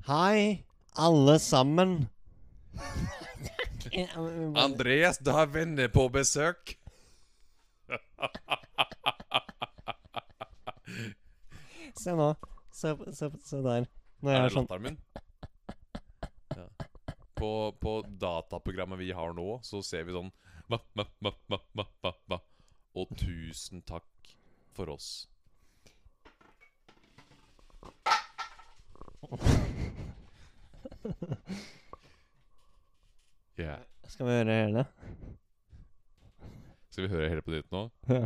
Hei, 0.06 0.66
alle 0.94 1.40
sammen. 1.40 2.10
Andreas, 4.66 5.18
du 5.18 5.32
har 5.32 5.48
venner 5.48 5.88
på 5.88 6.10
besøk! 6.14 6.76
Se 11.96 12.14
nå. 12.14 12.36
Se, 12.76 12.92
se, 13.16 13.30
se 13.48 13.58
der. 13.64 13.86
Nå 14.20 14.28
er 14.32 14.36
Er 14.36 14.42
jeg 14.42 14.50
det 14.50 14.56
sånn 14.56 14.66
latteren 14.68 14.84
min? 14.84 14.98
Ja. 16.56 16.66
På, 17.40 17.50
på 17.80 17.92
dataprogrammet 18.20 19.00
vi 19.00 19.12
har 19.16 19.32
nå, 19.38 19.46
så 19.64 19.80
ser 19.86 20.04
vi 20.08 20.16
sånn 20.16 20.32
ma, 20.72 20.78
ma, 20.98 21.04
ma, 21.24 21.32
ma, 21.52 21.58
ma, 21.80 21.86
ma, 22.04 22.12
ma. 22.34 22.38
Og 23.00 23.06
tusen 23.20 23.80
takk 23.88 24.12
for 24.76 24.86
oss. 24.96 25.10
Yeah. 33.56 33.80
Skal 34.12 34.28
vi 34.28 34.34
høre 34.36 34.52
hele? 34.52 34.82
Skal 36.92 37.06
vi 37.06 37.12
høre 37.14 37.30
hele 37.32 37.44
på 37.46 37.54
nytt 37.54 37.70
nå? 37.72 37.86
Ja. 38.12 38.26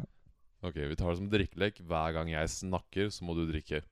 Ok, 0.65 0.79
vi 0.89 0.95
tar 0.97 1.11
det 1.11 1.19
som 1.19 1.27
drikkelek. 1.29 1.83
Hver 1.85 2.15
gang 2.17 2.31
jeg 2.31 2.49
snakker, 2.49 3.11
så 3.13 3.21
må 3.27 3.35
du 3.37 3.43
drikke. 3.45 3.83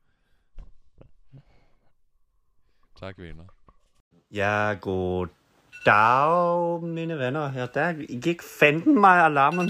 Takk, 2.98 3.20
Vina. 3.22 3.44
Ja, 4.34 4.74
god 4.82 5.30
dag, 5.86 6.82
mine 6.82 7.14
venner. 7.20 7.52
Ja, 7.54 7.68
der 7.70 8.00
gikk 8.10 8.42
fenden 8.42 8.96
meg 8.98 9.20
alarmen. 9.22 9.70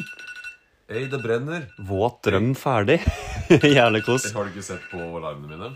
Hei, 0.88 1.01
det 1.11 1.19
brenner. 1.19 1.65
Våt 1.89 2.21
drøm 2.23 2.53
ferdig. 2.55 3.01
Jævlig 3.49 4.05
kos. 4.05 4.30
Har 4.32 4.47
du 4.47 4.55
ikke 4.55 4.63
sett 4.69 4.86
på 4.93 5.01
alarmene 5.19 5.51
mine? 5.57 5.73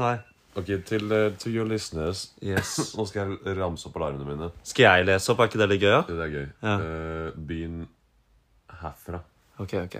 Nei. 0.00 0.14
Ok, 0.56 0.70
til 0.88 1.12
uh, 1.12 1.46
your 1.50 1.68
listeners. 1.68 2.30
Yes. 2.40 2.72
Nå 2.96 3.04
skal 3.10 3.34
jeg 3.34 3.58
ramse 3.58 3.90
opp 3.90 4.00
alarmene 4.00 4.30
mine. 4.30 4.48
Skal 4.64 4.88
jeg 4.88 5.08
lese 5.10 5.34
opp? 5.34 5.44
Er 5.44 5.52
ikke 5.52 5.60
det 5.60 5.68
litt 5.74 5.84
gøy? 5.84 5.90
Ja? 5.92 6.00
Det 6.08 6.16
er 6.24 6.34
gøy. 6.38 6.48
Ja. 6.64 6.74
Uh, 6.80 7.44
Begynn 7.50 7.84
herfra. 8.80 9.20
Ok, 9.60 9.76
ok. 9.84 9.98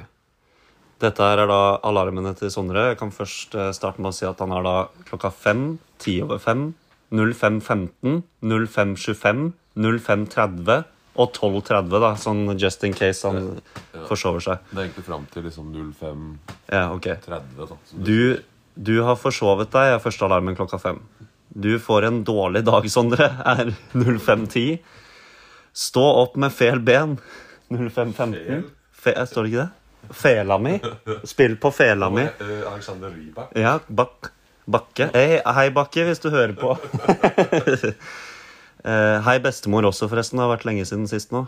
Dette 1.05 1.27
her 1.27 1.43
er 1.43 1.51
da 1.51 1.61
alarmene 1.85 2.33
til 2.39 2.49
Sondre. 2.55 2.89
Jeg 2.93 2.99
kan 3.01 3.13
først 3.13 3.55
eh, 3.59 3.73
starte 3.77 4.01
med 4.01 4.13
å 4.13 4.17
si 4.17 4.25
at 4.25 4.41
han 4.41 4.55
er 4.55 4.65
da 4.65 4.75
klokka 5.09 5.29
fem, 5.35 5.65
ti 6.01 6.15
over 6.25 6.39
fem, 6.41 6.69
05.15, 7.15 8.23
05.25, 8.43 9.53
05.30, 9.77 10.85
Og 11.15 11.31
12.30, 11.37 11.93
da, 12.03 12.09
sånn 12.19 12.41
just 12.59 12.83
in 12.89 12.95
case 12.99 13.23
han 13.31 13.61
Ja. 13.95 14.01
forsover 14.09 14.43
seg. 14.43 14.59
Det 14.73 14.79
er 14.81 14.89
egentlig 14.89 15.05
fram 15.07 15.27
til 15.31 15.45
liksom 15.47 15.69
05.30. 15.71 16.33
Ja, 16.73 16.89
ok. 16.91 17.07
da, 17.29 17.39
Du, 17.95 18.41
du 18.75 18.97
har 19.07 19.15
forsovet 19.15 19.71
deg, 19.71 19.93
er 19.95 20.03
første 20.03 20.25
alarmen 20.27 20.57
klokka 20.59 20.81
fem. 20.83 20.99
Du 21.55 21.79
får 21.79 22.09
en 22.09 22.25
dårlig 22.27 22.65
dag, 22.67 22.89
Sondre, 22.91 23.29
er 23.47 23.71
05.10. 23.95 24.81
Stå 25.73 26.03
opp 26.25 26.35
med 26.37 26.51
fel 26.53 26.81
ben. 26.83 27.15
05.15. 27.71 28.65
Fe, 28.91 29.15
står 29.27 29.43
det 29.47 29.53
ikke 29.53 29.63
det? 29.69 30.15
Fela 30.15 30.59
mi. 30.59 30.75
Spill 31.25 31.55
på 31.63 31.71
fela 31.73 32.11
mi. 32.11 32.23
Eh, 32.27 32.73
Alexander 32.73 33.11
Rybak. 33.15 33.55
Ja, 33.57 33.79
bak, 33.89 34.33
Bakke. 34.71 35.11
Hei, 35.15 35.41
hei, 35.45 35.67
Bakke, 35.75 36.07
hvis 36.09 36.23
du 36.25 36.31
hører 36.35 36.55
på. 36.59 36.77
Eh, 38.85 39.19
hei, 39.25 39.39
bestemor 39.41 39.87
også, 39.89 40.11
forresten. 40.13 40.37
Det 40.37 40.45
har 40.45 40.51
vært 40.51 40.67
lenge 40.69 40.83
siden 40.85 41.07
sist 41.09 41.31
nå. 41.33 41.47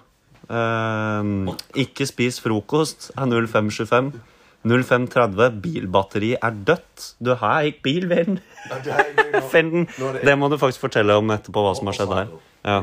Eh, 0.48 1.50
ikke 1.82 2.06
spis 2.08 2.38
frokost 2.40 3.10
er 3.12 3.28
0525. 3.28 4.08
0530. 4.64 5.58
Bilbatteri 5.60 6.30
er 6.40 6.56
dødt. 6.70 7.10
Du 7.20 7.34
har 7.36 7.68
ikke 7.68 7.84
bil, 7.84 8.08
venn. 8.08 8.40
Finn 9.52 9.68
den. 9.74 9.84
Det 10.24 10.38
må 10.40 10.48
du 10.48 10.56
faktisk 10.56 10.86
fortelle 10.86 11.18
om 11.20 11.34
etterpå, 11.36 11.60
hva 11.66 11.74
som 11.76 11.92
har 11.92 11.98
skjedd 11.98 12.16
her. 12.16 12.32
Ja. 12.64 12.78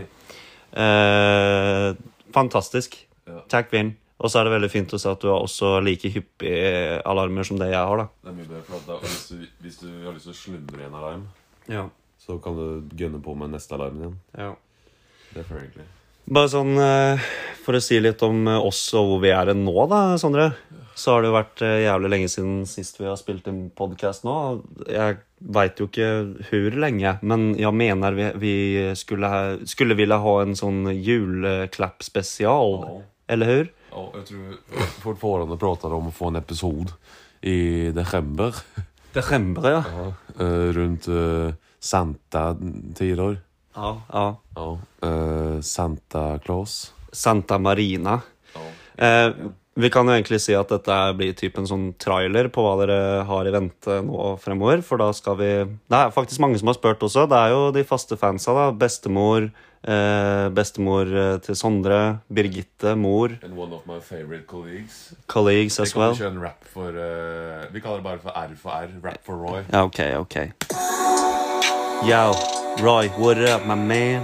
Eh, 0.85 1.89
fantastisk. 2.37 2.99
Takk, 3.49 3.73
Vinn. 3.73 3.95
Og 4.23 4.31
så 4.31 4.39
er 4.39 4.47
det 4.47 4.53
veldig 4.55 4.69
fint 4.71 4.93
å 4.95 4.99
se 5.01 5.09
at 5.11 5.19
du 5.19 5.27
har 5.27 5.41
også 5.43 5.73
like 5.83 6.07
hyppige 6.13 7.01
alarmer 7.11 7.43
som 7.47 7.57
det 7.59 7.67
jeg 7.73 7.79
har, 7.83 7.97
da. 7.99 8.05
Det 8.23 8.31
er 8.31 8.37
mye 8.37 8.47
bedre, 8.47 8.63
for 8.69 8.85
da, 8.87 8.99
hvis, 9.03 9.17
du, 9.33 9.41
hvis 9.65 9.81
du 9.81 9.89
har 10.05 10.13
lyst 10.15 10.29
til 10.29 10.35
å 10.35 10.39
slundre 10.39 10.79
i 10.79 10.87
en 10.87 10.95
alarm, 11.01 11.25
Ja. 11.67 11.89
så 12.23 12.37
kan 12.43 12.55
du 12.55 12.95
gønne 12.95 13.19
på 13.23 13.35
med 13.35 13.51
neste 13.51 13.75
alarm 13.75 13.99
igjen. 13.99 14.15
ja. 14.39 14.53
Det 15.33 15.41
er 15.49 15.59
egentlig. 15.63 15.85
Bare 16.29 16.47
sånn 16.47 16.77
eh, 16.79 17.23
For 17.65 17.73
å 17.75 17.79
si 17.83 17.97
litt 17.99 18.21
om 18.23 18.45
eh, 18.47 18.59
oss 18.63 18.79
og 18.95 19.07
hvor 19.09 19.21
vi 19.23 19.31
er 19.33 19.49
nå, 19.57 19.73
da, 19.91 20.13
Sondre. 20.21 20.51
Så 20.95 21.09
har 21.15 21.23
det 21.23 21.31
jo 21.31 21.35
vært 21.35 21.63
eh, 21.65 21.79
jævlig 21.87 22.11
lenge 22.13 22.29
siden 22.29 22.59
sist 22.69 22.99
vi 23.01 23.07
har 23.09 23.17
spilt 23.17 23.47
en 23.49 23.63
podkast 23.75 24.23
nå. 24.27 24.35
Jeg 24.87 25.17
veit 25.41 25.81
jo 25.81 25.87
ikke 25.89 26.11
hvor 26.51 26.77
lenge, 26.85 27.15
men 27.25 27.47
jeg 27.57 27.73
mener 27.75 28.13
vi, 28.15 28.27
vi 28.39 28.53
skulle, 28.95 29.31
skulle 29.67 29.97
ville 29.97 30.21
ha 30.21 30.35
en 30.45 30.53
sånn 30.55 30.85
juleklapp-spesial. 30.93 32.77
Eller 33.33 33.45
hur? 33.49 33.71
Ja, 33.95 34.11
jag 34.13 34.25
tror 34.25 34.57
fortfarande 35.03 35.57
pratar 35.57 35.93
om 35.93 36.09
å 36.09 36.11
få 36.11 36.31
en 36.31 36.39
episod 36.39 36.91
i 37.41 37.91
desember. 37.93 38.55
Desember, 39.13 39.69
ja. 39.69 39.83
Ja. 39.85 40.05
Eh, 40.45 40.69
rundt 40.73 41.07
uh, 41.07 41.53
Santa-tider. 41.79 43.37
Ja, 43.75 43.91
ja. 44.09 44.27
Ja. 44.55 44.69
Uh, 45.05 45.61
Santa 45.61 46.39
Claus. 46.39 46.93
Santa 47.11 47.59
Marina. 47.61 48.21
Ja. 48.55 48.69
Uh, 48.97 49.51
vi 49.73 49.89
kan 49.89 50.05
jo 50.05 50.13
egentlig 50.13 50.37
si 50.41 50.53
at 50.53 50.69
dette 50.69 50.95
blir 51.17 51.33
typ 51.37 51.57
en 51.57 51.69
sånn 51.69 51.85
trailer 52.01 52.49
på 52.53 52.61
hva 52.61 52.73
dere 52.83 52.97
har 53.25 53.47
i 53.49 53.53
vente 53.53 53.99
nå 54.05 54.35
fremover. 54.41 54.81
For 54.85 55.01
da 55.01 55.09
skal 55.13 55.37
vi 55.39 55.51
Det 55.65 55.99
er 55.99 56.13
faktisk 56.13 56.41
mange 56.41 56.57
som 56.61 56.69
har 56.69 56.77
spurt 56.77 57.05
også. 57.05 57.25
Det 57.29 57.39
er 57.39 57.53
jo 57.53 57.71
de 57.73 57.85
faste 57.85 58.17
fansa, 58.17 58.53
da. 58.57 58.67
Bestemor, 58.73 59.49
eh, 59.83 60.49
bestemor 60.55 61.07
eh, 61.07 61.39
til 61.41 61.55
Sondre, 61.55 62.19
Birgitte, 62.33 62.95
mor, 62.95 63.29
And 63.43 63.57
one 63.57 63.73
of 63.73 63.85
my 63.87 63.99
favorite 63.99 64.47
colleagues. 64.47 65.13
colleagues 65.27 65.77
Vi 65.79 65.83
as 65.83 65.93
kan 65.93 66.01
well. 66.01 66.15
kjøre 66.15 66.31
en 66.31 66.41
rap 66.41 66.63
for 66.73 66.89
uh, 66.89 67.73
Vi 67.73 67.79
kaller 67.79 67.97
det 67.97 68.03
bare 68.03 68.19
for 68.19 68.29
R 68.35 68.55
for 68.55 68.69
R. 68.71 68.87
Rap 69.03 69.19
for 69.25 69.35
Roy. 69.35 69.63
Ja, 69.71 69.83
ok, 69.83 69.99
ok. 70.19 70.35
Yo, 72.03 72.33
Roy, 72.83 73.07
what 73.17 73.37
up, 73.37 73.65
my 73.65 73.75
man? 73.75 74.21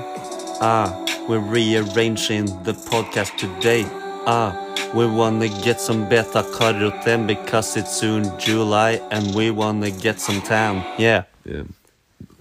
Ah, 0.61 0.91
we're 1.29 1.39
rearranging 1.39 2.45
the 2.63 2.73
podcast 2.91 3.37
today. 3.37 3.85
Ah, 4.25 4.51
we 4.93 5.05
wanna 5.05 5.47
get 5.63 5.79
some 5.79 6.09
beta 6.09 6.43
karoten 6.57 7.25
because 7.27 7.77
it's 7.77 7.95
soon 7.95 8.23
July 8.37 8.99
and 9.11 9.33
we 9.33 9.49
wanna 9.51 9.89
get 9.91 10.19
some 10.19 10.41
tan. 10.41 10.83
Yeah. 10.97 11.23
Yeah. 11.45 11.63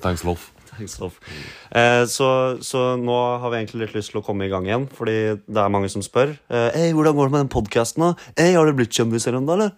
Thanks, 0.00 0.24
love. 0.24 0.50
Eh, 0.81 2.05
så, 2.11 2.29
så 2.64 2.85
nå 3.01 3.16
har 3.43 3.53
vi 3.53 3.61
egentlig 3.61 3.87
litt 3.87 3.97
lyst 3.99 4.14
til 4.14 4.20
å 4.22 4.26
komme 4.26 4.47
i 4.47 4.53
gang 4.53 4.68
igjen, 4.68 4.87
fordi 4.95 5.16
det 5.47 5.62
er 5.62 5.72
mange 5.72 5.91
som 5.93 6.05
spør. 6.05 6.37
Eh, 6.49 6.91
hvordan 6.97 7.16
går 7.16 7.31
det 7.31 7.35
med 7.35 7.43
den 7.45 7.55
podkasten, 7.57 8.05
da? 8.07 8.31
Hey, 8.39 8.55
har 8.57 8.68
det 8.68 8.76
blitt 8.79 8.95
kjendiser 8.95 9.39
ennå, 9.39 9.57
eller? 9.59 9.74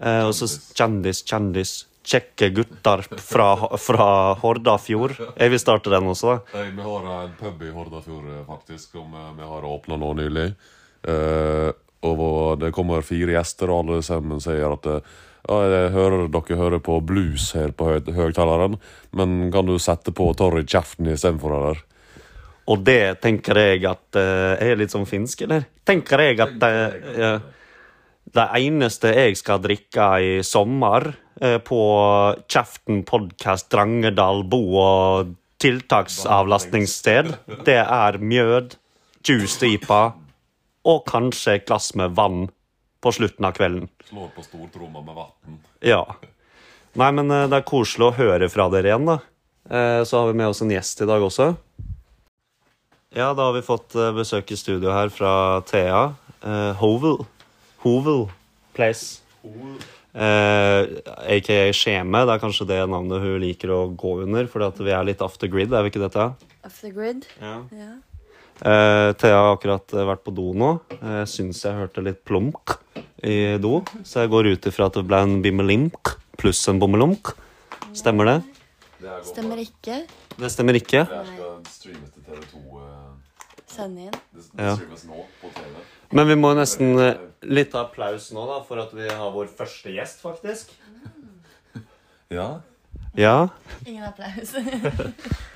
Eh, 0.00 0.22
og 0.26 0.32
så 0.36 0.48
kjendis, 0.76 1.24
kjendis. 1.26 1.74
Kjekke 2.04 2.50
gutter 2.52 3.00
fra, 3.24 3.46
fra 3.80 4.08
Hordafjord. 4.42 5.14
Jeg 5.40 5.52
vil 5.54 5.60
starte 5.62 5.92
den 5.92 6.10
også, 6.10 6.34
da. 6.34 6.58
Nei, 6.58 6.66
vi 6.76 6.84
har 6.84 7.06
en 7.14 7.36
pub 7.38 7.62
i 7.64 7.72
Hordafjord, 7.72 8.26
eh, 8.28 8.42
faktisk, 8.48 8.90
som 8.92 9.14
eh, 9.16 9.30
vi 9.38 9.48
har 9.48 9.68
åpna 9.70 9.96
nå 10.00 10.10
nylig. 10.20 10.50
Eh, 11.08 11.70
og 12.04 12.60
det 12.60 12.74
kommer 12.76 13.04
fire 13.06 13.38
gjester, 13.38 13.72
og 13.72 13.86
alle 13.86 14.02
sammen 14.04 14.42
sier 14.44 14.76
at 14.76 14.90
eh, 14.90 15.14
ja, 15.48 15.58
jeg 15.68 15.90
hører 15.94 16.28
dere 16.32 16.58
hører 16.58 16.80
på 16.84 17.00
blues 17.04 17.50
her 17.56 17.74
på 17.76 17.90
høy- 17.90 18.14
høyttaleren, 18.16 18.78
men 19.12 19.50
kan 19.52 19.66
du 19.68 19.76
sette 19.82 20.14
på 20.16 20.30
Torry 20.38 20.64
kjeften 20.64 21.10
istedenfor, 21.12 21.56
eller? 21.58 21.82
Og 22.72 22.80
det 22.80 23.20
tenker 23.20 23.60
jeg 23.60 23.84
at 23.84 24.16
uh, 24.16 24.56
er 24.56 24.78
litt 24.80 24.94
sånn 24.94 25.08
finsk, 25.08 25.44
eller? 25.44 25.66
Tenker 25.84 26.24
jeg 26.24 26.40
at 26.44 26.64
uh. 26.64 27.52
Det 28.34 28.44
eneste 28.56 29.10
jeg 29.12 29.36
skal 29.36 29.60
drikke 29.62 30.06
i 30.24 30.30
sommer 30.42 31.10
uh, 31.12 31.58
på 31.60 31.80
Kjeften 32.48 33.02
podkast 33.06 33.68
Drangedal 33.70 34.46
bo- 34.48 34.78
og 34.80 35.34
tiltaksavlastningssted, 35.60 37.34
det 37.68 37.78
er 37.84 38.18
mjød, 38.18 38.74
juice 39.24 39.68
IPA 39.68 40.02
og 40.84 41.04
kanskje 41.08 41.58
et 41.58 41.68
glass 41.68 41.92
med 41.96 42.16
vann 42.16 42.48
på 43.04 43.12
slutten 43.12 43.44
av 43.46 43.52
kvelden. 43.56 43.86
Slår 44.08 44.30
på 44.34 44.44
stortromma 44.46 45.02
med 45.04 45.14
vann. 45.20 45.60
Ja. 45.84 46.00
Nei, 46.96 47.10
men 47.12 47.30
eh, 47.34 47.46
det 47.52 47.60
er 47.60 47.68
koselig 47.68 48.08
å 48.08 48.16
høre 48.16 48.48
fra 48.52 48.68
dere 48.72 48.92
igjen, 48.92 49.08
da. 49.12 49.18
Eh, 49.68 50.00
Så 50.08 50.20
har 50.22 50.30
vi 50.32 50.38
med 50.40 50.48
oss 50.52 50.62
en 50.64 50.72
gjest 50.72 51.04
i 51.04 51.08
dag 51.10 51.22
også. 51.26 51.52
Ja, 53.14 53.28
da 53.36 53.48
har 53.48 53.52
vi 53.54 53.62
fått 53.66 53.94
eh, 53.94 54.12
besøk 54.16 54.50
i 54.50 54.58
studio 54.58 54.90
her 54.94 55.12
fra 55.14 55.34
Thea. 55.68 56.04
Eh, 56.42 56.72
Hovel. 56.80 57.20
Hovel 57.84 58.24
Place. 58.74 59.20
Eh, 60.14 60.80
aka 61.26 61.58
Skjeme. 61.74 62.24
Det 62.26 62.34
er 62.36 62.42
kanskje 62.42 62.66
det 62.70 62.80
navnet 62.90 63.22
hun 63.22 63.38
liker 63.42 63.70
å 63.74 63.80
gå 63.98 64.16
under, 64.24 64.48
at 64.66 64.78
vi 64.82 64.94
er 64.94 65.06
litt 65.06 65.22
off 65.22 65.38
the 65.42 65.50
grid, 65.50 65.72
er 65.74 65.84
vi 65.86 65.92
ikke 65.92 66.02
dette? 66.06 66.26
Off 66.66 66.80
the 66.82 66.90
grid. 66.94 67.26
Ja. 67.42 67.56
Ja. 67.74 67.92
Eh, 68.62 69.12
Thea 69.18 69.34
har 69.40 69.56
akkurat 69.56 69.92
eh, 69.94 70.04
vært 70.06 70.22
på 70.24 70.34
do 70.34 70.52
nå. 70.54 70.68
Eh, 71.00 71.20
Jeg 71.24 71.30
syns 71.32 71.62
jeg 71.64 71.74
hørte 71.78 72.04
litt 72.04 72.20
plumk 72.24 72.76
i 73.24 73.56
do, 73.58 73.80
så 74.04 74.22
jeg 74.22 74.30
går 74.30 74.50
ut 74.52 74.66
ifra 74.68 74.86
at 74.90 74.98
det 74.98 75.06
ble 75.08 75.18
en 75.24 75.38
bimmelimk 75.42 76.12
pluss 76.38 76.60
en 76.68 76.78
bommelumk. 76.82 77.32
Stemmer 77.96 78.28
det? 78.28 78.36
Stemmer 79.26 79.60
ikke. 79.62 80.02
Det 80.38 80.50
stemmer 80.52 80.76
ikke. 80.78 81.04
Det 81.08 81.24
skal 81.30 81.58
streames 81.72 82.10
til 82.14 82.22
TV2. 82.28 82.80
Send 83.74 83.98
inn. 83.98 84.14
Det, 84.34 84.44
Ja. 84.60 84.74
streames 84.76 85.04
nå 85.08 85.24
på 85.40 85.50
TV. 85.54 85.74
Men 86.14 86.28
vi 86.28 86.34
må 86.38 86.54
nesten 86.54 86.94
Litt 87.44 87.74
applaus 87.76 88.30
nå, 88.32 88.46
da, 88.48 88.62
for 88.64 88.78
at 88.80 88.92
vi 88.96 89.04
har 89.08 89.30
vår 89.34 89.48
første 89.52 89.90
gjest, 89.92 90.22
faktisk. 90.22 90.70
Ja. 92.30 92.60
Ja. 93.16 93.48
Ingen 93.84 94.04
applaus. 94.04 94.54